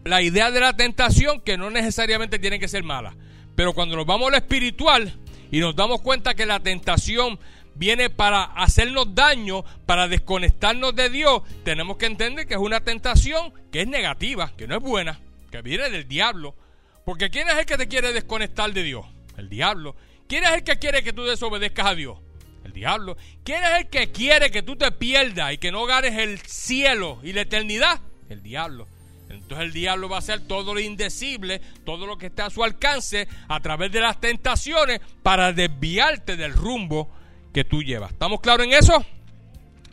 la 0.05 0.21
idea 0.21 0.51
de 0.51 0.59
la 0.59 0.75
tentación 0.75 1.41
que 1.41 1.57
no 1.57 1.71
necesariamente 1.71 2.41
tiene 2.41 2.59
que 2.59 2.67
ser 2.67 2.83
mala. 2.83 3.15
Pero 3.55 3.73
cuando 3.73 3.95
nos 3.95 4.07
vamos 4.07 4.29
a 4.29 4.31
lo 4.33 4.37
espiritual 4.37 5.15
y 5.53 5.61
nos 5.61 5.77
damos 5.77 6.01
cuenta 6.01 6.35
que 6.35 6.45
la 6.45 6.59
tentación 6.59 7.39
viene 7.77 8.11
para 8.11 8.43
hacernos 8.43 9.15
daño, 9.15 9.65
para 9.87 10.09
desconectarnos 10.09 10.97
de 10.97 11.11
Dios, 11.11 11.43
tenemos 11.65 11.97
que 11.97 12.07
entender 12.07 12.47
que 12.47 12.55
es 12.55 12.61
una 12.61 12.81
tentación 12.81 13.53
que 13.71 13.83
es 13.83 13.87
negativa, 13.87 14.53
que 14.57 14.67
no 14.67 14.77
es 14.77 14.83
buena, 14.83 15.21
que 15.53 15.63
viene 15.63 15.89
del 15.89 16.09
diablo. 16.09 16.57
Porque 17.05 17.31
¿quién 17.31 17.49
es 17.49 17.55
el 17.55 17.67
que 17.67 17.77
te 17.77 17.87
quiere 17.87 18.13
desconectar 18.13 18.73
de 18.73 18.83
Dios? 18.83 19.07
El 19.37 19.49
diablo. 19.49 19.95
¿Quién 20.27 20.43
es 20.43 20.51
el 20.51 20.65
que 20.65 20.77
quiere 20.81 21.05
que 21.05 21.13
tú 21.13 21.23
desobedezcas 21.23 21.87
a 21.87 21.95
Dios? 21.95 22.19
El 22.65 22.73
diablo. 22.73 23.17
¿Quién 23.45 23.63
es 23.63 23.71
el 23.79 23.89
que 23.89 24.11
quiere 24.11 24.51
que 24.51 24.63
tú 24.63 24.75
te 24.75 24.91
pierdas 24.91 25.53
y 25.53 25.59
que 25.59 25.71
no 25.71 25.85
ganes 25.85 26.19
el 26.19 26.41
cielo 26.41 27.21
y 27.23 27.33
la 27.33 27.43
eternidad? 27.43 28.01
El 28.35 28.43
diablo. 28.43 28.87
Entonces 29.31 29.67
el 29.67 29.73
diablo 29.73 30.09
va 30.09 30.17
a 30.17 30.19
hacer 30.19 30.41
todo 30.41 30.75
lo 30.75 30.81
indecible, 30.81 31.61
todo 31.85 32.07
lo 32.07 32.19
que 32.19 32.27
está 32.27 32.47
a 32.47 32.51
su 32.51 32.63
alcance 32.63 33.27
a 33.49 33.61
través 33.61 33.91
de 33.91 34.01
las 34.01 34.21
tentaciones 34.21 35.01
para 35.23 35.53
desviarte 35.53 36.37
del 36.37 36.53
rumbo 36.53 37.11
que 37.53 37.65
tú 37.65 37.83
llevas. 37.83 38.13
¿Estamos 38.13 38.41
claros 38.41 38.67
en 38.67 38.75
eso? 38.75 39.05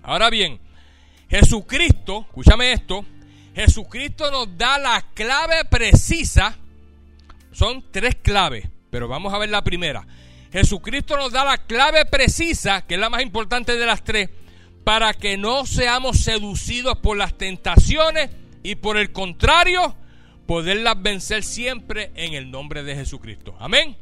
Ahora 0.04 0.30
bien, 0.30 0.60
Jesucristo, 1.30 2.26
escúchame 2.28 2.74
esto, 2.74 3.06
Jesucristo 3.56 4.30
nos 4.32 4.58
da 4.58 4.78
la 4.78 5.06
clave 5.14 5.66
precisa. 5.66 6.58
Son 7.52 7.86
tres 7.92 8.16
claves, 8.16 8.68
pero 8.90 9.08
vamos 9.08 9.34
a 9.34 9.38
ver 9.38 9.50
la 9.50 9.64
primera. 9.64 10.06
Jesucristo 10.52 11.16
nos 11.16 11.32
da 11.32 11.46
la 11.46 11.58
clave 11.58 12.06
precisa, 12.06 12.86
que 12.86 12.96
es 12.96 13.00
la 13.00 13.10
más 13.10 13.22
importante 13.22 13.76
de 13.76 13.86
las 13.86 14.04
tres, 14.04 14.30
para 14.84 15.14
que 15.14 15.38
no 15.38 15.66
seamos 15.66 16.20
seducidos 16.20 16.98
por 16.98 17.18
las 17.18 17.38
tentaciones 17.38 18.30
y 18.64 18.76
por 18.76 18.98
el 18.98 19.12
contrario, 19.12 19.96
poderlas 20.46 21.02
vencer 21.02 21.44
siempre 21.44 22.12
en 22.16 22.34
el 22.34 22.52
nombre 22.52 22.84
de 22.84 22.96
Jesucristo. 22.96 23.56
Amén. 23.60 23.98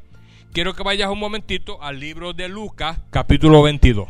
Quiero 0.52 0.74
que 0.74 0.84
vayas 0.84 1.10
un 1.10 1.20
momentito 1.20 1.82
al 1.82 2.00
libro 2.00 2.34
de 2.34 2.50
Lucas, 2.50 3.00
capítulo 3.12 3.62
22. 3.62 4.10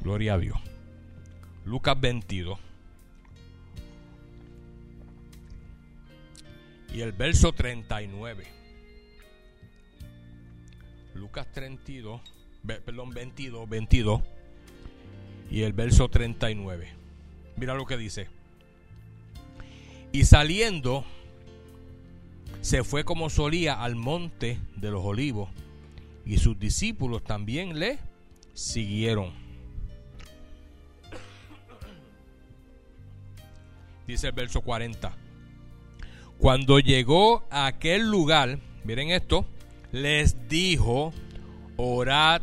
Gloria 0.00 0.34
a 0.34 0.38
Dios. 0.38 0.56
Lucas 1.64 2.00
22. 2.00 2.65
Y 6.96 7.02
el 7.02 7.12
verso 7.12 7.52
39. 7.52 8.46
Lucas 11.12 11.46
32, 11.52 12.22
perdón, 12.64 13.10
22, 13.10 13.68
22 13.68 14.22
y 15.50 15.60
el 15.60 15.74
verso 15.74 16.08
39. 16.08 16.88
Mira 17.56 17.74
lo 17.74 17.84
que 17.84 17.98
dice. 17.98 18.28
Y 20.10 20.24
saliendo, 20.24 21.04
se 22.62 22.82
fue 22.82 23.04
como 23.04 23.28
solía 23.28 23.82
al 23.82 23.94
monte 23.94 24.58
de 24.76 24.90
los 24.90 25.04
olivos, 25.04 25.50
y 26.24 26.38
sus 26.38 26.58
discípulos 26.58 27.22
también 27.24 27.78
le 27.78 27.98
siguieron. 28.54 29.34
Dice 34.06 34.28
el 34.28 34.32
verso 34.32 34.62
40. 34.62 35.25
Cuando 36.38 36.78
llegó 36.78 37.44
a 37.50 37.66
aquel 37.66 38.10
lugar, 38.10 38.58
miren 38.84 39.10
esto, 39.10 39.46
les 39.92 40.48
dijo, 40.48 41.12
orad 41.76 42.42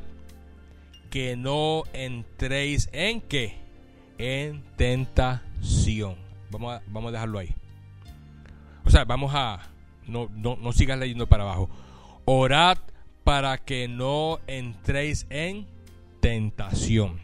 que 1.10 1.36
no 1.36 1.84
entréis 1.94 2.90
en 2.92 3.22
qué? 3.22 3.58
En 4.18 4.64
tentación. 4.78 6.16
Vamos 6.50 6.74
a, 6.74 6.82
vamos 6.88 7.10
a 7.10 7.12
dejarlo 7.14 7.40
ahí. 7.40 7.56
O 8.86 8.90
sea, 8.90 9.06
vamos 9.06 9.32
a, 9.36 9.70
no, 10.08 10.30
no, 10.36 10.56
no 10.56 10.74
sigas 10.74 10.98
leyendo 10.98 11.28
para 11.28 11.44
abajo. 11.44 11.70
Orad 12.26 12.80
para 13.24 13.60
que 13.60 13.88
no 13.88 14.40
entréis 14.48 15.28
en 15.30 15.68
tentación. 16.20 17.20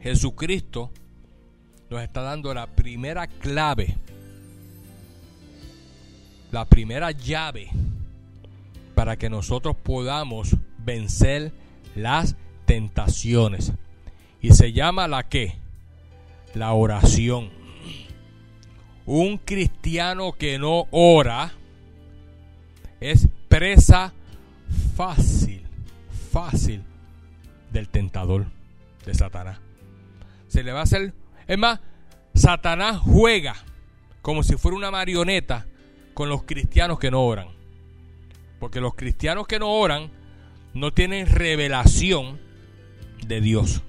Jesucristo 0.00 0.90
nos 1.90 2.02
está 2.02 2.22
dando 2.22 2.54
la 2.54 2.68
primera 2.68 3.26
clave 3.26 3.96
la 6.52 6.64
primera 6.64 7.10
llave 7.10 7.70
para 8.94 9.16
que 9.16 9.30
nosotros 9.30 9.76
podamos 9.76 10.56
vencer 10.78 11.52
las 11.94 12.36
tentaciones. 12.66 13.72
Y 14.40 14.52
se 14.52 14.72
llama 14.72 15.08
la 15.08 15.28
que? 15.28 15.54
La 16.54 16.72
oración. 16.72 17.50
Un 19.06 19.38
cristiano 19.38 20.32
que 20.32 20.58
no 20.58 20.86
ora 20.90 21.52
es 23.00 23.28
presa 23.48 24.12
fácil, 24.96 25.62
fácil 26.30 26.82
del 27.72 27.88
tentador 27.88 28.46
de 29.04 29.14
Satanás. 29.14 29.58
Se 30.48 30.62
le 30.62 30.72
va 30.72 30.80
a 30.80 30.84
hacer, 30.84 31.12
es 31.46 31.58
más, 31.58 31.80
Satanás 32.34 32.98
juega 32.98 33.56
como 34.22 34.42
si 34.42 34.56
fuera 34.56 34.76
una 34.76 34.90
marioneta 34.90 35.66
con 36.20 36.28
los 36.28 36.42
cristianos 36.42 36.98
que 36.98 37.10
no 37.10 37.24
oran. 37.24 37.48
Porque 38.58 38.78
los 38.78 38.94
cristianos 38.94 39.46
que 39.46 39.58
no 39.58 39.72
oran 39.72 40.10
no 40.74 40.92
tienen 40.92 41.26
revelación 41.26 42.38
de 43.26 43.40
Dios. 43.40 43.80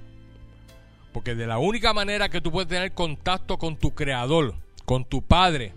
Porque 1.12 1.36
de 1.36 1.46
la 1.46 1.58
única 1.58 1.92
manera 1.92 2.30
que 2.30 2.40
tú 2.40 2.50
puedes 2.50 2.70
tener 2.70 2.94
contacto 2.94 3.58
con 3.58 3.76
tu 3.76 3.94
creador, 3.94 4.56
con 4.86 5.04
tu 5.04 5.22
padre, 5.22 5.74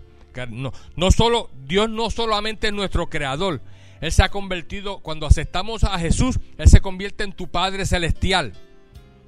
no, 0.49 0.71
no 0.95 1.11
solo, 1.11 1.49
Dios 1.65 1.89
no 1.89 2.09
solamente 2.09 2.67
es 2.67 2.73
nuestro 2.73 3.09
creador, 3.09 3.59
Él 3.99 4.13
se 4.13 4.23
ha 4.23 4.29
convertido, 4.29 4.99
cuando 4.99 5.27
aceptamos 5.27 5.83
a 5.83 5.99
Jesús, 5.99 6.39
Él 6.57 6.69
se 6.69 6.79
convierte 6.79 7.25
en 7.25 7.33
tu 7.33 7.49
Padre 7.49 7.85
Celestial. 7.85 8.53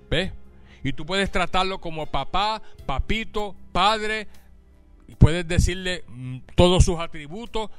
¿Ves? 0.09 0.31
Y 0.81 0.93
tú 0.93 1.05
puedes 1.05 1.29
tratarlo 1.29 1.81
como 1.81 2.05
papá, 2.05 2.61
papito, 2.85 3.53
padre, 3.73 4.29
puedes 5.15 5.47
decirle 5.47 6.03
mm, 6.07 6.39
todos 6.55 6.85
sus 6.85 6.99
atributos, 6.99 7.69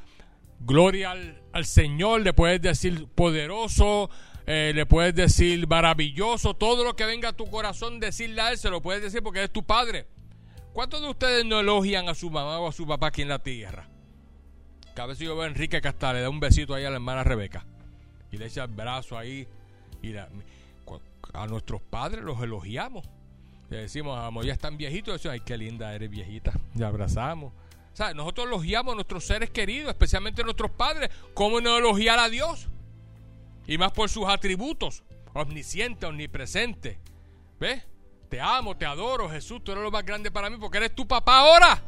gloria 0.61 1.13
al, 1.13 1.65
Señor, 1.65 2.23
le 2.23 2.33
puedes 2.33 2.61
decir 2.61 3.07
poderoso, 3.15 4.11
eh, 4.47 4.73
le 4.75 4.87
puedes 4.87 5.15
decir 5.15 5.67
maravilloso, 5.69 6.55
todo 6.55 6.85
lo 6.85 6.97
que 6.97 7.05
venga 7.05 7.31
a 7.31 7.33
tu 7.33 7.51
corazón, 7.51 8.01
decirle 8.01 8.41
a 8.41 8.51
Él, 8.51 8.59
se 8.59 8.71
lo 8.71 8.81
puedes 8.81 9.03
decir 9.03 9.23
porque 9.23 9.45
es 9.45 9.51
tu 9.51 9.65
Padre. 9.65 10.07
¿Cuántos 10.73 11.01
de 11.01 11.09
ustedes 11.09 11.45
no 11.45 11.61
elogian 11.61 12.09
a 12.09 12.15
su 12.15 12.31
mamá 12.31 12.61
o 12.61 12.69
a 12.69 12.73
su 12.73 12.87
papá 12.87 13.09
aquí 13.09 13.23
en 13.23 13.29
la 13.29 13.41
tierra? 13.41 13.89
Cada 14.95 15.09
vez 15.09 15.19
yo 15.19 15.35
veo 15.35 15.45
a 15.45 15.49
Enrique 15.49 15.81
Castal, 15.81 16.17
le 16.17 16.23
da 16.23 16.31
un 16.31 16.41
besito 16.41 16.75
ahí 16.75 16.85
a 16.85 16.91
la 16.91 16.97
hermana 16.97 17.25
Rebeca 17.25 17.67
y 18.31 18.37
le 18.37 18.47
echa 18.47 18.65
el 18.65 18.71
brazo 18.71 19.17
ahí. 19.17 19.47
Y 20.03 20.15
a 20.17 21.47
nuestros 21.47 21.83
padres 21.83 22.23
los 22.23 22.41
elogiamos. 22.43 23.09
Le 23.71 23.79
decimos, 23.79 24.19
amor, 24.19 24.45
ya 24.45 24.53
están 24.53 24.77
viejitos. 24.77 25.15
Decimos, 25.15 25.35
ay, 25.35 25.41
qué 25.41 25.59
linda 25.59 25.95
eres 25.95 26.11
viejita. 26.11 26.53
Y 26.75 26.83
abrazamos. 26.83 27.53
Nosotros 28.15 28.47
elogiamos 28.47 28.93
a 28.93 28.95
nuestros 28.95 29.25
seres 29.25 29.51
queridos, 29.51 29.91
especialmente 29.91 30.43
a 30.43 30.45
nuestros 30.45 30.71
padres. 30.71 31.11
¿Cómo 31.35 31.61
no 31.61 31.79
elogiar 31.79 32.19
a 32.19 32.29
Dios? 32.29 32.69
Y 33.67 33.77
más 33.77 33.93
por 33.93 34.09
sus 34.09 34.27
atributos, 34.27 35.03
omnisciente, 35.35 36.07
omnipresente. 36.07 36.99
¿Ves? 37.59 37.83
Te 38.29 38.41
amo, 38.41 38.77
te 38.77 38.87
adoro, 38.87 39.29
Jesús, 39.29 39.65
tú 39.65 39.73
eres 39.73 39.83
lo 39.83 39.91
más 39.91 40.05
grande 40.05 40.31
para 40.31 40.49
mí 40.49 40.57
porque 40.59 40.79
eres 40.79 40.95
tu 40.95 41.09
papá 41.09 41.41
ahora. 41.41 41.83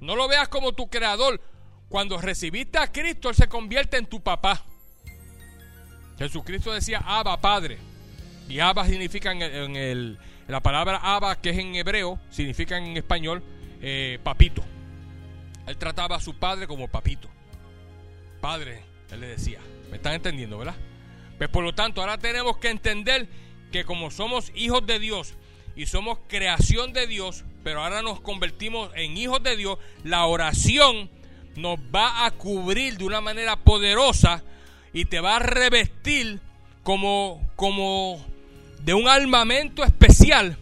No 0.00 0.14
lo 0.14 0.28
veas 0.28 0.48
como 0.48 0.72
tu 0.72 0.88
creador. 0.88 1.40
Cuando 1.88 2.20
recibiste 2.20 2.78
a 2.78 2.92
Cristo, 2.92 3.30
Él 3.30 3.34
se 3.34 3.48
convierte 3.48 3.96
en 3.96 4.06
tu 4.06 4.20
papá. 4.20 4.62
Jesucristo 6.18 6.72
decía 6.72 7.02
Abba, 7.04 7.40
Padre. 7.40 7.78
Y 8.48 8.60
Abba 8.60 8.84
significa 8.86 9.32
en, 9.32 9.76
el, 9.76 10.18
la 10.48 10.60
palabra 10.60 10.96
Abba, 10.96 11.40
que 11.40 11.50
es 11.50 11.58
en 11.58 11.74
hebreo, 11.74 12.18
significa 12.30 12.78
en 12.78 12.96
español 12.96 13.42
eh, 13.82 14.18
papito. 14.22 14.64
Él 15.66 15.76
trataba 15.76 16.16
a 16.16 16.20
su 16.20 16.34
padre 16.34 16.66
como 16.66 16.88
papito. 16.88 17.28
Padre, 18.40 18.82
él 19.10 19.20
le 19.20 19.28
decía. 19.28 19.60
¿Me 19.90 19.96
están 19.96 20.14
entendiendo, 20.14 20.58
verdad? 20.58 20.76
Pues 21.36 21.50
por 21.50 21.62
lo 21.64 21.74
tanto, 21.74 22.00
ahora 22.00 22.18
tenemos 22.18 22.56
que 22.58 22.70
entender 22.70 23.28
que 23.70 23.84
como 23.84 24.10
somos 24.10 24.50
hijos 24.54 24.86
de 24.86 24.98
Dios 24.98 25.34
y 25.76 25.86
somos 25.86 26.18
creación 26.28 26.92
de 26.92 27.06
Dios, 27.06 27.44
pero 27.62 27.82
ahora 27.82 28.02
nos 28.02 28.20
convertimos 28.20 28.90
en 28.96 29.16
hijos 29.16 29.42
de 29.42 29.56
Dios, 29.56 29.78
la 30.02 30.26
oración 30.26 31.10
nos 31.56 31.78
va 31.94 32.24
a 32.24 32.30
cubrir 32.30 32.96
de 32.96 33.04
una 33.04 33.20
manera 33.20 33.56
poderosa 33.56 34.42
y 34.92 35.04
te 35.04 35.20
va 35.20 35.36
a 35.36 35.40
revestir 35.40 36.40
como, 36.82 37.46
como 37.56 38.24
de 38.84 38.94
un 38.94 39.08
armamento 39.08 39.84
especial 39.84 40.56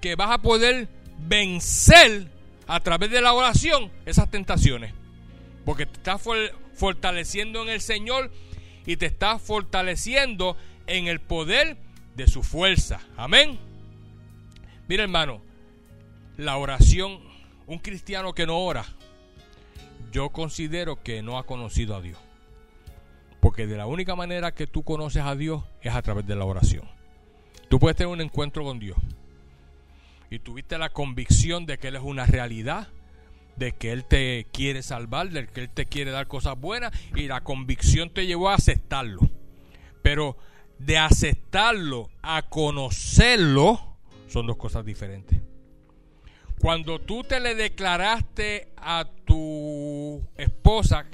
que 0.00 0.14
vas 0.14 0.30
a 0.30 0.38
poder 0.38 0.88
vencer 1.18 2.28
a 2.66 2.80
través 2.80 3.10
de 3.10 3.20
la 3.20 3.32
oración 3.32 3.90
esas 4.06 4.30
tentaciones. 4.30 4.92
Porque 5.64 5.86
te 5.86 5.98
estás 5.98 6.22
fortaleciendo 6.74 7.62
en 7.62 7.68
el 7.68 7.80
Señor 7.80 8.30
y 8.86 8.96
te 8.96 9.06
estás 9.06 9.42
fortaleciendo 9.42 10.56
en 10.86 11.08
el 11.08 11.20
poder 11.20 11.76
de 12.14 12.26
su 12.26 12.42
fuerza. 12.42 13.00
Amén. 13.16 13.58
Mira 14.86 15.02
hermano, 15.02 15.42
la 16.36 16.56
oración, 16.56 17.20
un 17.66 17.78
cristiano 17.78 18.32
que 18.32 18.46
no 18.46 18.58
ora, 18.58 18.84
yo 20.12 20.30
considero 20.30 21.02
que 21.02 21.22
no 21.22 21.38
ha 21.38 21.44
conocido 21.44 21.94
a 21.94 22.00
Dios. 22.00 22.18
Porque 23.40 23.66
de 23.66 23.76
la 23.76 23.86
única 23.86 24.16
manera 24.16 24.52
que 24.52 24.66
tú 24.66 24.82
conoces 24.82 25.22
a 25.22 25.36
Dios 25.36 25.62
es 25.82 25.94
a 25.94 26.02
través 26.02 26.26
de 26.26 26.36
la 26.36 26.44
oración. 26.44 26.97
Tú 27.68 27.78
puedes 27.78 27.96
tener 27.96 28.12
un 28.12 28.20
encuentro 28.20 28.64
con 28.64 28.78
Dios 28.78 28.96
y 30.30 30.38
tuviste 30.38 30.78
la 30.78 30.90
convicción 30.90 31.66
de 31.66 31.78
que 31.78 31.88
Él 31.88 31.96
es 31.96 32.02
una 32.02 32.26
realidad, 32.26 32.88
de 33.56 33.72
que 33.72 33.92
Él 33.92 34.04
te 34.04 34.46
quiere 34.52 34.82
salvar, 34.82 35.30
de 35.30 35.46
que 35.48 35.62
Él 35.62 35.70
te 35.70 35.86
quiere 35.86 36.10
dar 36.10 36.28
cosas 36.28 36.58
buenas 36.58 36.92
y 37.14 37.26
la 37.26 37.42
convicción 37.42 38.10
te 38.10 38.26
llevó 38.26 38.50
a 38.50 38.54
aceptarlo. 38.54 39.20
Pero 40.02 40.36
de 40.78 40.96
aceptarlo 40.96 42.08
a 42.22 42.42
conocerlo 42.42 43.96
son 44.28 44.46
dos 44.46 44.56
cosas 44.56 44.84
diferentes. 44.84 45.40
Cuando 46.60 47.00
tú 47.00 47.22
te 47.22 47.40
le 47.40 47.54
declaraste 47.54 48.68
a 48.76 49.06
tu 49.24 50.22
esposa 50.36 51.06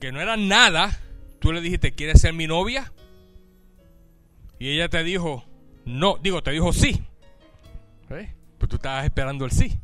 que 0.00 0.12
no 0.12 0.20
era 0.20 0.36
nada, 0.36 1.00
tú 1.40 1.52
le 1.52 1.60
dijiste, 1.60 1.92
¿quieres 1.92 2.20
ser 2.20 2.32
mi 2.34 2.46
novia? 2.46 2.92
Y 4.58 4.70
ella 4.70 4.88
te 4.88 5.02
dijo, 5.02 5.44
no, 5.84 6.18
digo, 6.22 6.42
te 6.42 6.50
dijo 6.50 6.72
sí. 6.72 7.02
¿Eh? 8.10 8.34
Pues 8.58 8.68
tú 8.68 8.76
estabas 8.76 9.04
esperando 9.04 9.44
el 9.44 9.50
sí. 9.50 9.78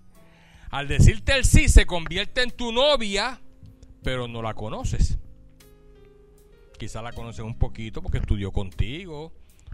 Al 0.70 0.88
decirte 0.88 1.34
el 1.34 1.44
sí, 1.44 1.68
se 1.68 1.86
convierte 1.86 2.42
en 2.42 2.50
tu 2.50 2.72
novia, 2.72 3.40
pero 4.02 4.28
no 4.28 4.42
la 4.42 4.54
conoces. 4.54 5.18
Quizá 6.78 7.02
la 7.02 7.12
conoces 7.12 7.44
un 7.44 7.58
poquito 7.58 8.00
porque 8.02 8.18
estudió 8.18 8.52
contigo 8.52 9.32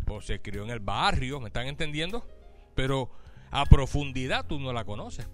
o 0.09 0.21
se 0.21 0.41
crió 0.41 0.65
en 0.65 0.71
el 0.71 0.81
barrio, 0.81 1.41
¿me 1.41 1.49
están 1.49 1.67
entendiendo? 1.67 2.27
Pero 2.75 3.11
a 3.51 3.67
profundidad 3.67 4.47
tú 4.47 4.59
no 4.59 4.73
la 4.73 4.85
conoces. 4.85 5.29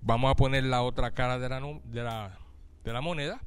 Vamos 0.00 0.30
a 0.30 0.36
poner 0.36 0.64
la 0.64 0.82
otra 0.82 1.12
cara 1.12 1.38
de 1.38 1.48
la, 1.48 1.60
de 1.84 2.02
la, 2.02 2.38
de 2.82 2.92
la 2.92 3.00
moneda. 3.00 3.40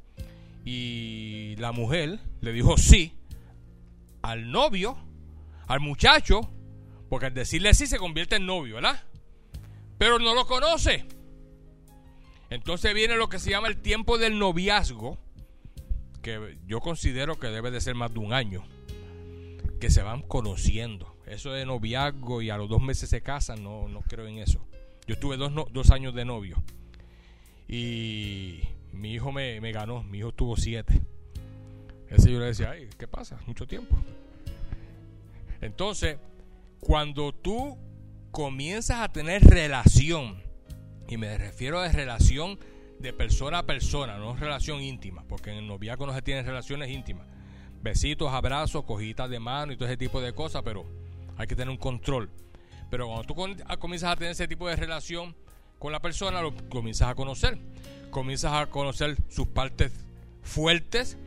Y 0.66 1.55
la 1.58 1.72
mujer 1.72 2.20
le 2.41 2.51
dijo 2.51 2.78
sí 2.78 3.14
al 4.22 4.51
novio, 4.51 4.97
al 5.68 5.80
muchacho, 5.80 6.41
porque 7.09 7.28
al 7.28 7.34
decirle 7.34 7.74
sí 7.74 7.88
se 7.88 7.97
convierte 7.97 8.38
en 8.38 8.45
novio, 8.45 8.76
¿verdad? 8.76 9.03
Pero 9.97 10.20
no 10.20 10.34
lo 10.34 10.47
conoce. 10.47 11.05
Entonces 12.49 12.93
viene 12.93 13.15
lo 13.15 13.30
que 13.30 13.39
se 13.39 13.49
llama 13.49 13.68
el 13.68 13.78
tiempo 13.78 14.18
del 14.18 14.39
noviazgo, 14.39 15.18
que 16.22 16.57
yo 16.65 16.80
considero 16.80 17.39
que 17.39 17.47
debe 17.47 17.72
de 17.72 17.82
ser 17.82 17.95
más 17.95 18.13
de 18.13 18.20
un 18.20 18.34
año, 18.34 18.63
que 19.80 19.89
se 19.89 20.01
van 20.01 20.22
conociendo. 20.22 21.15
Eso 21.26 21.51
de 21.51 21.65
noviazgo 21.65 22.41
y 22.41 22.49
a 22.49 22.57
los 22.57 22.70
dos 22.70 22.82
meses 22.82 23.09
se 23.09 23.22
casan, 23.22 23.63
no, 23.63 23.89
no 23.89 24.01
creo 24.01 24.28
en 24.28 24.38
eso. 24.38 24.65
Yo 25.07 25.15
estuve 25.15 25.36
dos, 25.36 25.51
dos 25.72 25.91
años 25.91 26.13
de 26.13 26.26
novio 26.26 26.61
y 27.68 28.61
mi 28.93 29.13
hijo 29.13 29.32
me, 29.32 29.59
me 29.59 29.72
ganó, 29.72 30.03
mi 30.03 30.20
hijo 30.20 30.32
tuvo 30.32 30.55
siete. 30.55 31.01
Ese 32.09 32.32
yo 32.32 32.39
le 32.39 32.45
decía, 32.45 32.72
ay, 32.72 32.89
¿qué 32.97 33.07
pasa? 33.07 33.39
Mucho 33.45 33.68
tiempo. 33.68 33.97
Entonces, 35.62 36.18
cuando 36.80 37.34
tú 37.34 37.78
comienzas 38.32 38.99
a 38.99 39.12
tener 39.12 39.43
relación, 39.43 40.41
y 41.08 41.18
me 41.18 41.38
refiero 41.38 41.80
a 41.80 41.88
relación 41.89 42.60
de 42.99 43.14
persona 43.14 43.60
a 43.60 43.66
persona, 43.66 44.18
no 44.18 44.36
relación 44.36 44.82
íntima, 44.82 45.24
porque 45.28 45.51
en 45.51 45.58
el 45.58 45.68
noviazgo 45.68 46.05
no 46.05 46.14
se 46.14 46.22
tienen 46.22 46.45
relaciones 46.45 46.89
íntimas. 46.89 47.28
Besitos, 47.82 48.34
abrazos, 48.34 48.84
cojitas 48.86 49.30
de 49.30 49.39
mano 49.39 49.72
y 49.72 49.78
todo 49.78 49.88
ese 49.88 49.97
tipo 49.97 50.20
de 50.20 50.34
cosas, 50.34 50.64
pero 50.64 50.86
hay 51.38 51.47
que 51.47 51.55
tener 51.55 51.70
un 51.70 51.78
control. 51.78 52.30
Pero 52.89 53.08
cuando 53.08 53.24
tú 53.24 53.36
comienzas 53.80 54.12
a 54.12 54.16
tener 54.16 54.32
ese 54.32 54.47
tipo 54.47 54.68
de 54.68 54.76
relación 54.76 55.36
con 55.80 55.91
la 55.91 55.99
persona, 55.99 56.41
lo 56.41 56.53
comienzas 56.70 57.10
a 57.10 57.16
conocer. 57.16 57.58
Comienzas 58.10 58.53
a 58.53 58.66
conocer 58.68 59.18
sus 59.30 59.47
partes 59.47 59.91
fuertes, 60.41 61.18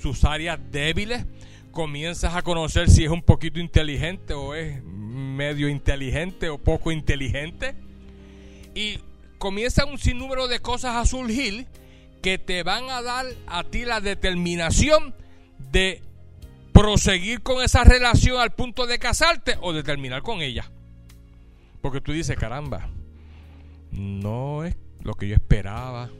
sus 0.00 0.24
áreas 0.24 0.58
débiles, 0.70 1.26
comienzas 1.70 2.34
a 2.34 2.42
conocer 2.42 2.90
si 2.90 3.04
es 3.04 3.10
un 3.10 3.22
poquito 3.22 3.60
inteligente 3.60 4.34
o 4.34 4.54
es 4.54 4.82
medio 4.84 5.68
inteligente 5.68 6.48
o 6.48 6.58
poco 6.58 6.92
inteligente. 6.92 7.74
Y 8.74 8.98
comienza 9.38 9.84
un 9.84 9.98
sinnúmero 9.98 10.48
de 10.48 10.60
cosas 10.60 10.96
a 10.96 11.06
surgir 11.06 11.66
que 12.22 12.38
te 12.38 12.62
van 12.62 12.90
a 12.90 13.02
dar 13.02 13.26
a 13.46 13.64
ti 13.64 13.84
la 13.84 14.00
determinación 14.00 15.14
de 15.72 16.02
proseguir 16.72 17.42
con 17.42 17.62
esa 17.62 17.84
relación 17.84 18.40
al 18.40 18.50
punto 18.50 18.86
de 18.86 18.98
casarte 18.98 19.56
o 19.60 19.72
de 19.72 19.82
terminar 19.82 20.22
con 20.22 20.42
ella. 20.42 20.70
Porque 21.80 22.00
tú 22.00 22.12
dices, 22.12 22.36
caramba, 22.36 22.90
no 23.90 24.64
es 24.64 24.76
lo 25.02 25.14
que 25.14 25.28
yo 25.28 25.34
esperaba. 25.34 26.10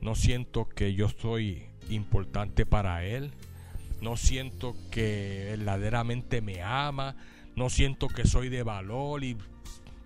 No 0.00 0.14
siento 0.14 0.68
que 0.68 0.94
yo 0.94 1.08
soy 1.08 1.66
importante 1.90 2.64
para 2.64 3.04
él 3.04 3.32
no 4.00 4.16
siento 4.16 4.76
que 4.90 5.46
verdaderamente 5.56 6.40
me 6.40 6.62
ama, 6.62 7.16
no 7.56 7.70
siento 7.70 8.08
que 8.08 8.26
soy 8.26 8.48
de 8.48 8.62
valor 8.62 9.24
y 9.24 9.36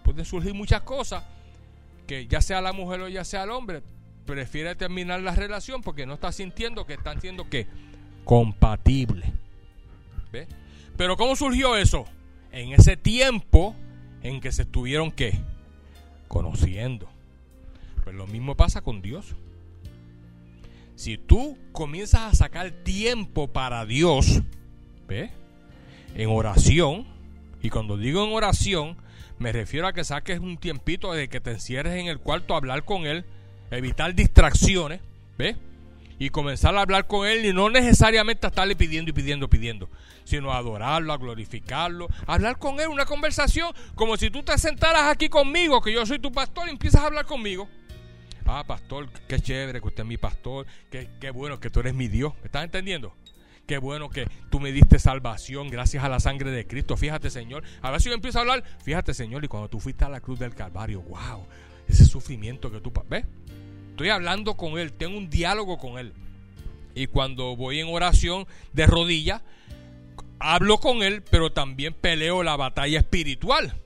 pueden 0.02 0.24
surgir 0.24 0.54
muchas 0.54 0.82
cosas 0.82 1.24
que 2.06 2.26
ya 2.26 2.40
sea 2.40 2.60
la 2.60 2.72
mujer 2.72 3.00
o 3.00 3.08
ya 3.08 3.24
sea 3.24 3.44
el 3.44 3.50
hombre 3.50 3.82
prefiere 4.26 4.74
terminar 4.74 5.20
la 5.20 5.34
relación 5.34 5.82
porque 5.82 6.06
no 6.06 6.14
está 6.14 6.32
sintiendo 6.32 6.86
que 6.86 6.94
están 6.94 7.20
siendo 7.20 7.48
que 7.48 7.66
compatible. 8.24 9.32
Pero 10.96 11.16
¿cómo 11.16 11.36
surgió 11.36 11.76
eso? 11.76 12.04
En 12.52 12.72
ese 12.72 12.96
tiempo 12.96 13.74
en 14.22 14.40
que 14.40 14.52
se 14.52 14.62
estuvieron 14.62 15.10
que 15.10 15.38
conociendo. 16.28 17.08
Pues 18.04 18.16
lo 18.16 18.26
mismo 18.26 18.56
pasa 18.56 18.80
con 18.80 19.02
Dios. 19.02 19.34
Si 21.02 21.18
tú 21.18 21.58
comienzas 21.72 22.20
a 22.20 22.34
sacar 22.36 22.70
tiempo 22.70 23.48
para 23.48 23.84
Dios, 23.84 24.40
¿ve? 25.08 25.32
En 26.14 26.30
oración, 26.30 27.08
y 27.60 27.70
cuando 27.70 27.96
digo 27.96 28.24
en 28.24 28.32
oración, 28.32 28.96
me 29.40 29.50
refiero 29.50 29.88
a 29.88 29.92
que 29.92 30.04
saques 30.04 30.38
un 30.38 30.58
tiempito 30.58 31.12
de 31.12 31.28
que 31.28 31.40
te 31.40 31.50
encierres 31.50 31.98
en 31.98 32.06
el 32.06 32.20
cuarto 32.20 32.54
a 32.54 32.58
hablar 32.58 32.84
con 32.84 33.04
Él, 33.04 33.24
evitar 33.72 34.14
distracciones, 34.14 35.00
¿ve? 35.36 35.56
Y 36.20 36.30
comenzar 36.30 36.76
a 36.76 36.82
hablar 36.82 37.08
con 37.08 37.26
Él 37.26 37.46
y 37.46 37.52
no 37.52 37.68
necesariamente 37.68 38.46
a 38.46 38.50
estarle 38.50 38.76
pidiendo 38.76 39.10
y 39.10 39.12
pidiendo 39.12 39.50
pidiendo, 39.50 39.88
sino 40.22 40.52
a 40.52 40.58
adorarlo, 40.58 41.12
a 41.12 41.18
glorificarlo, 41.18 42.06
a 42.28 42.34
hablar 42.34 42.58
con 42.58 42.78
Él, 42.78 42.86
una 42.86 43.06
conversación 43.06 43.72
como 43.96 44.16
si 44.16 44.30
tú 44.30 44.44
te 44.44 44.56
sentaras 44.56 45.10
aquí 45.10 45.28
conmigo, 45.28 45.82
que 45.82 45.92
yo 45.92 46.06
soy 46.06 46.20
tu 46.20 46.30
pastor 46.30 46.68
y 46.68 46.70
empiezas 46.70 47.02
a 47.02 47.06
hablar 47.06 47.26
conmigo. 47.26 47.68
Ah, 48.54 48.64
pastor, 48.64 49.08
qué 49.28 49.40
chévere 49.40 49.80
que 49.80 49.88
usted 49.88 50.02
es 50.02 50.08
mi 50.08 50.18
pastor. 50.18 50.66
Qué, 50.90 51.08
qué 51.18 51.30
bueno 51.30 51.58
que 51.58 51.70
tú 51.70 51.80
eres 51.80 51.94
mi 51.94 52.08
Dios. 52.08 52.34
¿Me 52.40 52.46
estás 52.46 52.64
entendiendo? 52.64 53.14
Qué 53.66 53.78
bueno 53.78 54.10
que 54.10 54.26
tú 54.50 54.60
me 54.60 54.72
diste 54.72 54.98
salvación 54.98 55.70
gracias 55.70 56.04
a 56.04 56.10
la 56.10 56.20
sangre 56.20 56.50
de 56.50 56.66
Cristo. 56.66 56.98
Fíjate, 56.98 57.30
Señor. 57.30 57.64
A 57.80 57.90
ver 57.90 58.02
si 58.02 58.10
yo 58.10 58.14
empiezo 58.14 58.36
a 58.36 58.40
hablar. 58.42 58.62
Fíjate, 58.84 59.14
Señor, 59.14 59.42
y 59.42 59.48
cuando 59.48 59.70
tú 59.70 59.80
fuiste 59.80 60.04
a 60.04 60.10
la 60.10 60.20
cruz 60.20 60.38
del 60.38 60.54
Calvario, 60.54 61.00
wow. 61.00 61.46
ese 61.88 62.04
sufrimiento 62.04 62.70
que 62.70 62.80
tú 62.80 62.92
ves. 63.08 63.24
Estoy 63.90 64.10
hablando 64.10 64.54
con 64.54 64.78
Él, 64.78 64.92
tengo 64.92 65.16
un 65.16 65.30
diálogo 65.30 65.78
con 65.78 65.98
Él. 65.98 66.12
Y 66.94 67.06
cuando 67.06 67.56
voy 67.56 67.80
en 67.80 67.88
oración 67.88 68.46
de 68.74 68.86
rodillas, 68.86 69.40
hablo 70.38 70.78
con 70.78 71.02
Él, 71.02 71.22
pero 71.22 71.52
también 71.52 71.94
peleo 71.94 72.42
la 72.42 72.56
batalla 72.56 72.98
espiritual. 72.98 73.80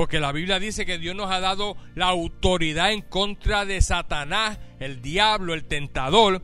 Porque 0.00 0.18
la 0.18 0.32
Biblia 0.32 0.58
dice 0.58 0.86
que 0.86 0.96
Dios 0.96 1.14
nos 1.14 1.30
ha 1.30 1.40
dado 1.40 1.76
la 1.94 2.06
autoridad 2.06 2.90
en 2.90 3.02
contra 3.02 3.66
de 3.66 3.82
Satanás, 3.82 4.58
el 4.78 5.02
diablo, 5.02 5.52
el 5.52 5.66
tentador, 5.66 6.40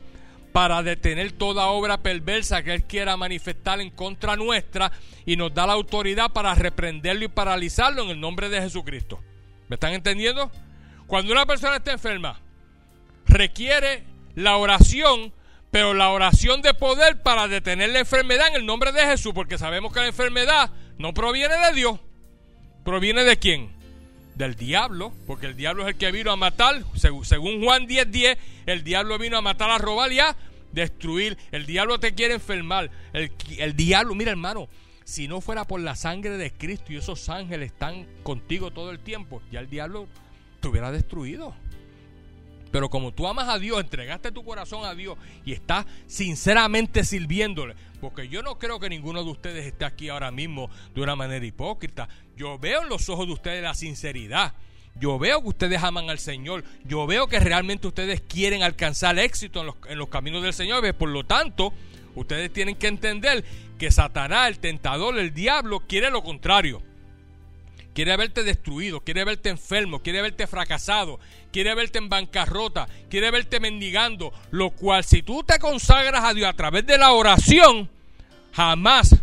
para 0.53 0.83
detener 0.83 1.33
toda 1.33 1.69
obra 1.69 2.03
perversa 2.03 2.63
que 2.63 2.75
Él 2.75 2.83
quiera 2.83 3.17
manifestar 3.17 3.81
en 3.81 3.89
contra 3.89 4.37
nuestra 4.37 4.93
y 5.25 5.37
nos 5.37 5.55
da 5.55 5.67
la 5.67 5.73
autoridad 5.73 6.35
para 6.35 6.55
reprenderlo 6.55 7.25
y 7.25 7.29
paralizarlo 7.29 8.03
en 8.03 8.11
el 8.11 8.21
nombre 8.21 8.51
de 8.51 8.61
Jesucristo. 8.61 9.23
¿Me 9.69 9.77
están 9.77 9.95
entendiendo? 9.95 10.51
Cuando 11.07 11.33
una 11.33 11.47
persona 11.47 11.77
está 11.77 11.93
enferma, 11.93 12.39
requiere 13.27 14.05
la 14.35 14.59
oración, 14.59 15.33
pero 15.71 15.95
la 15.95 16.11
oración 16.11 16.61
de 16.61 16.75
poder 16.75 17.23
para 17.23 17.49
detener 17.49 17.89
la 17.89 18.01
enfermedad 18.01 18.49
en 18.49 18.57
el 18.57 18.67
nombre 18.67 18.93
de 18.93 19.07
Jesús, 19.07 19.33
porque 19.33 19.57
sabemos 19.57 19.95
que 19.95 20.01
la 20.01 20.09
enfermedad 20.09 20.73
no 20.99 21.15
proviene 21.15 21.57
de 21.57 21.73
Dios, 21.73 22.01
proviene 22.87 23.25
de 23.25 23.37
quién? 23.37 23.69
Del 24.37 24.55
diablo, 24.55 25.13
porque 25.27 25.47
el 25.47 25.57
diablo 25.57 25.83
es 25.83 25.89
el 25.89 25.97
que 25.97 26.13
vino 26.13 26.31
a 26.31 26.37
matar, 26.37 26.85
según 26.95 27.63
Juan 27.63 27.89
10:10, 27.89 28.07
10, 28.07 28.39
el 28.67 28.85
diablo 28.85 29.19
vino 29.19 29.37
a 29.37 29.43
matar, 29.43 29.71
a 29.71 29.79
robar 29.79 30.13
y 30.13 30.21
a 30.21 30.37
destruir. 30.73 31.37
El 31.51 31.67
diablo 31.67 31.99
te 31.99 32.15
quiere 32.15 32.35
enfermar. 32.35 32.91
El, 33.13 33.33
el 33.59 33.75
diablo, 33.75 34.15
mira 34.15 34.31
hermano, 34.31 34.69
si 35.05 35.27
no 35.27 35.41
fuera 35.41 35.65
por 35.65 35.81
la 35.81 35.97
sangre 35.97 36.39
de 36.39 36.53
Cristo 36.53 36.93
y 36.93 36.97
esos 36.97 37.29
ángeles 37.29 37.73
están 37.73 38.07
contigo 38.23 38.71
todo 38.71 38.93
el 38.93 39.01
tiempo, 39.01 39.43
ya 39.51 39.59
el 39.59 39.69
diablo 39.69 40.07
te 40.61 40.69
hubiera 40.69 40.93
destruido. 40.93 41.55
Pero 42.71 42.91
como 42.91 43.13
tú 43.13 43.27
amas 43.27 43.49
a 43.49 43.59
Dios, 43.59 43.81
entregaste 43.81 44.33
tu 44.33 44.45
corazón 44.45 44.85
a 44.85 44.95
Dios 44.95 45.17
y 45.45 45.53
estás 45.53 45.87
sinceramente 46.07 47.05
sirviéndole. 47.05 47.75
Porque 48.01 48.29
yo 48.29 48.43
no 48.43 48.59
creo 48.59 48.79
que 48.79 48.89
ninguno 48.89 49.25
de 49.25 49.31
ustedes 49.31 49.67
esté 49.67 49.85
aquí 49.85 50.09
ahora 50.09 50.31
mismo 50.31 50.69
de 50.95 51.01
una 51.01 51.17
manera 51.17 51.45
hipócrita. 51.45 52.09
Yo 52.37 52.59
veo 52.59 52.83
en 52.83 52.89
los 52.89 53.09
ojos 53.09 53.27
de 53.27 53.33
ustedes 53.33 53.63
la 53.63 53.75
sinceridad. 53.75 54.55
Yo 54.99 55.19
veo 55.19 55.43
que 55.43 55.49
ustedes 55.49 55.83
aman 55.83 56.11
al 56.11 56.19
Señor. 56.19 56.65
Yo 56.85 57.07
veo 57.07 57.27
que 57.27 57.41
realmente 57.41 57.87
ustedes 57.87 58.23
quieren 58.23 58.63
alcanzar 58.63 59.19
éxito 59.19 59.61
en 59.61 59.67
los, 59.67 59.77
en 59.89 59.99
los 59.99 60.09
caminos 60.09 60.43
del 60.43 60.55
Señor. 60.55 60.95
Por 60.95 61.09
lo 61.09 61.25
tanto, 61.25 61.73
ustedes 62.15 62.53
tienen 62.53 62.77
que 62.77 62.87
entender 62.87 63.45
que 63.79 63.91
Satanás, 63.91 64.49
el 64.49 64.59
tentador, 64.59 65.19
el 65.19 65.35
diablo, 65.35 65.81
quiere 65.81 66.11
lo 66.11 66.23
contrario 66.23 66.83
quiere 67.97 68.15
verte 68.19 68.45
destruido, 68.45 69.01
quiere 69.01 69.25
verte 69.25 69.49
enfermo, 69.49 70.01
quiere 70.01 70.21
verte 70.21 70.47
fracasado, 70.47 71.19
quiere 71.51 71.75
verte 71.75 71.97
en 71.97 72.11
bancarrota, 72.11 72.87
quiere 73.09 73.31
verte 73.31 73.59
mendigando, 73.59 74.35
lo 74.51 74.69
cual 74.69 75.03
si 75.03 75.23
tú 75.23 75.43
te 75.43 75.59
consagras 75.59 76.23
a 76.23 76.35
Dios 76.35 76.47
a 76.47 76.53
través 76.53 76.85
de 76.85 76.99
la 76.99 77.13
oración, 77.13 77.89
jamás 78.53 79.17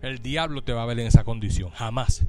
el 0.00 0.22
diablo 0.22 0.62
te 0.62 0.72
va 0.72 0.84
a 0.84 0.86
ver 0.86 1.00
en 1.00 1.08
esa 1.08 1.24
condición, 1.24 1.70
jamás. 1.70 2.24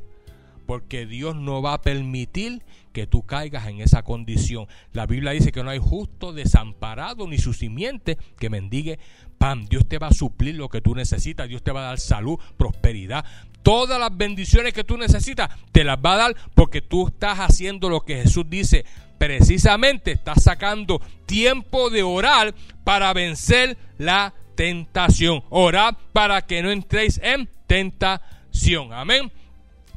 Porque 0.72 1.06
Dios 1.06 1.36
no 1.36 1.62
va 1.62 1.74
a 1.74 1.82
permitir 1.82 2.64
que 2.94 3.06
tú 3.06 3.24
caigas 3.24 3.68
en 3.68 3.82
esa 3.82 4.04
condición. 4.04 4.68
La 4.94 5.06
Biblia 5.06 5.34
dice 5.34 5.52
que 5.52 5.66
no 5.66 5.70
hay 5.70 5.80
justo 5.80 6.32
desamparado 6.32 7.28
ni 7.28 7.40
su 7.40 7.52
simiente 7.52 8.18
que 8.40 8.50
mendigue 8.50 8.98
pan. 9.38 9.66
Dios 9.66 9.86
te 9.86 9.98
va 9.98 10.08
a 10.08 10.14
suplir 10.14 10.56
lo 10.56 10.70
que 10.70 10.80
tú 10.80 10.96
necesitas. 10.96 11.50
Dios 11.50 11.62
te 11.62 11.74
va 11.74 11.82
a 11.82 11.88
dar 11.88 12.00
salud, 12.00 12.40
prosperidad. 12.56 13.26
Todas 13.64 14.00
las 14.00 14.16
bendiciones 14.16 14.72
que 14.72 14.86
tú 14.86 14.96
necesitas 14.96 15.50
te 15.74 15.84
las 15.84 15.98
va 15.98 16.14
a 16.14 16.18
dar 16.18 16.36
porque 16.56 16.82
tú 16.82 17.08
estás 17.08 17.40
haciendo 17.40 17.90
lo 17.90 18.06
que 18.06 18.24
Jesús 18.24 18.46
dice. 18.50 18.86
Precisamente 19.18 20.14
estás 20.14 20.42
sacando 20.42 21.02
tiempo 21.26 21.90
de 21.90 22.02
orar 22.04 22.56
para 22.86 23.12
vencer 23.12 23.78
la 23.98 24.34
tentación. 24.56 25.44
Orad 25.50 25.96
para 26.14 26.44
que 26.44 26.64
no 26.64 26.72
entréis 26.72 27.20
en 27.22 27.50
tentación. 27.68 28.94
Amén. 28.94 29.34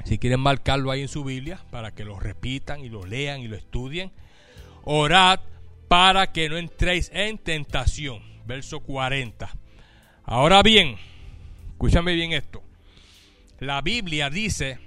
Si 0.05 0.18
quieren 0.18 0.40
marcarlo 0.40 0.90
ahí 0.90 1.02
en 1.02 1.09
su 1.09 1.24
Biblia 1.24 1.61
para 1.70 1.94
que 1.94 2.05
lo 2.05 2.20
repitan 2.20 2.84
y 2.84 2.88
lo 2.88 3.07
lean 3.07 3.40
y 3.40 3.48
lo 3.48 3.57
estudien. 3.57 4.12
Orad 4.84 5.40
para 5.88 6.30
que 6.32 6.48
no 6.48 6.57
entréis 6.57 7.11
en 7.14 7.38
tentación. 7.38 8.22
Verso 8.46 8.80
40. 8.80 9.50
Ahora 10.24 10.62
bien, 10.62 10.96
escúchame 11.72 12.14
bien 12.14 12.32
esto. 12.32 12.62
La 13.61 13.80
Biblia 13.80 14.28
dice 14.28 14.78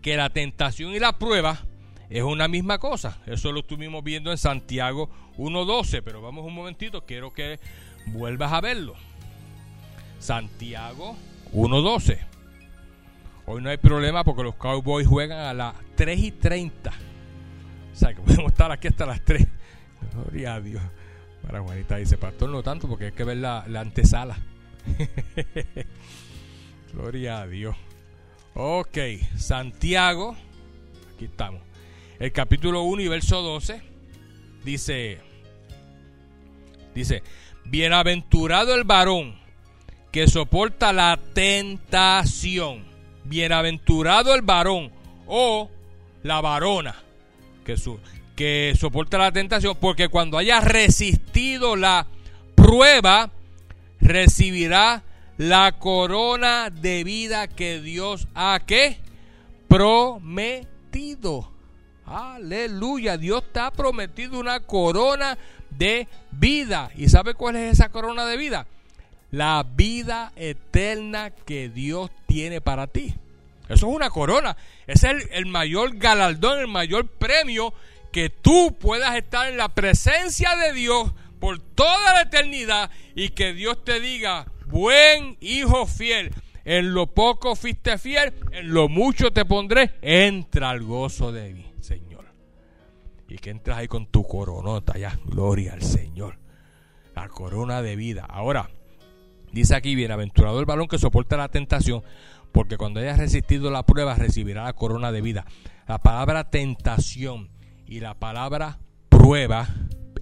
que 0.00 0.16
la 0.16 0.30
tentación 0.30 0.92
y 0.92 0.98
la 0.98 1.18
prueba 1.18 1.60
es 2.10 2.22
una 2.22 2.48
misma 2.48 2.78
cosa. 2.78 3.20
Eso 3.26 3.52
lo 3.52 3.60
estuvimos 3.60 4.02
viendo 4.02 4.30
en 4.30 4.38
Santiago 4.38 5.08
1.12, 5.38 6.02
pero 6.04 6.20
vamos 6.20 6.44
un 6.44 6.54
momentito, 6.54 7.06
quiero 7.06 7.32
que 7.32 7.58
vuelvas 8.06 8.52
a 8.52 8.60
verlo. 8.60 8.94
Santiago 10.18 11.16
1.12. 11.52 12.31
Hoy 13.52 13.60
no 13.60 13.68
hay 13.68 13.76
problema 13.76 14.24
porque 14.24 14.44
los 14.44 14.54
Cowboys 14.54 15.06
juegan 15.06 15.40
a 15.40 15.52
las 15.52 15.74
3 15.96 16.18
y 16.18 16.32
30. 16.32 16.90
O 16.90 17.94
sea 17.94 18.14
que 18.14 18.22
podemos 18.22 18.50
estar 18.50 18.72
aquí 18.72 18.88
hasta 18.88 19.04
las 19.04 19.22
3. 19.22 19.46
Gloria 20.14 20.54
a 20.54 20.60
Dios. 20.62 20.82
Para 21.42 21.60
Juanita 21.60 21.96
dice, 21.96 22.16
pastor, 22.16 22.48
no 22.48 22.62
tanto 22.62 22.88
porque 22.88 23.06
hay 23.06 23.12
que 23.12 23.24
ver 23.24 23.36
la, 23.36 23.66
la 23.68 23.80
antesala. 23.80 24.38
Gloria 26.94 27.42
a 27.42 27.46
Dios. 27.46 27.76
Ok, 28.54 28.96
Santiago, 29.36 30.34
aquí 31.14 31.26
estamos. 31.26 31.60
El 32.18 32.32
capítulo 32.32 32.84
1 32.84 33.02
y 33.02 33.08
verso 33.08 33.42
12 33.42 33.82
dice, 34.64 35.20
dice, 36.94 37.22
bienaventurado 37.66 38.74
el 38.74 38.84
varón 38.84 39.34
que 40.10 40.26
soporta 40.26 40.94
la 40.94 41.20
tentación 41.34 42.91
Bienaventurado 43.24 44.34
el 44.34 44.42
varón 44.42 44.90
o 45.26 45.70
la 46.22 46.40
varona 46.40 46.94
que, 47.64 47.76
que 48.36 48.74
soporta 48.78 49.18
la 49.18 49.32
tentación, 49.32 49.76
porque 49.80 50.08
cuando 50.08 50.38
haya 50.38 50.60
resistido 50.60 51.76
la 51.76 52.06
prueba, 52.54 53.30
recibirá 54.00 55.02
la 55.38 55.72
corona 55.78 56.70
de 56.70 57.04
vida 57.04 57.48
que 57.48 57.80
Dios 57.80 58.28
ha 58.34 58.60
que 58.66 58.98
prometido. 59.68 61.50
Aleluya, 62.04 63.16
Dios 63.16 63.44
te 63.52 63.60
ha 63.60 63.70
prometido 63.70 64.38
una 64.38 64.60
corona 64.60 65.38
de 65.70 66.08
vida. 66.32 66.90
¿Y 66.96 67.08
sabe 67.08 67.34
cuál 67.34 67.56
es 67.56 67.72
esa 67.74 67.88
corona 67.88 68.26
de 68.26 68.36
vida? 68.36 68.66
La 69.32 69.66
vida 69.66 70.32
eterna 70.36 71.30
que 71.30 71.70
Dios 71.70 72.10
tiene 72.26 72.60
para 72.60 72.86
ti. 72.86 73.14
Eso 73.64 73.88
es 73.88 73.94
una 73.96 74.10
corona. 74.10 74.56
es 74.86 75.04
el, 75.04 75.46
mayor 75.46 75.96
galardón, 75.96 76.60
el 76.60 76.68
mayor 76.68 77.08
premio 77.08 77.72
que 78.12 78.28
tú 78.28 78.76
puedas 78.78 79.16
estar 79.16 79.48
en 79.48 79.56
la 79.56 79.70
presencia 79.70 80.54
de 80.56 80.74
Dios 80.74 81.12
por 81.40 81.58
toda 81.58 82.12
la 82.12 82.22
eternidad 82.22 82.90
y 83.14 83.30
que 83.30 83.54
Dios 83.54 83.82
te 83.82 84.00
diga, 84.00 84.46
buen 84.66 85.38
hijo 85.40 85.86
fiel, 85.86 86.30
en 86.66 86.92
lo 86.92 87.06
poco 87.06 87.56
fuiste 87.56 87.96
fiel, 87.96 88.34
en 88.52 88.74
lo 88.74 88.90
mucho 88.90 89.32
te 89.32 89.46
pondré, 89.46 89.94
entra 90.02 90.68
al 90.68 90.82
gozo 90.82 91.32
de 91.32 91.54
mí, 91.54 91.72
Señor. 91.80 92.26
Y 93.28 93.38
que 93.38 93.48
entras 93.48 93.78
ahí 93.78 93.88
con 93.88 94.06
tu 94.06 94.24
coronota, 94.24 94.98
ya, 94.98 95.18
gloria 95.24 95.72
al 95.72 95.82
Señor. 95.82 96.38
La 97.14 97.28
corona 97.28 97.80
de 97.80 97.96
vida. 97.96 98.26
Ahora, 98.28 98.68
Dice 99.52 99.74
aquí, 99.74 99.94
bienaventurado 99.94 100.58
el 100.60 100.66
varón 100.66 100.88
que 100.88 100.98
soporta 100.98 101.36
la 101.36 101.48
tentación, 101.48 102.02
porque 102.52 102.78
cuando 102.78 103.00
haya 103.00 103.16
resistido 103.16 103.70
la 103.70 103.84
prueba 103.84 104.14
recibirá 104.14 104.64
la 104.64 104.72
corona 104.72 105.12
de 105.12 105.20
vida. 105.20 105.44
La 105.86 105.98
palabra 105.98 106.50
tentación 106.50 107.50
y 107.86 108.00
la 108.00 108.14
palabra 108.14 108.78
prueba 109.08 109.68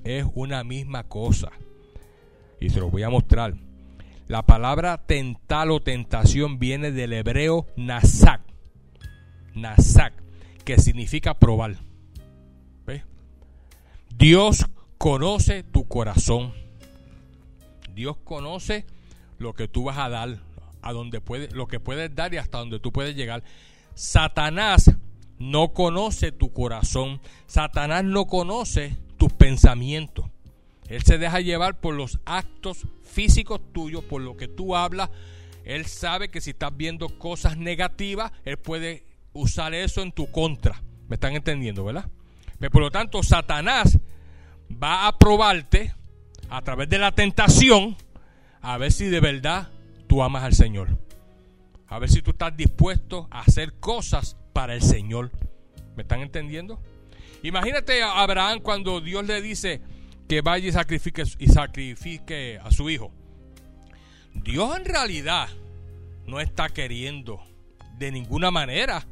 es 0.05 0.27
una 0.35 0.65
misma 0.65 1.05
cosa. 1.05 1.51
Y 2.61 2.71
se 2.71 2.81
lo 2.81 2.91
voy 2.91 3.05
a 3.05 3.11
mostrar. 3.11 3.55
La 4.27 4.43
palabra 4.43 4.99
tentar 5.07 5.71
o 5.71 5.81
tentación 5.81 6.59
viene 6.59 6.93
del 6.93 7.13
hebreo 7.13 7.67
nasak. 7.77 8.43
Nasak, 9.55 10.13
que 10.65 10.79
significa 10.79 11.35
probar. 11.35 11.77
Dios 14.21 14.67
conoce 14.99 15.63
tu 15.63 15.89
corazón. 15.89 16.53
Dios 17.95 18.19
conoce 18.23 18.85
lo 19.41 19.55
que 19.55 19.67
tú 19.67 19.85
vas 19.85 19.99
a 19.99 20.09
dar, 20.09 20.39
a 20.83 20.93
donde 20.93 21.21
puedes, 21.21 21.53
lo 21.53 21.67
que 21.67 21.81
puedes 21.81 22.15
dar 22.15 22.33
y 22.33 22.37
hasta 22.37 22.59
donde 22.59 22.79
tú 22.79 22.93
puedes 22.93 23.17
llegar. 23.17 23.43
Satanás 23.95 24.95
no 25.39 25.73
conoce 25.73 26.31
tu 26.31 26.53
corazón. 26.53 27.21
Satanás 27.47 28.05
no 28.05 28.27
conoce 28.27 28.99
tus 29.17 29.33
pensamientos. 29.33 30.27
Él 30.89 31.03
se 31.03 31.19
deja 31.19 31.41
llevar 31.41 31.81
por 31.81 31.95
los 31.95 32.21
actos 32.27 32.87
físicos 33.03 33.61
tuyos, 33.73 34.05
por 34.05 34.21
lo 34.21 34.37
que 34.37 34.47
tú 34.47 34.77
hablas. 34.77 35.09
Él 35.65 35.87
sabe 35.87 36.29
que 36.29 36.43
si 36.43 36.51
estás 36.51 36.77
viendo 36.77 37.09
cosas 37.19 37.57
negativas, 37.57 38.33
él 38.45 38.59
puede 38.59 39.05
usar 39.33 39.73
eso 39.73 40.03
en 40.03 40.13
tu 40.13 40.31
contra. 40.31 40.83
¿Me 41.09 41.15
están 41.15 41.35
entendiendo, 41.35 41.85
verdad? 41.85 42.11
Por 42.71 42.83
lo 42.83 42.91
tanto, 42.91 43.23
Satanás 43.23 43.99
va 44.71 45.07
a 45.07 45.19
probarte 45.19 45.95
a 46.51 46.61
través 46.61 46.91
de 46.91 46.99
la 46.99 47.13
tentación 47.13 47.97
a 48.63 48.79
ver 48.79 48.93
si 48.93 49.07
de 49.07 49.21
verdad 49.21 49.69
tú 50.07 50.23
amas 50.23 50.45
al 50.45 50.55
Señor. 50.55 50.89
A 51.87 51.99
ver 51.99 52.11
si 52.11 52.23
tú 52.23 52.31
estás 52.31 52.57
dispuesto 52.57 53.27
a 53.31 53.41
hacer 53.41 53.75
cosas 53.81 54.37
para 54.53 54.75
el 54.75 54.83
Señor. 54.83 55.31
¿Me 55.97 56.03
están 56.03 56.21
entendiendo? 56.21 56.81
Imagínate 57.43 58.03
a 58.03 58.21
Abraham 58.21 58.61
cuando 58.61 59.01
Dios 59.01 59.27
le 59.27 59.41
dice 59.43 59.81
que 60.29 60.41
vaya 60.43 60.69
y 60.69 60.73
sacrifique, 60.73 61.25
y 61.39 61.49
sacrifique 61.49 62.61
a 62.63 62.71
su 62.71 62.91
hijo. 62.91 63.13
Dios 64.35 64.77
en 64.77 64.85
realidad 64.85 65.49
no 66.27 66.39
está 66.41 66.69
queriendo 66.69 67.43
de 67.99 68.13
ninguna 68.13 68.51
manera 68.51 69.07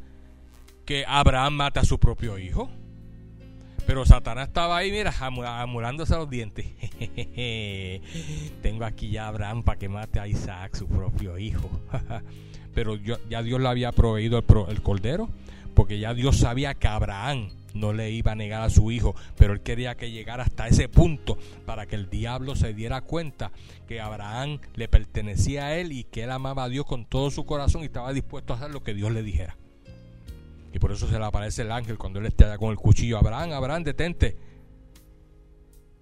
que 0.87 1.05
Abraham 1.07 1.55
mate 1.55 1.81
a 1.81 1.85
su 1.85 1.99
propio 1.99 2.39
hijo. 2.39 2.71
Pero 3.89 4.05
Satanás 4.05 4.49
estaba 4.49 4.77
ahí, 4.77 4.93
mira, 4.93 5.15
amulándose 5.19 6.15
los 6.15 6.29
dientes. 6.29 6.67
Tengo 8.63 8.85
aquí 8.85 9.09
ya 9.09 9.25
a 9.25 9.29
Abraham 9.29 9.63
para 9.63 9.79
que 9.79 9.89
mate 9.89 10.21
a 10.21 10.29
Isaac, 10.29 10.77
su 10.77 10.87
propio 10.87 11.39
hijo. 11.39 11.71
Pero 12.75 12.97
ya 12.97 13.43
Dios 13.43 13.59
le 13.59 13.67
había 13.67 13.91
proveído 13.93 14.37
el, 14.41 14.45
el 14.69 14.83
cordero, 14.83 15.31
porque 15.73 15.99
ya 15.99 16.13
Dios 16.13 16.37
sabía 16.37 16.75
que 16.75 16.87
Abraham 16.87 17.49
no 17.73 17.95
le 17.95 18.11
iba 18.11 18.33
a 18.33 18.35
negar 18.35 18.61
a 18.61 18.69
su 18.69 18.91
hijo, 18.91 19.15
pero 19.37 19.55
él 19.55 19.63
quería 19.63 19.97
que 19.97 20.11
llegara 20.11 20.43
hasta 20.43 20.69
ese 20.69 20.89
punto 20.89 21.39
para 21.65 21.87
que 21.87 21.97
el 21.97 22.11
diablo 22.11 22.57
se 22.57 22.75
diera 22.75 23.01
cuenta 23.01 23.53
que 23.87 24.03
Abraham 24.03 24.59
le 24.75 24.89
pertenecía 24.89 25.67
a 25.67 25.77
él 25.77 25.93
y 25.93 26.05
que 26.05 26.25
él 26.25 26.31
amaba 26.31 26.65
a 26.65 26.69
Dios 26.69 26.85
con 26.85 27.07
todo 27.07 27.31
su 27.31 27.47
corazón 27.47 27.83
y 27.83 27.87
estaba 27.87 28.13
dispuesto 28.13 28.53
a 28.53 28.57
hacer 28.57 28.71
lo 28.71 28.83
que 28.83 28.93
Dios 28.93 29.13
le 29.13 29.23
dijera. 29.23 29.57
Y 30.73 30.79
por 30.79 30.93
eso 30.93 31.09
se 31.09 31.19
le 31.19 31.25
aparece 31.25 31.63
el 31.63 31.73
ángel 31.73 31.97
cuando 31.97 32.19
él 32.19 32.27
está 32.27 32.47
allá 32.47 32.59
con 32.59 32.71
el 32.71 32.77
cuchillo. 32.77 33.19
Abraham, 33.19 33.53
Abraham, 33.53 33.85
detente. 33.85 34.37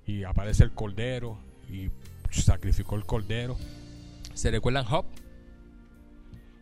Y 0.06 0.24
aparece 0.24 0.64
el 0.64 0.72
cordero 0.72 1.38
y 1.68 1.90
sacrificó 2.30 2.96
el 2.96 3.04
cordero. 3.04 3.56
¿Se 4.34 4.50
recuerdan 4.50 4.84
Job? 4.84 5.06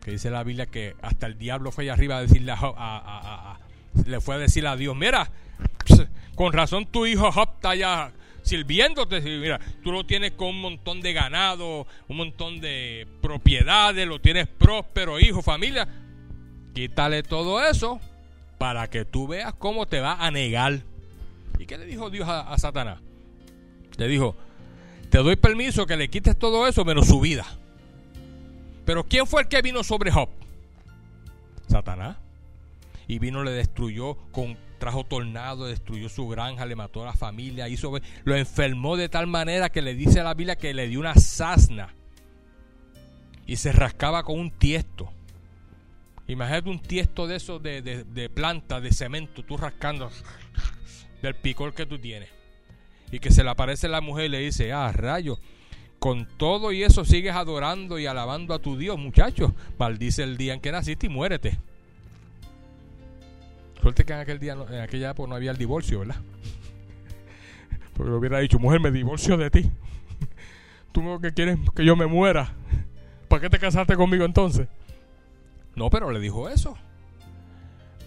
Que 0.03 0.13
dice 0.13 0.31
la 0.31 0.45
Biblia 0.45 0.67
que 0.67 0.95
hasta 1.03 1.27
el 1.27 1.39
diablo 1.39 1.73
fue 1.73 1.85
allá 1.85 1.95
arriba 1.95 2.19
a 2.19 2.21
decirle 2.23 2.53
a 2.53 2.57
Job, 2.57 2.75
a, 2.77 3.59
le 4.07 4.21
fue 4.21 4.35
a 4.35 4.39
decir 4.39 4.67
a 4.67 4.77
Dios, 4.77 4.95
mira, 4.95 5.31
con 6.35 6.53
razón 6.53 6.87
tu 6.87 7.07
hijo 7.07 7.33
Job 7.33 7.49
está 7.55 7.71
allá 7.71 8.13
sirviéndote. 8.43 9.21
Mira, 9.21 9.59
tú 9.83 9.91
lo 9.91 10.05
tienes 10.05 10.33
con 10.33 10.49
un 10.49 10.61
montón 10.61 11.01
de 11.01 11.13
ganado, 11.13 11.87
un 12.09 12.17
montón 12.17 12.61
de 12.61 13.07
propiedades, 13.21 14.07
lo 14.07 14.21
tienes 14.21 14.47
próspero, 14.47 15.19
hijo, 15.19 15.43
familia. 15.43 15.89
Quítale 16.75 17.23
todo 17.23 17.65
eso 17.65 18.01
para 18.59 18.89
que 18.89 19.05
tú 19.05 19.27
veas 19.27 19.55
cómo 19.55 19.87
te 19.87 20.01
va 20.01 20.15
a 20.15 20.31
negar. 20.31 20.81
¿Y 21.59 21.67
qué 21.67 21.79
le 21.79 21.87
dijo 21.87 22.11
Dios 22.11 22.29
a, 22.29 22.57
Satanás? 22.59 23.01
Le 23.97 24.09
dijo, 24.09 24.37
te 25.09 25.19
doy 25.19 25.37
permiso 25.37 25.87
que 25.87 25.97
le 25.97 26.11
quites 26.11 26.37
todo 26.37 26.67
eso 26.67 26.85
menos 26.85 27.07
su 27.07 27.21
vida. 27.21 27.47
Pero 28.85 29.05
¿quién 29.05 29.27
fue 29.27 29.43
el 29.43 29.49
que 29.49 29.63
vino 29.63 29.83
sobre 29.85 30.11
Job? 30.11 30.29
Satanás 31.69 32.17
y 33.07 33.19
vino, 33.19 33.43
le 33.43 33.51
destruyó 33.51 34.17
con 34.33 34.57
trajo 34.79 35.05
tornado, 35.05 35.67
destruyó 35.67 36.09
su 36.09 36.29
granja, 36.29 36.67
le 36.67 36.77
mató 36.77 37.03
a 37.03 37.07
la 37.07 37.13
familia, 37.15 37.69
hizo, 37.69 37.93
lo 38.25 38.37
enfermó 38.37 38.97
de 38.97 39.09
tal 39.09 39.27
manera 39.27 39.71
que 39.71 39.83
le 39.83 39.95
dice 39.95 40.21
a 40.21 40.25
la 40.25 40.35
Biblia 40.35 40.57
que 40.57 40.75
le 40.75 40.89
dio 40.89 41.01
una 41.01 41.15
sasna 41.15 41.95
y 43.47 43.57
se 43.57 43.73
rascaba 43.73 44.23
con 44.23 44.39
un 44.39 44.51
tiesto. 44.51 45.11
Imagínate 46.27 46.71
un 46.71 46.81
tiesto 46.81 47.27
de 47.27 47.37
esos 47.37 47.63
de, 47.63 47.83
de, 47.83 48.05
de 48.05 48.29
planta, 48.31 48.81
de 48.81 48.93
cemento, 48.93 49.43
tú 49.45 49.57
rascando 49.57 50.11
del 51.23 51.35
picor 51.35 51.75
que 51.75 51.87
tú 51.87 51.99
tienes. 51.99 52.29
Y 53.11 53.19
que 53.19 53.31
se 53.31 53.45
le 53.45 53.51
aparece 53.51 53.89
la 53.89 54.01
mujer 54.01 54.27
y 54.27 54.29
le 54.29 54.39
dice, 54.39 54.73
ah, 54.73 54.91
rayo, 54.93 55.39
con 55.99 56.27
todo 56.37 56.73
y 56.73 56.83
eso 56.83 57.05
sigues 57.05 57.35
adorando 57.35 57.99
y 57.99 58.07
alabando 58.07 58.55
a 58.55 58.59
tu 58.59 58.77
Dios, 58.77 58.99
muchacho. 58.99 59.55
Maldice 59.79 60.23
el 60.23 60.37
día 60.37 60.55
en 60.55 60.61
que 60.61 60.73
naciste 60.73 61.07
y 61.07 61.09
muérete. 61.09 61.59
Suerte 63.81 64.05
que 64.05 64.13
en 64.13 64.19
aquel 64.19 64.39
día, 64.39 64.53
en 64.53 64.81
aquella 64.81 65.11
época 65.11 65.29
no 65.29 65.35
había 65.35 65.51
el 65.51 65.57
divorcio, 65.57 66.01
¿verdad? 66.01 66.17
Porque 67.95 68.13
hubiera 68.13 68.39
dicho, 68.39 68.59
mujer, 68.59 68.81
me 68.81 68.91
divorcio 68.91 69.37
de 69.37 69.51
ti. 69.51 69.71
Tú 70.93 71.03
lo 71.03 71.21
que 71.21 71.33
quieres 71.33 71.59
que 71.75 71.85
yo 71.85 71.97
me 71.97 72.07
muera. 72.07 72.53
¿Para 73.29 73.43
qué 73.43 73.51
te 73.51 73.59
casaste 73.59 73.97
conmigo 73.97 74.25
entonces? 74.25 74.69
No, 75.77 75.91
pero 75.91 76.11
le 76.11 76.21
dijo 76.21 76.49
eso. 76.49 76.77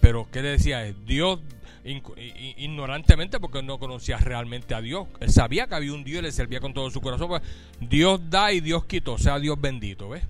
Pero 0.00 0.28
¿qué 0.30 0.42
le 0.42 0.50
decía? 0.50 0.84
Dios 1.06 1.40
ignorantemente 1.84 3.40
porque 3.40 3.62
no 3.62 3.78
conocía 3.78 4.18
realmente 4.18 4.74
a 4.74 4.80
Dios. 4.80 5.08
Él 5.20 5.30
sabía 5.30 5.66
que 5.66 5.74
había 5.74 5.92
un 5.92 6.04
Dios 6.04 6.20
y 6.20 6.22
le 6.22 6.32
servía 6.32 6.60
con 6.60 6.74
todo 6.74 6.90
su 6.90 7.00
corazón. 7.00 7.28
Pues, 7.28 7.42
Dios 7.80 8.20
da 8.28 8.52
y 8.52 8.60
Dios 8.60 8.84
quitó, 8.84 9.18
sea 9.18 9.38
Dios 9.38 9.60
bendito, 9.60 10.08
¿ves? 10.08 10.22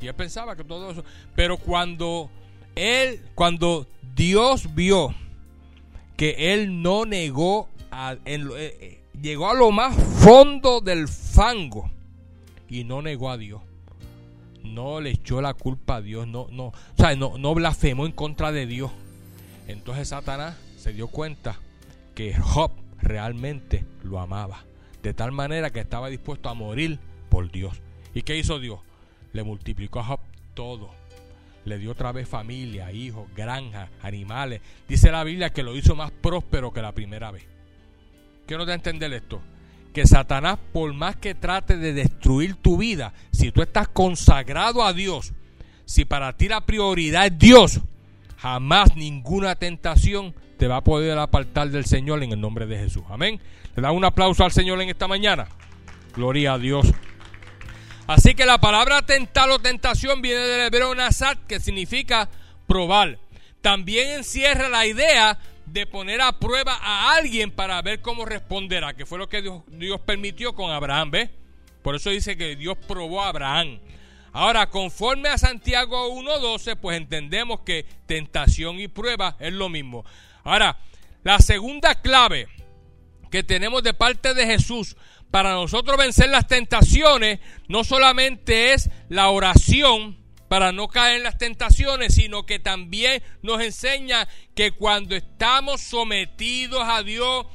Y 0.00 0.06
él 0.06 0.14
pensaba 0.14 0.56
que 0.56 0.64
todo 0.64 0.90
eso. 0.90 1.04
Pero 1.34 1.56
cuando 1.56 2.30
él, 2.74 3.22
cuando 3.34 3.86
Dios 4.14 4.74
vio 4.74 5.14
que 6.16 6.52
él 6.52 6.82
no 6.82 7.04
negó, 7.04 7.68
a, 7.90 8.16
eh, 8.24 8.40
eh, 8.80 9.00
llegó 9.20 9.50
a 9.50 9.54
lo 9.54 9.70
más 9.70 9.96
fondo 9.96 10.80
del 10.80 11.08
fango 11.08 11.90
y 12.68 12.84
no 12.84 13.02
negó 13.02 13.30
a 13.30 13.38
Dios. 13.38 13.62
No 14.64 15.00
le 15.00 15.10
echó 15.10 15.40
la 15.40 15.54
culpa 15.54 15.96
a 15.96 16.00
Dios, 16.00 16.26
no, 16.26 16.48
no, 16.50 16.66
o 16.66 16.74
sea, 16.96 17.14
no, 17.14 17.38
no 17.38 17.54
blasfemó 17.54 18.06
en 18.06 18.12
contra 18.12 18.50
de 18.50 18.66
Dios. 18.66 18.90
Entonces 19.68 20.08
Satanás 20.08 20.56
se 20.76 20.92
dio 20.92 21.08
cuenta 21.08 21.56
que 22.14 22.34
Job 22.34 22.72
realmente 23.00 23.84
lo 24.02 24.18
amaba. 24.18 24.64
De 25.02 25.14
tal 25.14 25.32
manera 25.32 25.70
que 25.70 25.80
estaba 25.80 26.08
dispuesto 26.08 26.48
a 26.48 26.54
morir 26.54 26.98
por 27.28 27.50
Dios. 27.50 27.76
¿Y 28.14 28.22
qué 28.22 28.36
hizo 28.36 28.58
Dios? 28.58 28.80
Le 29.32 29.44
multiplicó 29.44 30.00
a 30.00 30.04
Job 30.04 30.20
todo 30.54 30.90
le 31.64 31.78
dio 31.78 31.92
otra 31.92 32.12
vez 32.12 32.28
familia, 32.28 32.92
hijos, 32.92 33.28
granjas, 33.34 33.88
animales. 34.02 34.60
Dice 34.88 35.10
la 35.10 35.24
Biblia 35.24 35.50
que 35.50 35.62
lo 35.62 35.76
hizo 35.76 35.96
más 35.96 36.10
próspero 36.10 36.72
que 36.72 36.82
la 36.82 36.92
primera 36.92 37.30
vez. 37.30 37.44
Quiero 38.46 38.70
entender 38.70 39.12
esto. 39.12 39.40
Que 39.94 40.06
Satanás, 40.06 40.58
por 40.72 40.92
más 40.92 41.16
que 41.16 41.34
trate 41.34 41.78
de 41.78 41.94
destruir 41.94 42.56
tu 42.56 42.76
vida, 42.76 43.14
si 43.30 43.52
tú 43.52 43.62
estás 43.62 43.88
consagrado 43.88 44.84
a 44.84 44.92
Dios, 44.92 45.32
si 45.86 46.04
para 46.04 46.36
ti 46.36 46.48
la 46.48 46.66
prioridad 46.66 47.26
es 47.26 47.38
Dios, 47.38 47.80
jamás 48.36 48.96
ninguna 48.96 49.54
tentación 49.54 50.34
te 50.58 50.66
va 50.66 50.78
a 50.78 50.84
poder 50.84 51.16
apartar 51.18 51.70
del 51.70 51.84
Señor 51.84 52.22
en 52.22 52.32
el 52.32 52.40
nombre 52.40 52.66
de 52.66 52.76
Jesús. 52.76 53.04
Amén. 53.08 53.40
Le 53.76 53.82
da 53.82 53.92
un 53.92 54.04
aplauso 54.04 54.44
al 54.44 54.52
Señor 54.52 54.82
en 54.82 54.88
esta 54.88 55.08
mañana. 55.08 55.46
Gloria 56.14 56.54
a 56.54 56.58
Dios. 56.58 56.92
Así 58.06 58.34
que 58.34 58.44
la 58.44 58.58
palabra 58.58 59.02
tentar 59.02 59.48
o 59.50 59.58
tentación 59.58 60.20
viene 60.20 60.40
del 60.40 60.60
hebreo 60.66 60.94
nasat, 60.94 61.38
que 61.46 61.60
significa 61.60 62.28
probar. 62.66 63.18
También 63.62 64.18
encierra 64.18 64.68
la 64.68 64.86
idea 64.86 65.38
de 65.66 65.86
poner 65.86 66.20
a 66.20 66.38
prueba 66.38 66.78
a 66.80 67.14
alguien 67.14 67.50
para 67.50 67.80
ver 67.82 68.00
cómo 68.00 68.24
responderá, 68.24 68.94
que 68.94 69.06
fue 69.06 69.18
lo 69.18 69.28
que 69.28 69.42
Dios, 69.42 70.00
permitió 70.04 70.54
con 70.54 70.70
Abraham, 70.70 71.10
¿ves? 71.10 71.30
Por 71.82 71.94
eso 71.94 72.10
dice 72.10 72.36
que 72.36 72.56
Dios 72.56 72.76
probó 72.88 73.22
a 73.22 73.28
Abraham. 73.28 73.80
Ahora, 74.32 74.68
conforme 74.68 75.28
a 75.28 75.38
Santiago 75.38 76.08
1.12, 76.14 76.76
pues 76.76 76.96
entendemos 76.96 77.60
que 77.60 77.86
tentación 78.06 78.80
y 78.80 78.88
prueba 78.88 79.36
es 79.38 79.52
lo 79.52 79.68
mismo. 79.68 80.04
Ahora, 80.42 80.78
la 81.22 81.38
segunda 81.38 82.00
clave 82.00 82.48
que 83.30 83.42
tenemos 83.42 83.82
de 83.82 83.94
parte 83.94 84.34
de 84.34 84.46
Jesús 84.46 84.96
para 85.30 85.52
nosotros 85.52 85.96
vencer 85.96 86.28
las 86.28 86.46
tentaciones 86.46 87.40
no 87.68 87.82
solamente 87.84 88.72
es 88.72 88.90
la 89.08 89.30
oración 89.30 90.23
para 90.54 90.70
no 90.70 90.86
caer 90.86 91.16
en 91.16 91.24
las 91.24 91.36
tentaciones, 91.36 92.14
sino 92.14 92.46
que 92.46 92.60
también 92.60 93.20
nos 93.42 93.60
enseña 93.60 94.28
que 94.54 94.70
cuando 94.70 95.16
estamos 95.16 95.80
sometidos 95.80 96.80
a 96.84 97.02
Dios, 97.02 97.46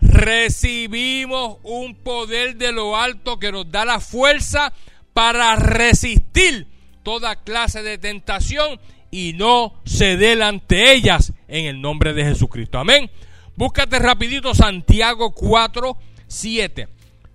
recibimos 0.00 1.58
un 1.62 1.94
poder 1.94 2.56
de 2.56 2.72
lo 2.72 2.96
alto 2.96 3.38
que 3.38 3.52
nos 3.52 3.70
da 3.70 3.84
la 3.84 4.00
fuerza 4.00 4.72
para 5.12 5.54
resistir 5.54 6.66
toda 7.04 7.44
clase 7.44 7.84
de 7.84 7.96
tentación 7.96 8.80
y 9.12 9.34
no 9.34 9.80
ceder 9.86 10.42
ante 10.42 10.94
ellas 10.94 11.32
en 11.46 11.66
el 11.66 11.80
nombre 11.80 12.12
de 12.12 12.24
Jesucristo. 12.24 12.80
Amén. 12.80 13.08
Búscate 13.54 14.00
rapidito 14.00 14.52
Santiago 14.52 15.32
4, 15.32 15.96
7. 16.26 16.88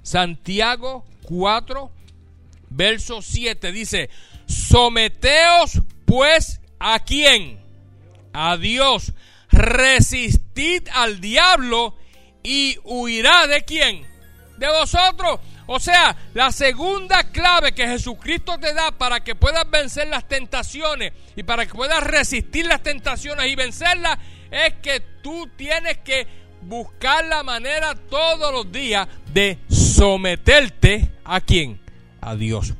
Santiago 0.04 1.06
4, 1.22 1.92
verso 2.72 3.22
7 3.22 3.72
dice, 3.72 4.10
someteos 4.52 5.82
pues 6.06 6.60
a 6.80 7.00
quién? 7.00 7.60
A 8.34 8.58
Dios. 8.58 9.14
Resistid 9.50 10.88
al 10.94 11.20
diablo 11.20 11.96
y 12.44 12.78
huirá 12.84 13.48
de 13.48 13.64
quién? 13.64 14.06
De 14.58 14.68
vosotros. 14.68 15.40
O 15.68 15.80
sea, 15.80 16.16
la 16.34 16.52
segunda 16.52 17.32
clave 17.32 17.74
que 17.74 17.88
Jesucristo 17.88 18.58
te 18.58 18.74
da 18.74 18.92
para 18.92 19.24
que 19.24 19.36
puedas 19.36 19.70
vencer 19.70 20.08
las 20.08 20.28
tentaciones 20.28 21.14
y 21.36 21.44
para 21.44 21.66
que 21.66 21.74
puedas 21.74 22.04
resistir 22.04 22.66
las 22.66 22.84
tentaciones 22.84 23.48
y 23.48 23.56
vencerlas 23.56 24.18
es 24.52 24.74
que 24.82 25.00
tú 25.22 25.50
tienes 25.56 26.00
que 26.00 26.28
buscar 26.62 27.26
la 27.26 27.44
manera 27.44 27.96
todos 27.96 28.54
los 28.54 28.72
días 28.72 29.08
de 29.34 29.60
someterte 29.70 31.10
a 31.24 31.40
quién? 31.42 31.80
A 32.20 32.36
Dios. 32.36 32.74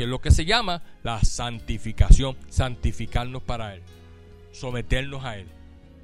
Que 0.00 0.04
es 0.04 0.10
lo 0.10 0.22
que 0.22 0.30
se 0.30 0.46
llama 0.46 0.82
la 1.02 1.22
santificación, 1.22 2.34
santificarnos 2.48 3.42
para 3.42 3.74
Él, 3.74 3.82
someternos 4.50 5.26
a 5.26 5.36
Él, 5.36 5.46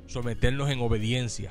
someternos 0.07 0.69
en 0.69 0.83
obediencia, 0.83 1.51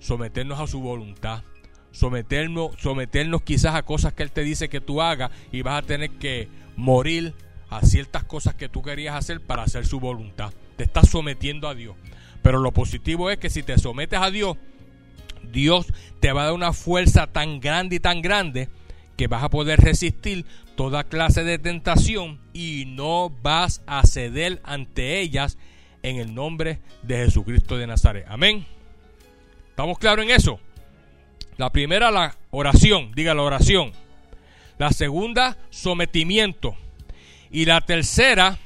someternos 0.00 0.58
a 0.58 0.66
su 0.66 0.80
voluntad, 0.80 1.44
someternos, 1.92 2.72
someternos 2.80 3.42
quizás 3.42 3.76
a 3.76 3.84
cosas 3.84 4.12
que 4.12 4.24
Él 4.24 4.32
te 4.32 4.42
dice 4.42 4.68
que 4.68 4.80
tú 4.80 5.00
hagas 5.00 5.30
y 5.52 5.62
vas 5.62 5.80
a 5.80 5.86
tener 5.86 6.10
que 6.10 6.48
morir 6.74 7.32
a 7.70 7.82
ciertas 7.82 8.24
cosas 8.24 8.56
que 8.56 8.68
tú 8.68 8.82
querías 8.82 9.14
hacer 9.14 9.40
para 9.40 9.62
hacer 9.62 9.86
su 9.86 10.00
voluntad. 10.00 10.52
Te 10.76 10.82
estás 10.82 11.08
sometiendo 11.08 11.68
a 11.68 11.76
Dios. 11.76 11.94
Pero 12.42 12.58
lo 12.58 12.72
positivo 12.72 13.30
es 13.30 13.38
que 13.38 13.50
si 13.50 13.62
te 13.62 13.78
sometes 13.78 14.18
a 14.18 14.32
Dios, 14.32 14.56
Dios 15.52 15.86
te 16.18 16.32
va 16.32 16.42
a 16.42 16.44
dar 16.46 16.54
una 16.54 16.72
fuerza 16.72 17.28
tan 17.28 17.60
grande 17.60 17.94
y 17.94 18.00
tan 18.00 18.20
grande 18.20 18.68
que 19.16 19.28
vas 19.28 19.44
a 19.44 19.48
poder 19.48 19.78
resistir 19.78 20.44
toda 20.78 21.02
clase 21.02 21.42
de 21.42 21.58
tentación 21.58 22.38
y 22.52 22.84
no 22.86 23.30
vas 23.42 23.82
a 23.88 24.06
ceder 24.06 24.60
ante 24.62 25.18
ellas 25.18 25.58
en 26.04 26.18
el 26.18 26.32
nombre 26.32 26.78
de 27.02 27.16
Jesucristo 27.16 27.76
de 27.76 27.88
Nazaret. 27.88 28.24
Amén. 28.28 28.64
¿Estamos 29.70 29.98
claros 29.98 30.24
en 30.24 30.30
eso? 30.30 30.60
La 31.56 31.72
primera, 31.72 32.12
la 32.12 32.38
oración, 32.52 33.10
diga 33.16 33.34
la 33.34 33.42
oración. 33.42 33.90
La 34.78 34.92
segunda, 34.92 35.58
sometimiento. 35.70 36.76
Y 37.50 37.64
la 37.64 37.80
tercera, 37.80 38.56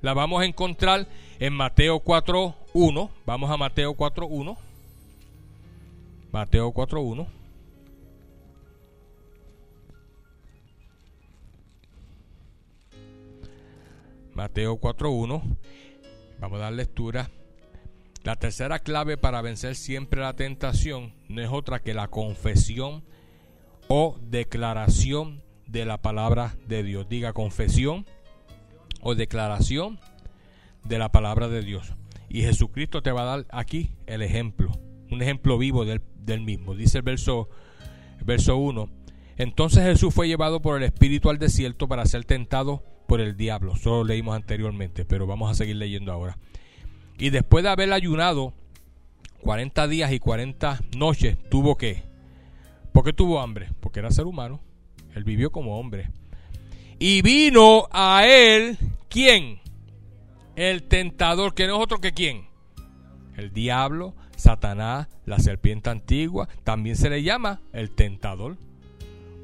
la 0.00 0.14
vamos 0.14 0.40
a 0.40 0.46
encontrar 0.46 1.08
en 1.40 1.52
Mateo 1.52 2.02
4.1. 2.02 3.10
Vamos 3.26 3.50
a 3.50 3.58
Mateo 3.58 3.94
4.1. 3.94 4.56
Mateo 6.32 6.72
4.1. 6.72 7.39
Mateo 14.40 14.80
4.1. 14.80 15.42
Vamos 16.40 16.58
a 16.58 16.62
dar 16.62 16.72
lectura. 16.72 17.30
La 18.24 18.36
tercera 18.36 18.78
clave 18.78 19.18
para 19.18 19.42
vencer 19.42 19.74
siempre 19.74 20.22
la 20.22 20.34
tentación 20.34 21.12
no 21.28 21.42
es 21.42 21.50
otra 21.52 21.82
que 21.82 21.92
la 21.92 22.08
confesión 22.08 23.04
o 23.88 24.18
declaración 24.22 25.42
de 25.66 25.84
la 25.84 26.00
palabra 26.00 26.56
de 26.66 26.82
Dios. 26.82 27.06
Diga 27.06 27.34
confesión 27.34 28.06
o 29.02 29.14
declaración 29.14 30.00
de 30.84 30.98
la 30.98 31.12
palabra 31.12 31.48
de 31.48 31.60
Dios. 31.60 31.92
Y 32.30 32.40
Jesucristo 32.40 33.02
te 33.02 33.12
va 33.12 33.24
a 33.24 33.36
dar 33.36 33.46
aquí 33.50 33.90
el 34.06 34.22
ejemplo, 34.22 34.72
un 35.10 35.20
ejemplo 35.20 35.58
vivo 35.58 35.84
del, 35.84 36.00
mismo. 36.40 36.74
Dice 36.74 36.96
el 36.96 37.04
verso, 37.04 37.50
verso 38.24 38.56
1. 38.56 38.88
Entonces 39.36 39.84
Jesús 39.84 40.14
fue 40.14 40.28
llevado 40.28 40.62
por 40.62 40.78
el 40.78 40.84
Espíritu 40.84 41.28
al 41.28 41.38
desierto 41.38 41.88
para 41.88 42.06
ser 42.06 42.24
tentado 42.24 42.82
por 43.10 43.20
el 43.20 43.36
diablo. 43.36 43.74
Solo 43.74 44.04
leímos 44.04 44.36
anteriormente, 44.36 45.04
pero 45.04 45.26
vamos 45.26 45.50
a 45.50 45.54
seguir 45.54 45.74
leyendo 45.74 46.12
ahora. 46.12 46.38
Y 47.18 47.30
después 47.30 47.64
de 47.64 47.70
haber 47.70 47.92
ayunado 47.92 48.54
40 49.42 49.88
días 49.88 50.12
y 50.12 50.20
40 50.20 50.78
noches, 50.96 51.36
tuvo 51.50 51.76
que. 51.76 52.04
¿Por 52.92 53.02
qué 53.02 53.12
tuvo 53.12 53.40
hambre? 53.40 53.70
Porque 53.80 53.98
era 53.98 54.12
ser 54.12 54.26
humano. 54.26 54.60
Él 55.12 55.24
vivió 55.24 55.50
como 55.50 55.80
hombre. 55.80 56.08
Y 57.00 57.20
vino 57.22 57.88
a 57.90 58.28
él, 58.28 58.78
¿quién? 59.08 59.58
El 60.54 60.84
tentador, 60.84 61.52
que 61.54 61.66
no 61.66 61.78
es 61.78 61.82
otro 61.82 62.00
que 62.00 62.12
quién. 62.12 62.46
El 63.36 63.52
diablo, 63.52 64.14
Satanás, 64.36 65.08
la 65.26 65.40
serpiente 65.40 65.90
antigua, 65.90 66.48
también 66.62 66.94
se 66.94 67.10
le 67.10 67.24
llama 67.24 67.60
el 67.72 67.90
tentador. 67.90 68.56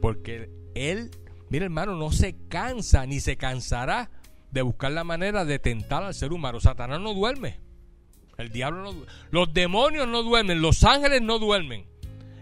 Porque 0.01 0.51
él, 0.77 1.11
mira 1.49 1.65
hermano, 1.65 1.97
no 1.97 2.13
se 2.13 2.37
cansa 2.49 3.07
ni 3.07 3.21
se 3.21 3.37
cansará 3.37 4.11
de 4.51 4.63
buscar 4.63 4.93
la 4.93 5.05
manera 5.05 5.45
de 5.45 5.59
tentar 5.59 6.03
al 6.03 6.15
ser 6.15 6.33
humano. 6.33 6.61
Satanás 6.61 7.01
no 7.01 7.15
duerme. 7.15 7.61
El 8.39 8.51
diablo 8.51 8.83
no 8.83 8.93
duerme. 8.93 9.13
Los 9.31 9.53
demonios 9.53 10.09
no 10.09 10.23
duermen. 10.23 10.61
Los 10.61 10.85
ángeles 10.85 11.23
no 11.23 11.39
duermen. 11.39 11.87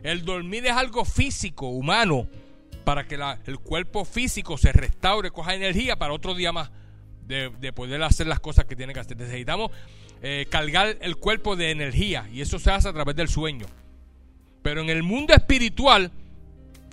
El 0.02 0.24
dormir 0.24 0.66
es 0.66 0.72
algo 0.72 1.04
físico, 1.04 1.68
humano 1.68 2.28
para 2.84 3.08
que 3.08 3.18
el 3.46 3.58
cuerpo 3.58 4.04
físico 4.04 4.58
se 4.58 4.72
restaure, 4.72 5.30
coja 5.30 5.54
energía 5.54 5.96
para 5.96 6.12
otro 6.12 6.34
día 6.34 6.52
más 6.52 6.70
de, 7.26 7.50
poder 7.72 8.02
hacer 8.02 8.26
las 8.26 8.40
cosas 8.40 8.66
que 8.66 8.76
tiene 8.76 8.92
que 8.92 9.00
hacer. 9.00 9.16
Necesitamos 9.16 9.70
eh, 10.22 10.46
cargar 10.50 10.98
el 11.00 11.16
cuerpo 11.16 11.56
de 11.56 11.70
energía 11.70 12.28
y 12.32 12.42
eso 12.42 12.58
se 12.58 12.70
hace 12.70 12.88
a 12.88 12.92
través 12.92 13.16
del 13.16 13.28
sueño. 13.28 13.66
Pero 14.62 14.82
en 14.82 14.90
el 14.90 15.02
mundo 15.02 15.34
espiritual 15.34 16.12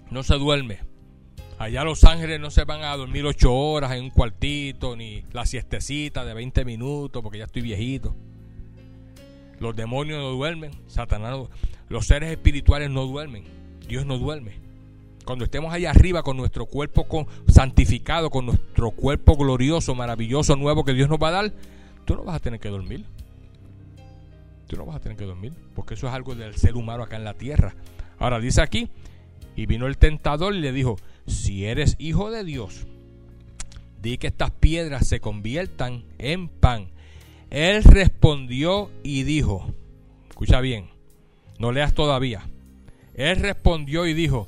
no 0.09 0.23
se 0.23 0.35
duerme. 0.35 0.79
Allá 1.61 1.83
los 1.83 2.03
ángeles 2.05 2.39
no 2.39 2.49
se 2.49 2.63
van 2.63 2.83
a 2.83 2.97
dormir 2.97 3.23
ocho 3.23 3.53
horas 3.53 3.91
en 3.91 4.05
un 4.05 4.09
cuartito, 4.09 4.95
ni 4.95 5.23
la 5.31 5.45
siestecita 5.45 6.25
de 6.25 6.33
20 6.33 6.65
minutos, 6.65 7.21
porque 7.21 7.37
ya 7.37 7.43
estoy 7.43 7.61
viejito. 7.61 8.15
Los 9.59 9.75
demonios 9.75 10.17
no 10.17 10.31
duermen, 10.31 10.71
Satanás 10.87 11.37
los 11.87 12.07
seres 12.07 12.31
espirituales 12.31 12.89
no 12.89 13.05
duermen, 13.05 13.43
Dios 13.87 14.07
no 14.07 14.17
duerme. 14.17 14.53
Cuando 15.23 15.45
estemos 15.45 15.71
allá 15.71 15.91
arriba 15.91 16.23
con 16.23 16.35
nuestro 16.35 16.65
cuerpo 16.65 17.05
santificado, 17.47 18.31
con 18.31 18.47
nuestro 18.47 18.89
cuerpo 18.89 19.37
glorioso, 19.37 19.93
maravilloso, 19.93 20.55
nuevo 20.55 20.83
que 20.83 20.95
Dios 20.95 21.09
nos 21.09 21.19
va 21.19 21.27
a 21.27 21.31
dar, 21.31 21.53
tú 22.05 22.15
no 22.15 22.23
vas 22.23 22.37
a 22.37 22.39
tener 22.39 22.59
que 22.59 22.69
dormir. 22.69 23.05
Tú 24.65 24.77
no 24.77 24.85
vas 24.87 24.95
a 24.95 24.99
tener 24.99 25.15
que 25.15 25.25
dormir, 25.25 25.53
porque 25.75 25.93
eso 25.93 26.07
es 26.07 26.13
algo 26.15 26.33
del 26.33 26.55
ser 26.55 26.75
humano 26.75 27.03
acá 27.03 27.17
en 27.17 27.23
la 27.23 27.35
tierra. 27.35 27.75
Ahora 28.17 28.39
dice 28.39 28.63
aquí, 28.63 28.89
y 29.55 29.67
vino 29.67 29.85
el 29.85 29.97
tentador 29.97 30.55
y 30.55 30.59
le 30.59 30.71
dijo, 30.71 30.97
si 31.27 31.65
eres 31.65 31.95
hijo 31.99 32.31
de 32.31 32.43
Dios, 32.43 32.87
di 34.01 34.17
que 34.17 34.27
estas 34.27 34.51
piedras 34.51 35.07
se 35.07 35.19
conviertan 35.19 36.03
en 36.17 36.47
pan. 36.47 36.89
Él 37.49 37.83
respondió 37.83 38.89
y 39.03 39.23
dijo, 39.23 39.73
escucha 40.29 40.61
bien, 40.61 40.89
no 41.59 41.71
leas 41.71 41.93
todavía. 41.93 42.47
Él 43.13 43.37
respondió 43.37 44.05
y 44.07 44.13
dijo, 44.13 44.47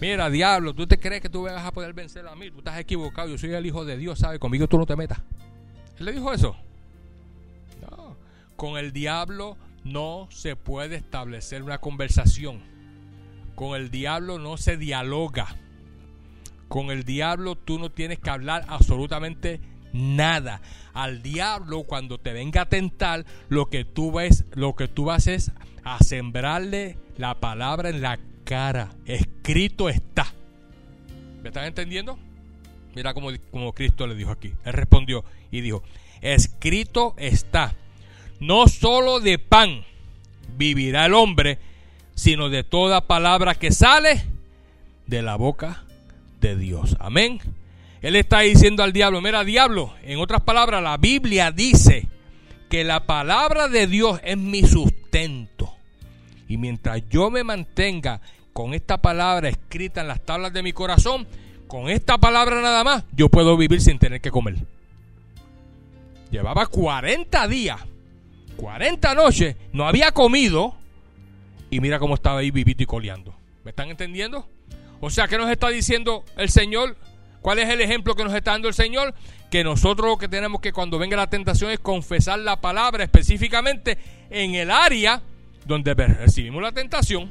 Mira, 0.00 0.28
diablo, 0.28 0.74
tú 0.74 0.86
te 0.86 0.98
crees 0.98 1.22
que 1.22 1.28
tú 1.28 1.42
vas 1.42 1.64
a 1.64 1.72
poder 1.72 1.94
vencer 1.94 2.26
a 2.26 2.34
mí. 2.34 2.50
Tú 2.50 2.58
estás 2.58 2.78
equivocado. 2.78 3.28
Yo 3.28 3.38
soy 3.38 3.54
el 3.54 3.64
hijo 3.64 3.84
de 3.84 3.96
Dios, 3.96 4.18
¿sabes? 4.18 4.38
Conmigo 4.38 4.68
tú 4.68 4.76
no 4.76 4.86
te 4.86 4.96
metas. 4.96 5.20
Él 5.98 6.06
le 6.06 6.12
dijo 6.12 6.32
eso. 6.32 6.56
Con 8.56 8.76
el 8.76 8.92
diablo 8.92 9.56
no 9.82 10.28
se 10.30 10.56
puede 10.56 10.96
establecer 10.96 11.62
una 11.62 11.78
conversación. 11.78 12.60
Con 13.54 13.76
el 13.76 13.90
diablo 13.90 14.38
no 14.38 14.56
se 14.56 14.76
dialoga. 14.76 15.56
Con 16.74 16.90
el 16.90 17.04
diablo 17.04 17.54
tú 17.54 17.78
no 17.78 17.88
tienes 17.88 18.18
que 18.18 18.30
hablar 18.30 18.64
absolutamente 18.66 19.60
nada. 19.92 20.60
Al 20.92 21.22
diablo 21.22 21.84
cuando 21.84 22.18
te 22.18 22.32
venga 22.32 22.62
a 22.62 22.68
tentar, 22.68 23.24
lo 23.48 23.66
que 23.66 23.84
tú 23.84 24.10
ves, 24.10 24.44
lo 24.54 24.74
que 24.74 24.88
tú 24.88 25.04
vas 25.04 25.28
es 25.28 25.52
a 25.84 26.02
sembrarle 26.02 26.98
la 27.16 27.38
palabra 27.38 27.90
en 27.90 28.02
la 28.02 28.18
cara. 28.42 28.90
Escrito 29.06 29.88
está. 29.88 30.26
¿Me 31.44 31.50
están 31.50 31.66
entendiendo? 31.66 32.18
Mira 32.96 33.14
como 33.14 33.72
Cristo 33.72 34.08
le 34.08 34.16
dijo 34.16 34.32
aquí. 34.32 34.52
Él 34.64 34.72
respondió 34.72 35.24
y 35.52 35.60
dijo, 35.60 35.84
escrito 36.22 37.14
está. 37.18 37.76
No 38.40 38.66
solo 38.66 39.20
de 39.20 39.38
pan 39.38 39.84
vivirá 40.56 41.06
el 41.06 41.14
hombre, 41.14 41.60
sino 42.16 42.48
de 42.48 42.64
toda 42.64 43.06
palabra 43.06 43.54
que 43.54 43.70
sale 43.70 44.24
de 45.06 45.22
la 45.22 45.36
boca 45.36 45.83
de 46.44 46.56
Dios. 46.56 46.94
Amén. 47.00 47.40
Él 48.02 48.16
está 48.16 48.40
diciendo 48.40 48.82
al 48.82 48.92
diablo, 48.92 49.22
mira 49.22 49.44
diablo, 49.44 49.94
en 50.02 50.18
otras 50.18 50.42
palabras, 50.42 50.82
la 50.82 50.98
Biblia 50.98 51.50
dice 51.50 52.06
que 52.68 52.84
la 52.84 53.06
palabra 53.06 53.68
de 53.68 53.86
Dios 53.86 54.20
es 54.22 54.36
mi 54.36 54.62
sustento. 54.62 55.72
Y 56.46 56.58
mientras 56.58 57.02
yo 57.08 57.30
me 57.30 57.44
mantenga 57.44 58.20
con 58.52 58.74
esta 58.74 59.00
palabra 59.00 59.48
escrita 59.48 60.02
en 60.02 60.08
las 60.08 60.20
tablas 60.20 60.52
de 60.52 60.62
mi 60.62 60.74
corazón, 60.74 61.26
con 61.66 61.88
esta 61.88 62.18
palabra 62.18 62.60
nada 62.60 62.84
más, 62.84 63.04
yo 63.12 63.30
puedo 63.30 63.56
vivir 63.56 63.80
sin 63.80 63.98
tener 63.98 64.20
que 64.20 64.30
comer. 64.30 64.56
Llevaba 66.30 66.66
40 66.66 67.48
días, 67.48 67.80
40 68.58 69.14
noches, 69.14 69.56
no 69.72 69.88
había 69.88 70.12
comido 70.12 70.74
y 71.70 71.80
mira 71.80 71.98
cómo 71.98 72.14
estaba 72.14 72.40
ahí 72.40 72.50
vivito 72.50 72.82
y 72.82 72.86
coleando. 72.86 73.34
¿Me 73.64 73.70
están 73.70 73.88
entendiendo? 73.88 74.46
O 75.04 75.10
sea, 75.10 75.28
¿qué 75.28 75.36
nos 75.36 75.50
está 75.50 75.68
diciendo 75.68 76.24
el 76.38 76.48
Señor? 76.48 76.96
¿Cuál 77.42 77.58
es 77.58 77.68
el 77.68 77.82
ejemplo 77.82 78.14
que 78.14 78.24
nos 78.24 78.32
está 78.32 78.52
dando 78.52 78.68
el 78.68 78.74
Señor? 78.74 79.14
Que 79.50 79.62
nosotros 79.62 80.08
lo 80.08 80.16
que 80.16 80.28
tenemos 80.28 80.62
que 80.62 80.72
cuando 80.72 80.98
venga 80.98 81.14
la 81.14 81.28
tentación 81.28 81.70
es 81.70 81.78
confesar 81.78 82.38
la 82.38 82.62
palabra 82.62 83.04
específicamente 83.04 83.98
en 84.30 84.54
el 84.54 84.70
área 84.70 85.20
donde 85.66 85.92
recibimos 85.92 86.62
la 86.62 86.72
tentación, 86.72 87.30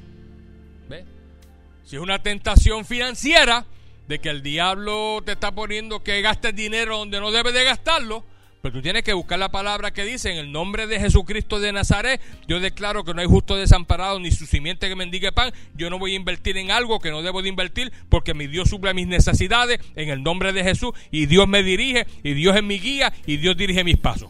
si 1.83 1.95
es 1.95 2.01
una 2.01 2.21
tentación 2.21 2.85
financiera, 2.85 3.65
de 4.07 4.19
que 4.19 4.29
el 4.29 4.43
diablo 4.43 5.23
te 5.25 5.31
está 5.31 5.51
poniendo 5.51 6.03
que 6.03 6.21
gastes 6.21 6.55
dinero 6.55 6.99
donde 6.99 7.19
no 7.19 7.31
debes 7.31 7.55
de 7.55 7.63
gastarlo, 7.63 8.23
Pero 8.63 8.75
tú 8.75 8.81
tienes 8.81 9.03
que 9.03 9.11
buscar 9.11 9.37
la 9.37 9.49
palabra 9.49 9.91
que 9.91 10.05
dice, 10.05 10.31
en 10.31 10.37
el 10.37 10.53
nombre 10.53 10.87
de 10.87 10.97
Jesucristo 10.97 11.59
de 11.59 11.73
Nazaret, 11.73 12.21
yo 12.47 12.61
declaro 12.61 13.03
que 13.03 13.13
no 13.13 13.19
hay 13.19 13.27
justo 13.27 13.57
desamparado 13.57 14.21
ni 14.21 14.31
su 14.31 14.45
simiente 14.45 14.87
que 14.87 14.95
mendigue 14.95 15.33
pan. 15.33 15.51
Yo 15.75 15.89
no 15.89 15.99
voy 15.99 16.13
a 16.13 16.15
invertir 16.15 16.57
en 16.57 16.71
algo 16.71 17.01
que 17.01 17.11
no 17.11 17.21
debo 17.21 17.41
de 17.41 17.49
invertir 17.49 17.91
porque 18.07 18.33
mi 18.33 18.47
Dios 18.47 18.69
suple 18.69 18.93
mis 18.93 19.05
necesidades 19.05 19.81
en 19.97 20.07
el 20.07 20.23
nombre 20.23 20.53
de 20.53 20.63
Jesús 20.63 20.93
y 21.11 21.25
Dios 21.25 21.45
me 21.45 21.61
dirige 21.61 22.07
y 22.23 22.35
Dios 22.35 22.55
es 22.55 22.63
mi 22.63 22.79
guía 22.79 23.11
y 23.25 23.35
Dios 23.35 23.57
dirige 23.57 23.83
mis 23.83 23.97
pasos. 23.97 24.29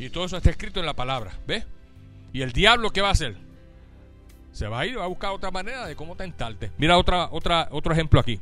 Y 0.00 0.10
todo 0.10 0.24
eso 0.24 0.38
está 0.38 0.50
escrito 0.50 0.80
en 0.80 0.86
la 0.86 0.94
palabra, 0.94 1.38
¿ves? 1.46 1.64
¿Y 2.32 2.42
el 2.42 2.50
diablo 2.50 2.90
qué 2.90 3.00
va 3.00 3.10
a 3.10 3.12
hacer? 3.12 3.36
Se 4.50 4.66
va 4.66 4.80
a 4.80 4.86
ir, 4.86 4.98
va 4.98 5.04
a 5.04 5.06
buscar 5.06 5.30
otra 5.30 5.52
manera 5.52 5.86
de 5.86 5.94
cómo 5.94 6.16
tentarte. 6.16 6.72
Mira 6.78 6.98
otra, 6.98 7.28
otra, 7.30 7.68
otro 7.70 7.92
ejemplo 7.92 8.18
aquí. 8.18 8.40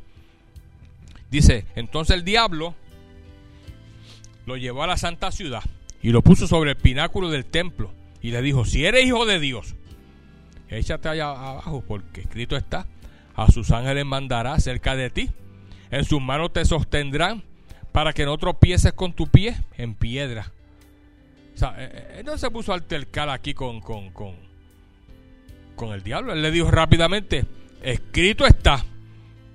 Dice, 1.29 1.67
entonces 1.75 2.15
el 2.15 2.23
diablo 2.23 2.73
lo 4.45 4.57
llevó 4.57 4.83
a 4.83 4.87
la 4.87 4.97
santa 4.97 5.31
ciudad 5.31 5.63
y 6.01 6.09
lo 6.09 6.21
puso 6.21 6.47
sobre 6.47 6.71
el 6.71 6.77
pináculo 6.77 7.29
del 7.29 7.45
templo 7.45 7.91
y 8.21 8.31
le 8.31 8.41
dijo, 8.41 8.65
si 8.65 8.85
eres 8.85 9.05
hijo 9.05 9.25
de 9.25 9.39
Dios, 9.39 9.75
échate 10.69 11.09
allá 11.09 11.29
abajo 11.29 11.83
porque 11.87 12.21
escrito 12.21 12.55
está, 12.55 12.87
a 13.35 13.51
sus 13.51 13.71
ángeles 13.71 14.05
mandará 14.05 14.59
cerca 14.59 14.95
de 14.95 15.09
ti, 15.09 15.29
en 15.91 16.05
sus 16.05 16.21
manos 16.21 16.53
te 16.53 16.65
sostendrán 16.65 17.43
para 17.91 18.13
que 18.13 18.25
no 18.25 18.37
tropieces 18.37 18.93
con 18.93 19.13
tu 19.13 19.27
pie 19.27 19.55
en 19.77 19.95
piedra. 19.95 20.51
O 21.53 21.57
sea, 21.57 21.75
eh, 21.77 21.89
eh, 21.93 22.15
él 22.19 22.25
no 22.25 22.37
se 22.37 22.51
puso 22.51 22.73
a 22.73 22.75
altercar 22.75 23.29
aquí 23.29 23.53
con, 23.53 23.79
con, 23.79 24.09
con, 24.09 24.35
con 25.75 25.93
el 25.93 26.03
diablo. 26.03 26.33
Él 26.33 26.41
le 26.41 26.51
dijo 26.51 26.69
rápidamente, 26.69 27.45
escrito 27.81 28.45
está, 28.45 28.83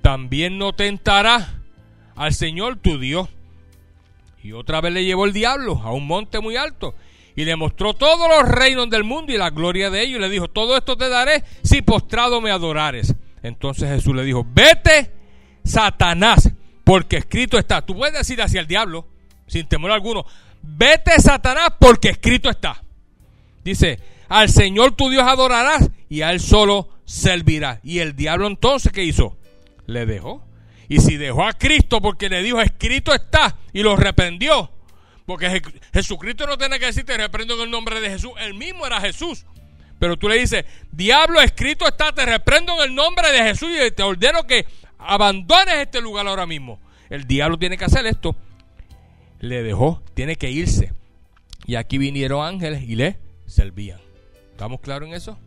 también 0.01 0.57
no 0.57 0.73
tentará 0.73 1.61
al 2.17 2.33
Señor 2.33 2.77
tu 2.77 2.99
Dios. 2.99 3.29
Y 4.43 4.53
otra 4.53 4.81
vez 4.81 4.93
le 4.93 5.05
llevó 5.05 5.27
el 5.27 5.33
diablo 5.33 5.81
a 5.83 5.93
un 5.93 6.07
monte 6.07 6.41
muy 6.41 6.57
alto 6.57 6.95
y 7.37 7.45
le 7.45 7.57
mostró 7.57 7.95
todos 7.95 8.29
los 8.29 8.49
reinos 8.49 8.89
del 8.91 9.05
mundo 9.05 9.33
y 9.33 9.37
la 9.37 9.51
gloria 9.51 9.91
de 9.91 10.03
ellos. 10.03 10.19
Y 10.19 10.21
le 10.21 10.29
dijo, 10.29 10.49
todo 10.49 10.77
esto 10.77 10.97
te 10.97 11.09
daré 11.09 11.45
si 11.63 11.83
postrado 11.83 12.41
me 12.41 12.51
adorares. 12.51 13.15
Entonces 13.43 13.89
Jesús 13.89 14.15
le 14.15 14.25
dijo, 14.25 14.47
vete, 14.53 15.11
Satanás, 15.65 16.51
porque 16.85 17.19
escrito 17.19 17.59
está. 17.59 17.85
Tú 17.85 17.95
puedes 17.97 18.15
decir 18.15 18.41
hacia 18.43 18.61
el 18.61 18.67
diablo, 18.67 19.07
sin 19.47 19.67
temor 19.67 19.91
alguno, 19.91 20.25
vete, 20.63 21.19
Satanás, 21.21 21.75
porque 21.79 22.11
escrito 22.11 22.51
está. 22.51 22.83
Dice, 23.65 24.01
al 24.29 24.49
Señor 24.49 24.93
tu 24.93 25.11
Dios 25.11 25.25
adorarás 25.25 25.91
y 26.09 26.23
a 26.23 26.31
Él 26.31 26.41
solo 26.41 26.89
servirás. 27.05 27.81
Y 27.83 27.99
el 27.99 28.17
diablo 28.17 28.47
entonces, 28.47 28.93
¿qué 28.93 29.05
hizo? 29.05 29.37
Le 29.87 30.07
dejó 30.07 30.43
y 30.91 30.99
si 30.99 31.17
dejó 31.17 31.45
a 31.45 31.53
Cristo 31.53 32.03
porque 32.03 32.29
le 32.29 32.43
dijo, 32.43 32.61
escrito 32.61 33.15
está, 33.15 33.57
y 33.73 33.85
lo 33.85 33.95
reprendió, 33.95 34.73
porque 35.25 35.63
Jesucristo 35.95 36.49
no 36.49 36.59
tiene 36.59 36.81
que 36.81 36.87
decirte, 36.87 37.17
reprendo 37.17 37.55
en 37.55 37.61
el 37.61 37.71
nombre 37.71 38.01
de 38.01 38.11
Jesús, 38.11 38.33
él 38.41 38.55
mismo 38.55 38.85
era 38.85 39.01
Jesús. 39.01 39.47
Pero 40.01 40.17
tú 40.17 40.29
le 40.29 40.41
dices, 40.41 40.65
diablo, 40.91 41.41
escrito 41.41 41.87
está, 41.87 42.11
te 42.11 42.27
reprendo 42.27 42.75
en 42.75 42.91
el 42.91 42.95
nombre 42.97 43.31
de 43.31 43.39
Jesús 43.39 43.71
y 43.71 43.91
te 43.93 44.03
ordeno 44.03 44.49
que 44.49 44.67
abandones 44.99 45.77
este 45.77 46.01
lugar 46.01 46.27
ahora 46.27 46.45
mismo. 46.45 46.81
El 47.09 47.25
diablo 47.25 47.57
tiene 47.57 47.79
que 47.79 47.85
hacer 47.85 48.05
esto. 48.07 48.35
Le 49.39 49.63
dejó, 49.63 50.03
tiene 50.15 50.35
que 50.35 50.51
irse. 50.51 50.93
Y 51.67 51.77
aquí 51.77 51.99
vinieron 51.99 52.45
ángeles 52.45 52.83
y 52.83 52.97
le 52.97 53.17
servían. 53.47 54.01
¿Estamos 54.51 54.81
claros 54.81 55.09
en 55.09 55.15
eso? 55.15 55.39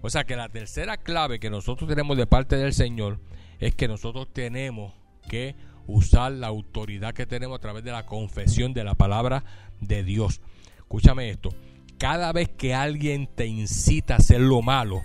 O 0.00 0.08
sea 0.08 0.24
que 0.24 0.36
la 0.36 0.48
tercera 0.48 0.96
clave 0.96 1.38
que 1.38 1.50
nosotros 1.50 1.86
tenemos 1.86 2.16
de 2.16 2.26
parte 2.26 2.56
del 2.56 2.72
Señor 2.72 3.18
es 3.60 3.74
que 3.74 3.88
nosotros 3.88 4.28
tenemos 4.32 4.94
que 5.28 5.54
usar 5.86 6.32
la 6.32 6.48
autoridad 6.48 7.14
que 7.14 7.26
tenemos 7.26 7.58
a 7.58 7.60
través 7.60 7.84
de 7.84 7.92
la 7.92 8.06
confesión 8.06 8.72
de 8.72 8.84
la 8.84 8.94
palabra 8.94 9.44
de 9.80 10.02
Dios. 10.02 10.40
Escúchame 10.78 11.30
esto, 11.30 11.50
cada 11.98 12.32
vez 12.32 12.48
que 12.48 12.74
alguien 12.74 13.28
te 13.28 13.46
incita 13.46 14.14
a 14.14 14.16
hacer 14.18 14.40
lo 14.40 14.62
malo, 14.62 15.02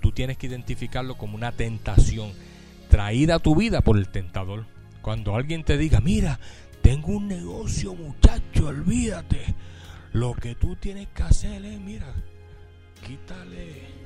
tú 0.00 0.12
tienes 0.12 0.38
que 0.38 0.46
identificarlo 0.46 1.16
como 1.16 1.36
una 1.36 1.52
tentación 1.52 2.32
traída 2.88 3.36
a 3.36 3.38
tu 3.38 3.54
vida 3.54 3.82
por 3.82 3.98
el 3.98 4.08
tentador. 4.08 4.66
Cuando 5.02 5.34
alguien 5.34 5.64
te 5.64 5.76
diga, 5.76 6.00
mira, 6.00 6.40
tengo 6.82 7.08
un 7.08 7.28
negocio 7.28 7.94
muchacho, 7.94 8.66
olvídate. 8.66 9.54
Lo 10.12 10.34
que 10.34 10.54
tú 10.54 10.76
tienes 10.76 11.08
que 11.08 11.22
hacer 11.22 11.64
es, 11.64 11.80
mira, 11.80 12.12
quítale 13.06 14.01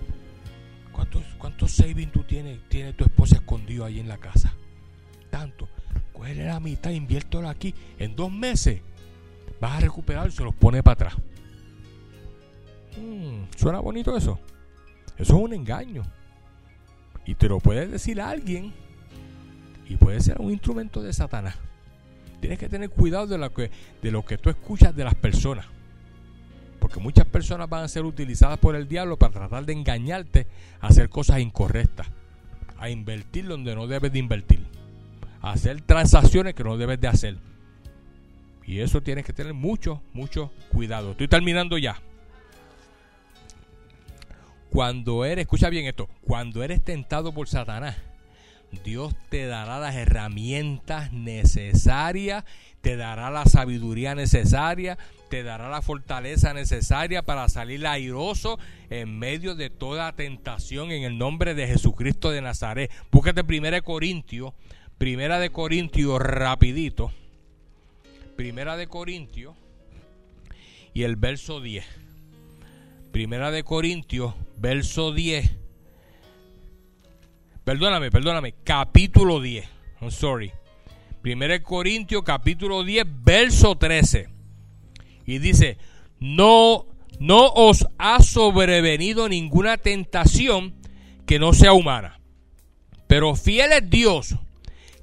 ¿Cuántos, 0.96 1.22
cuántos 1.36 1.72
savings 1.72 2.10
tú 2.10 2.22
tienes, 2.22 2.58
tiene 2.70 2.94
tu 2.94 3.04
esposa 3.04 3.36
escondido 3.36 3.84
ahí 3.84 4.00
en 4.00 4.08
la 4.08 4.16
casa? 4.16 4.54
Tanto. 5.28 5.68
Coge 6.14 6.34
la 6.34 6.58
mitad, 6.58 6.90
inviértelo 6.90 7.50
aquí. 7.50 7.74
En 7.98 8.16
dos 8.16 8.32
meses 8.32 8.80
vas 9.60 9.76
a 9.76 9.80
recuperar 9.80 10.26
y 10.28 10.30
se 10.30 10.42
los 10.42 10.54
pone 10.54 10.82
para 10.82 10.94
atrás. 10.94 11.16
Hmm, 12.96 13.44
¿Suena 13.54 13.80
bonito 13.80 14.16
eso? 14.16 14.40
Eso 15.18 15.36
es 15.36 15.42
un 15.42 15.52
engaño. 15.52 16.02
Y 17.26 17.34
te 17.34 17.46
lo 17.46 17.58
puede 17.60 17.86
decir 17.86 18.18
a 18.18 18.30
alguien. 18.30 18.72
Y 19.86 19.96
puede 19.96 20.18
ser 20.22 20.40
un 20.40 20.50
instrumento 20.50 21.02
de 21.02 21.12
Satanás. 21.12 21.56
Tienes 22.40 22.58
que 22.58 22.70
tener 22.70 22.88
cuidado 22.88 23.26
de 23.26 23.36
lo 23.36 23.52
que, 23.52 23.70
de 24.00 24.10
lo 24.10 24.24
que 24.24 24.38
tú 24.38 24.48
escuchas 24.48 24.96
de 24.96 25.04
las 25.04 25.14
personas. 25.14 25.66
Porque 26.86 27.00
muchas 27.00 27.26
personas 27.26 27.68
van 27.68 27.82
a 27.82 27.88
ser 27.88 28.04
utilizadas 28.04 28.60
por 28.60 28.76
el 28.76 28.86
diablo 28.86 29.16
para 29.16 29.32
tratar 29.32 29.66
de 29.66 29.72
engañarte 29.72 30.46
a 30.80 30.86
hacer 30.86 31.08
cosas 31.08 31.40
incorrectas. 31.40 32.06
A 32.78 32.90
invertir 32.90 33.48
donde 33.48 33.74
no 33.74 33.88
debes 33.88 34.12
de 34.12 34.20
invertir. 34.20 34.64
A 35.42 35.50
hacer 35.50 35.80
transacciones 35.80 36.54
que 36.54 36.62
no 36.62 36.76
debes 36.76 37.00
de 37.00 37.08
hacer. 37.08 37.38
Y 38.64 38.78
eso 38.78 39.02
tienes 39.02 39.24
que 39.24 39.32
tener 39.32 39.52
mucho, 39.52 40.00
mucho 40.12 40.52
cuidado. 40.70 41.10
Estoy 41.10 41.26
terminando 41.26 41.76
ya. 41.76 42.00
Cuando 44.70 45.24
eres, 45.24 45.42
escucha 45.42 45.68
bien 45.70 45.86
esto, 45.86 46.08
cuando 46.22 46.62
eres 46.62 46.84
tentado 46.84 47.32
por 47.32 47.48
Satanás, 47.48 47.96
Dios 48.84 49.14
te 49.28 49.46
dará 49.46 49.78
las 49.78 49.94
herramientas 49.94 51.12
necesarias, 51.12 52.44
te 52.80 52.96
dará 52.96 53.30
la 53.30 53.44
sabiduría 53.46 54.14
necesaria, 54.14 54.98
te 55.28 55.42
dará 55.42 55.68
la 55.68 55.82
fortaleza 55.82 56.54
necesaria 56.54 57.22
para 57.22 57.48
salir 57.48 57.86
airoso 57.86 58.58
en 58.90 59.18
medio 59.18 59.54
de 59.54 59.70
toda 59.70 60.12
tentación 60.14 60.92
en 60.92 61.02
el 61.02 61.18
nombre 61.18 61.54
de 61.54 61.66
Jesucristo 61.66 62.30
de 62.30 62.42
Nazaret. 62.42 62.90
Búscate 63.10 63.44
primera 63.44 63.76
de 63.76 63.82
Corintios, 63.82 64.54
primera 64.98 65.38
de 65.38 65.50
Corintios 65.50 66.20
rapidito. 66.20 67.12
Primera 68.36 68.76
de 68.76 68.86
Corintios 68.86 69.54
y 70.92 71.02
el 71.02 71.16
verso 71.16 71.60
10. 71.60 71.84
Primera 73.12 73.50
de 73.50 73.64
Corintios, 73.64 74.34
verso 74.58 75.12
10. 75.12 75.65
Perdóname, 77.66 78.12
perdóname, 78.12 78.54
capítulo 78.62 79.40
10. 79.40 79.68
I'm 80.00 80.12
sorry. 80.12 80.52
Primera 81.20 81.54
de 81.54 81.64
Corintios, 81.64 82.22
capítulo 82.22 82.84
10, 82.84 83.04
verso 83.24 83.74
13. 83.74 84.28
Y 85.24 85.40
dice, 85.40 85.76
no, 86.20 86.86
no 87.18 87.48
os 87.48 87.84
ha 87.98 88.22
sobrevenido 88.22 89.28
ninguna 89.28 89.78
tentación 89.78 90.76
que 91.26 91.40
no 91.40 91.52
sea 91.52 91.72
humana. 91.72 92.20
Pero 93.08 93.34
fiel 93.34 93.72
es 93.72 93.90
Dios, 93.90 94.36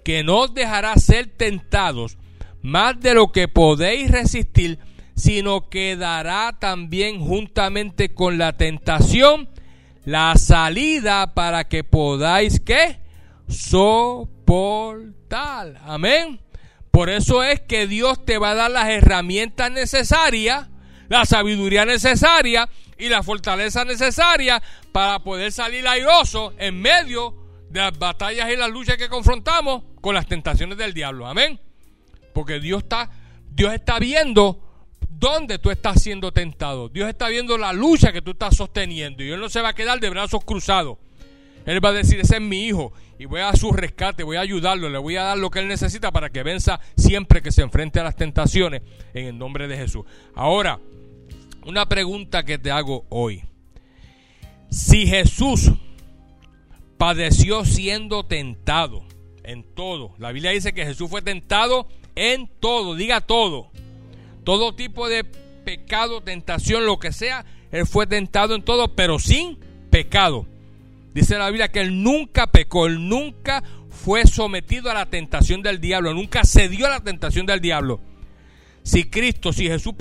que 0.05 0.23
no 0.23 0.43
os 0.43 0.53
dejará 0.53 0.95
ser 0.95 1.27
tentados 1.35 2.17
más 2.61 2.97
de 2.97 3.13
lo 3.13 3.33
que 3.33 3.49
podéis 3.49 4.09
resistir, 4.09 4.79
sino 5.17 5.67
que 5.67 5.97
dará 5.97 6.57
también 6.61 7.19
juntamente 7.19 8.13
con 8.13 8.37
la 8.37 8.55
tentación 8.55 9.49
la 10.05 10.35
salida 10.35 11.33
para 11.33 11.67
que 11.67 11.83
podáis 11.83 12.59
que 12.59 12.99
soportar. 13.47 15.01
Amén. 15.85 16.39
Por 16.91 17.09
eso 17.09 17.41
es 17.43 17.59
que 17.61 17.87
Dios 17.87 18.23
te 18.23 18.37
va 18.37 18.51
a 18.51 18.55
dar 18.55 18.69
las 18.69 18.89
herramientas 18.89 19.71
necesarias, 19.71 20.67
la 21.09 21.25
sabiduría 21.25 21.85
necesaria 21.85 22.69
y 22.97 23.09
la 23.09 23.23
fortaleza 23.23 23.83
necesaria 23.83 24.61
para 24.91 25.19
poder 25.19 25.51
salir 25.51 25.87
airoso 25.87 26.53
en 26.59 26.79
medio 26.79 27.35
de 27.69 27.79
las 27.79 27.97
batallas 27.97 28.51
y 28.51 28.55
las 28.55 28.69
luchas 28.69 28.97
que 28.97 29.09
confrontamos 29.09 29.83
con 30.01 30.13
las 30.13 30.27
tentaciones 30.27 30.77
del 30.77 30.93
diablo. 30.93 31.25
Amén. 31.25 31.59
Porque 32.33 32.59
Dios 32.59 32.83
está, 32.83 33.09
Dios 33.49 33.73
está 33.73 33.97
viendo 33.97 34.72
dónde 35.23 35.57
tú 35.57 35.71
estás 35.71 36.01
siendo 36.01 36.33
tentado. 36.33 36.89
Dios 36.89 37.07
está 37.07 37.29
viendo 37.29 37.57
la 37.57 37.71
lucha 37.71 38.11
que 38.11 38.21
tú 38.21 38.31
estás 38.31 38.57
sosteniendo. 38.57 39.23
Y 39.23 39.31
Él 39.31 39.39
no 39.39 39.47
se 39.47 39.61
va 39.61 39.69
a 39.69 39.73
quedar 39.73 40.01
de 40.01 40.09
brazos 40.09 40.43
cruzados. 40.43 40.97
Él 41.65 41.83
va 41.83 41.89
a 41.89 41.93
decir, 41.93 42.19
ese 42.19 42.35
es 42.35 42.41
mi 42.41 42.65
hijo 42.65 42.91
y 43.17 43.23
voy 43.23 43.39
a 43.39 43.55
su 43.55 43.71
rescate, 43.71 44.23
voy 44.23 44.35
a 44.35 44.41
ayudarlo, 44.41 44.89
le 44.89 44.97
voy 44.97 45.15
a 45.15 45.23
dar 45.23 45.37
lo 45.37 45.49
que 45.49 45.59
él 45.59 45.69
necesita 45.69 46.11
para 46.11 46.29
que 46.29 46.43
venza 46.43 46.81
siempre 46.97 47.41
que 47.41 47.53
se 47.53 47.61
enfrente 47.61 48.01
a 48.01 48.03
las 48.03 48.17
tentaciones 48.17 48.81
en 49.13 49.27
el 49.27 49.37
nombre 49.37 49.69
de 49.69 49.77
Jesús. 49.77 50.03
Ahora, 50.35 50.81
una 51.65 51.87
pregunta 51.87 52.43
que 52.43 52.57
te 52.57 52.69
hago 52.69 53.05
hoy. 53.07 53.43
Si 54.69 55.07
Jesús 55.07 55.71
padeció 56.97 57.63
siendo 57.63 58.25
tentado 58.25 59.05
en 59.43 59.63
todo, 59.73 60.15
la 60.17 60.33
Biblia 60.33 60.51
dice 60.51 60.73
que 60.73 60.85
Jesús 60.85 61.09
fue 61.09 61.21
tentado 61.21 61.87
en 62.15 62.49
todo, 62.59 62.95
diga 62.95 63.21
todo. 63.21 63.71
Todo 64.43 64.75
tipo 64.75 65.07
de 65.09 65.23
pecado, 65.23 66.21
tentación, 66.21 66.85
lo 66.85 66.99
que 66.99 67.11
sea, 67.11 67.45
Él 67.71 67.87
fue 67.87 68.07
tentado 68.07 68.55
en 68.55 68.63
todo, 68.63 68.95
pero 68.95 69.19
sin 69.19 69.57
pecado. 69.89 70.45
Dice 71.13 71.37
la 71.37 71.47
Biblia 71.47 71.69
que 71.69 71.81
Él 71.81 72.03
nunca 72.03 72.47
pecó, 72.47 72.87
Él 72.87 73.07
nunca 73.07 73.63
fue 73.89 74.25
sometido 74.25 74.89
a 74.89 74.93
la 74.93 75.05
tentación 75.05 75.61
del 75.61 75.79
diablo, 75.79 76.13
nunca 76.13 76.43
cedió 76.43 76.87
a 76.87 76.89
la 76.89 76.99
tentación 76.99 77.45
del 77.45 77.61
diablo. 77.61 77.99
Si 78.83 79.05
Cristo, 79.05 79.53
si 79.53 79.67
Jesús 79.67 79.93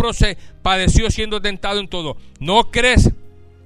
padeció 0.62 1.10
siendo 1.10 1.40
tentado 1.40 1.78
en 1.78 1.88
todo, 1.88 2.16
¿no 2.40 2.70
crees 2.70 3.12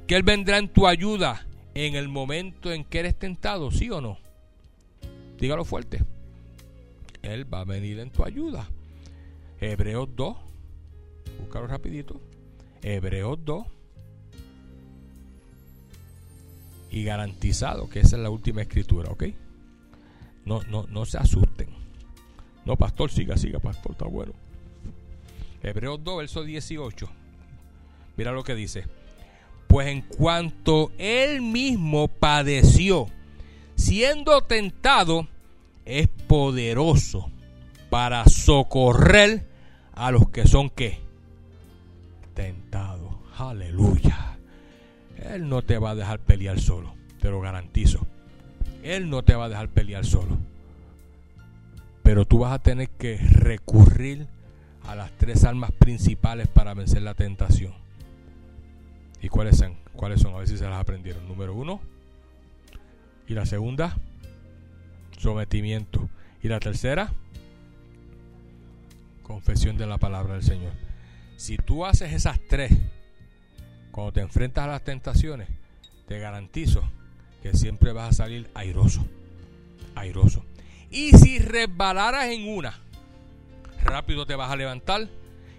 que 0.07 0.17
Él 0.17 0.23
vendrá 0.23 0.59
en 0.59 0.69
tu 0.69 0.87
ayuda 0.87 1.47
en 1.75 1.95
el 1.95 2.09
momento 2.09 2.73
en 2.73 2.85
que 2.85 2.99
eres 2.99 3.19
tentado? 3.19 3.71
¿Sí 3.71 3.89
o 3.91 4.01
no? 4.01 4.19
Dígalo 5.39 5.65
fuerte. 5.65 6.05
Él 7.23 7.53
va 7.53 7.61
a 7.61 7.65
venir 7.65 7.99
en 7.99 8.11
tu 8.11 8.25
ayuda. 8.25 8.69
Hebreos 9.61 10.09
2. 10.15 10.37
Búscalo 11.41 11.67
rapidito. 11.67 12.21
Hebreos 12.83 13.39
2. 13.45 13.67
Y 16.91 17.05
garantizado 17.05 17.89
que 17.89 18.01
esa 18.01 18.17
es 18.17 18.23
la 18.23 18.31
última 18.31 18.63
escritura, 18.63 19.11
¿ok? 19.11 19.25
No, 20.45 20.63
no, 20.63 20.87
no 20.89 21.05
se 21.05 21.19
asusten. 21.19 21.69
No, 22.65 22.77
pastor, 22.77 23.11
siga, 23.11 23.37
siga, 23.37 23.59
pastor, 23.59 23.93
está 23.93 24.07
bueno. 24.07 24.33
Hebreos 25.63 26.03
2, 26.03 26.19
verso 26.19 26.45
18. 26.45 27.09
Mira 28.17 28.33
lo 28.33 28.45
que 28.45 28.55
dice. 28.55 28.85
Pues 29.67 29.89
en 29.89 30.03
cuanto 30.03 30.93
él 30.97 31.43
mismo 31.43 32.09
padeció, 32.09 33.09
siendo 33.75 34.43
tentado, 34.43 35.27
es 35.85 36.09
poderoso 36.09 37.31
para 37.91 38.25
socorrer 38.27 39.47
a 39.93 40.11
los 40.11 40.29
que 40.31 40.47
son 40.47 40.71
qué? 40.71 41.06
Tentados. 42.37 43.15
Aleluya. 43.39 44.37
Él 45.17 45.49
no 45.49 45.63
te 45.63 45.79
va 45.79 45.93
a 45.93 45.95
dejar 45.95 46.21
pelear 46.21 46.61
solo, 46.61 46.95
te 47.19 47.31
lo 47.31 47.41
garantizo. 47.41 48.07
Él 48.83 49.09
no 49.09 49.23
te 49.25 49.35
va 49.35 49.47
a 49.47 49.49
dejar 49.49 49.71
pelear 49.71 50.05
solo. 50.05 50.37
Pero 52.03 52.27
tú 52.27 52.41
vas 52.41 52.53
a 52.53 52.59
tener 52.59 52.91
que 52.91 53.17
recurrir 53.17 54.29
a 54.83 54.95
las 54.95 55.13
tres 55.13 55.45
armas 55.45 55.73
principales 55.73 56.47
para 56.47 56.75
vencer 56.75 57.01
la 57.01 57.15
tentación. 57.15 57.73
¿Y 59.23 59.31
cuáles 59.31 59.57
son? 59.57 59.75
¿Cuáles 59.95 60.21
son? 60.21 60.35
A 60.35 60.39
ver 60.39 60.47
si 60.47 60.59
se 60.59 60.69
las 60.69 60.79
aprendieron. 60.79 61.27
Número 61.27 61.55
uno. 61.55 61.81
Y 63.27 63.33
la 63.33 63.47
segunda, 63.47 63.97
sometimiento. 65.17 66.11
Y 66.43 66.49
la 66.49 66.61
tercera, 66.61 67.15
confesión 69.23 69.79
de 69.79 69.87
la 69.87 69.97
palabra 69.97 70.35
del 70.35 70.43
Señor. 70.43 70.86
Si 71.37 71.57
tú 71.59 71.85
haces 71.85 72.13
esas 72.13 72.41
tres, 72.49 72.73
cuando 73.91 74.13
te 74.13 74.21
enfrentas 74.21 74.65
a 74.65 74.69
las 74.69 74.85
tentaciones, 74.85 75.49
te 76.09 76.19
garantizo 76.19 76.83
que 77.43 77.55
siempre 77.55 77.93
vas 77.93 78.11
a 78.11 78.25
salir 78.25 78.49
airoso. 78.55 79.07
Airoso. 79.95 80.45
Y 80.91 81.13
si 81.13 81.39
resbalaras 81.39 82.27
en 82.27 82.49
una, 82.49 82.79
rápido 83.85 84.27
te 84.27 84.35
vas 84.35 84.51
a 84.51 84.57
levantar 84.57 85.09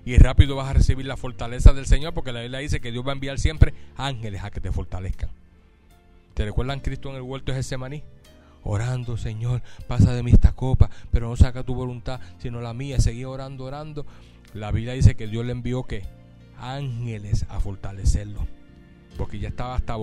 y 0.06 0.18
rápido 0.18 0.56
vas 0.56 0.70
a 0.70 0.74
recibir 0.74 1.06
la 1.06 1.18
fortaleza 1.18 1.74
del 1.74 1.86
Señor, 1.86 2.14
porque 2.14 2.32
la 2.32 2.42
Biblia 2.42 2.60
dice 2.60 2.80
que 2.80 2.92
Dios 2.92 3.06
va 3.06 3.12
a 3.12 3.14
enviar 3.14 3.40
siempre 3.40 3.74
ángeles 3.98 4.44
a 4.44 4.52
que 4.52 4.62
te 4.62 4.72
fortalezcan. 4.72 5.30
¿Te 6.34 6.46
recuerdan 6.46 6.80
Cristo 6.80 7.10
en 7.10 7.16
el 7.16 7.24
huerto 7.24 7.52
de 7.52 7.58
Getsemaní? 7.58 8.04
Orando, 8.64 9.18
Señor, 9.18 9.62
pasa 9.88 10.14
de 10.14 10.24
mí 10.24 10.32
esta 10.32 10.54
copa, 10.54 10.90
pero 11.12 11.30
no 11.30 11.36
saca 11.36 11.64
tu 11.64 11.74
voluntad, 11.74 12.20
sino 12.40 12.62
la 12.62 12.74
mía. 12.74 13.00
Seguía 13.00 13.30
orando, 13.30 13.66
orando. 13.66 14.06
La 14.54 14.72
Biblia 14.72 14.94
dice 14.94 15.16
que 15.16 15.28
Dios 15.28 15.46
le 15.46 15.52
envió 15.52 15.84
que 15.84 16.04
ángeles 16.60 17.46
a 17.50 17.60
fortalecerlo. 17.60 18.46
Porque 19.18 19.40
ya 19.40 19.50
estaba 19.50 19.76
hasta 19.76 19.96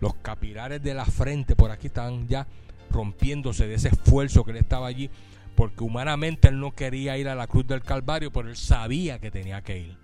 los 0.00 0.14
capilares 0.22 0.82
de 0.82 0.94
la 0.94 1.04
frente 1.04 1.56
por 1.56 1.70
aquí 1.70 1.88
estaban 1.88 2.28
ya 2.28 2.46
rompiéndose 2.90 3.66
de 3.66 3.74
ese 3.74 3.88
esfuerzo 3.88 4.44
que 4.44 4.52
él 4.52 4.58
estaba 4.58 4.86
allí 4.86 5.10
porque 5.54 5.84
humanamente 5.84 6.48
él 6.48 6.58
no 6.58 6.72
quería 6.72 7.16
ir 7.16 7.28
a 7.28 7.34
la 7.34 7.46
cruz 7.46 7.66
del 7.66 7.82
Calvario, 7.82 8.32
pero 8.32 8.48
él 8.48 8.56
sabía 8.56 9.18
que 9.18 9.30
tenía 9.30 9.62
que 9.62 9.78
ir. 9.78 9.96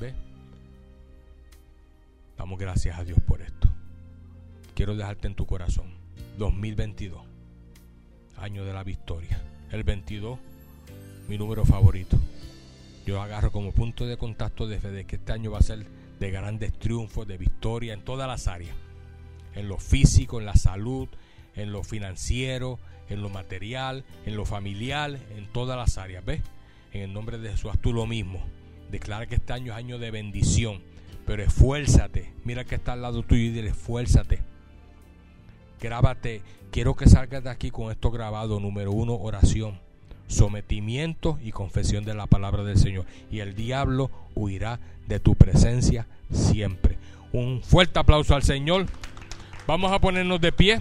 ¿Ve? 0.00 0.14
Damos 2.36 2.58
gracias 2.58 2.98
a 2.98 3.04
Dios 3.04 3.18
por 3.26 3.40
esto. 3.40 3.68
Quiero 4.74 4.96
dejarte 4.96 5.26
en 5.26 5.34
tu 5.34 5.46
corazón. 5.46 5.94
2022, 6.38 7.22
año 8.38 8.64
de 8.64 8.72
la 8.72 8.84
victoria. 8.84 9.40
El 9.70 9.84
22, 9.84 10.38
mi 11.28 11.38
número 11.38 11.64
favorito. 11.64 12.18
Yo 13.06 13.20
agarro 13.20 13.50
como 13.50 13.72
punto 13.72 14.06
de 14.06 14.16
contacto 14.16 14.66
de 14.68 14.78
fe 14.78 14.90
de 14.90 15.04
que 15.04 15.16
este 15.16 15.32
año 15.32 15.50
va 15.50 15.58
a 15.58 15.62
ser 15.62 15.86
de 16.20 16.30
grandes 16.30 16.72
triunfos, 16.78 17.26
de 17.26 17.36
victoria 17.36 17.94
en 17.94 18.02
todas 18.02 18.28
las 18.28 18.46
áreas. 18.46 18.76
En 19.54 19.68
lo 19.68 19.78
físico, 19.78 20.38
en 20.38 20.46
la 20.46 20.54
salud, 20.54 21.08
en 21.56 21.72
lo 21.72 21.82
financiero, 21.82 22.78
en 23.08 23.22
lo 23.22 23.28
material, 23.28 24.04
en 24.24 24.36
lo 24.36 24.44
familiar, 24.44 25.18
en 25.36 25.46
todas 25.52 25.76
las 25.76 25.98
áreas. 25.98 26.24
¿Ves? 26.24 26.42
En 26.92 27.02
el 27.02 27.12
nombre 27.12 27.38
de 27.38 27.50
Jesús, 27.50 27.72
haz 27.72 27.78
tú 27.80 27.92
lo 27.92 28.06
mismo. 28.06 28.40
Declara 28.90 29.26
que 29.26 29.34
este 29.34 29.52
año 29.52 29.72
es 29.72 29.78
año 29.78 29.98
de 29.98 30.10
bendición. 30.10 30.82
Pero 31.26 31.42
esfuérzate. 31.42 32.32
Mira 32.44 32.64
que 32.64 32.76
está 32.76 32.92
al 32.92 33.02
lado 33.02 33.22
tuyo 33.22 33.42
y 33.42 33.50
dile, 33.50 33.70
esfuérzate. 33.70 34.40
Grábate. 35.80 36.42
Quiero 36.70 36.94
que 36.94 37.08
salgas 37.08 37.42
de 37.42 37.50
aquí 37.50 37.70
con 37.70 37.90
esto 37.90 38.10
grabado. 38.10 38.60
Número 38.60 38.92
uno, 38.92 39.14
oración. 39.14 39.80
Sometimiento 40.28 41.38
y 41.42 41.52
confesión 41.52 42.04
de 42.04 42.14
la 42.14 42.26
palabra 42.26 42.62
del 42.64 42.78
Señor. 42.78 43.06
Y 43.30 43.40
el 43.40 43.54
diablo 43.54 44.10
huirá 44.34 44.80
de 45.06 45.20
tu 45.20 45.34
presencia 45.34 46.06
siempre. 46.30 46.96
Un 47.32 47.62
fuerte 47.62 47.98
aplauso 47.98 48.34
al 48.34 48.42
Señor. 48.42 48.86
Vamos 49.66 49.92
a 49.92 50.00
ponernos 50.00 50.40
de 50.40 50.52
pie. 50.52 50.80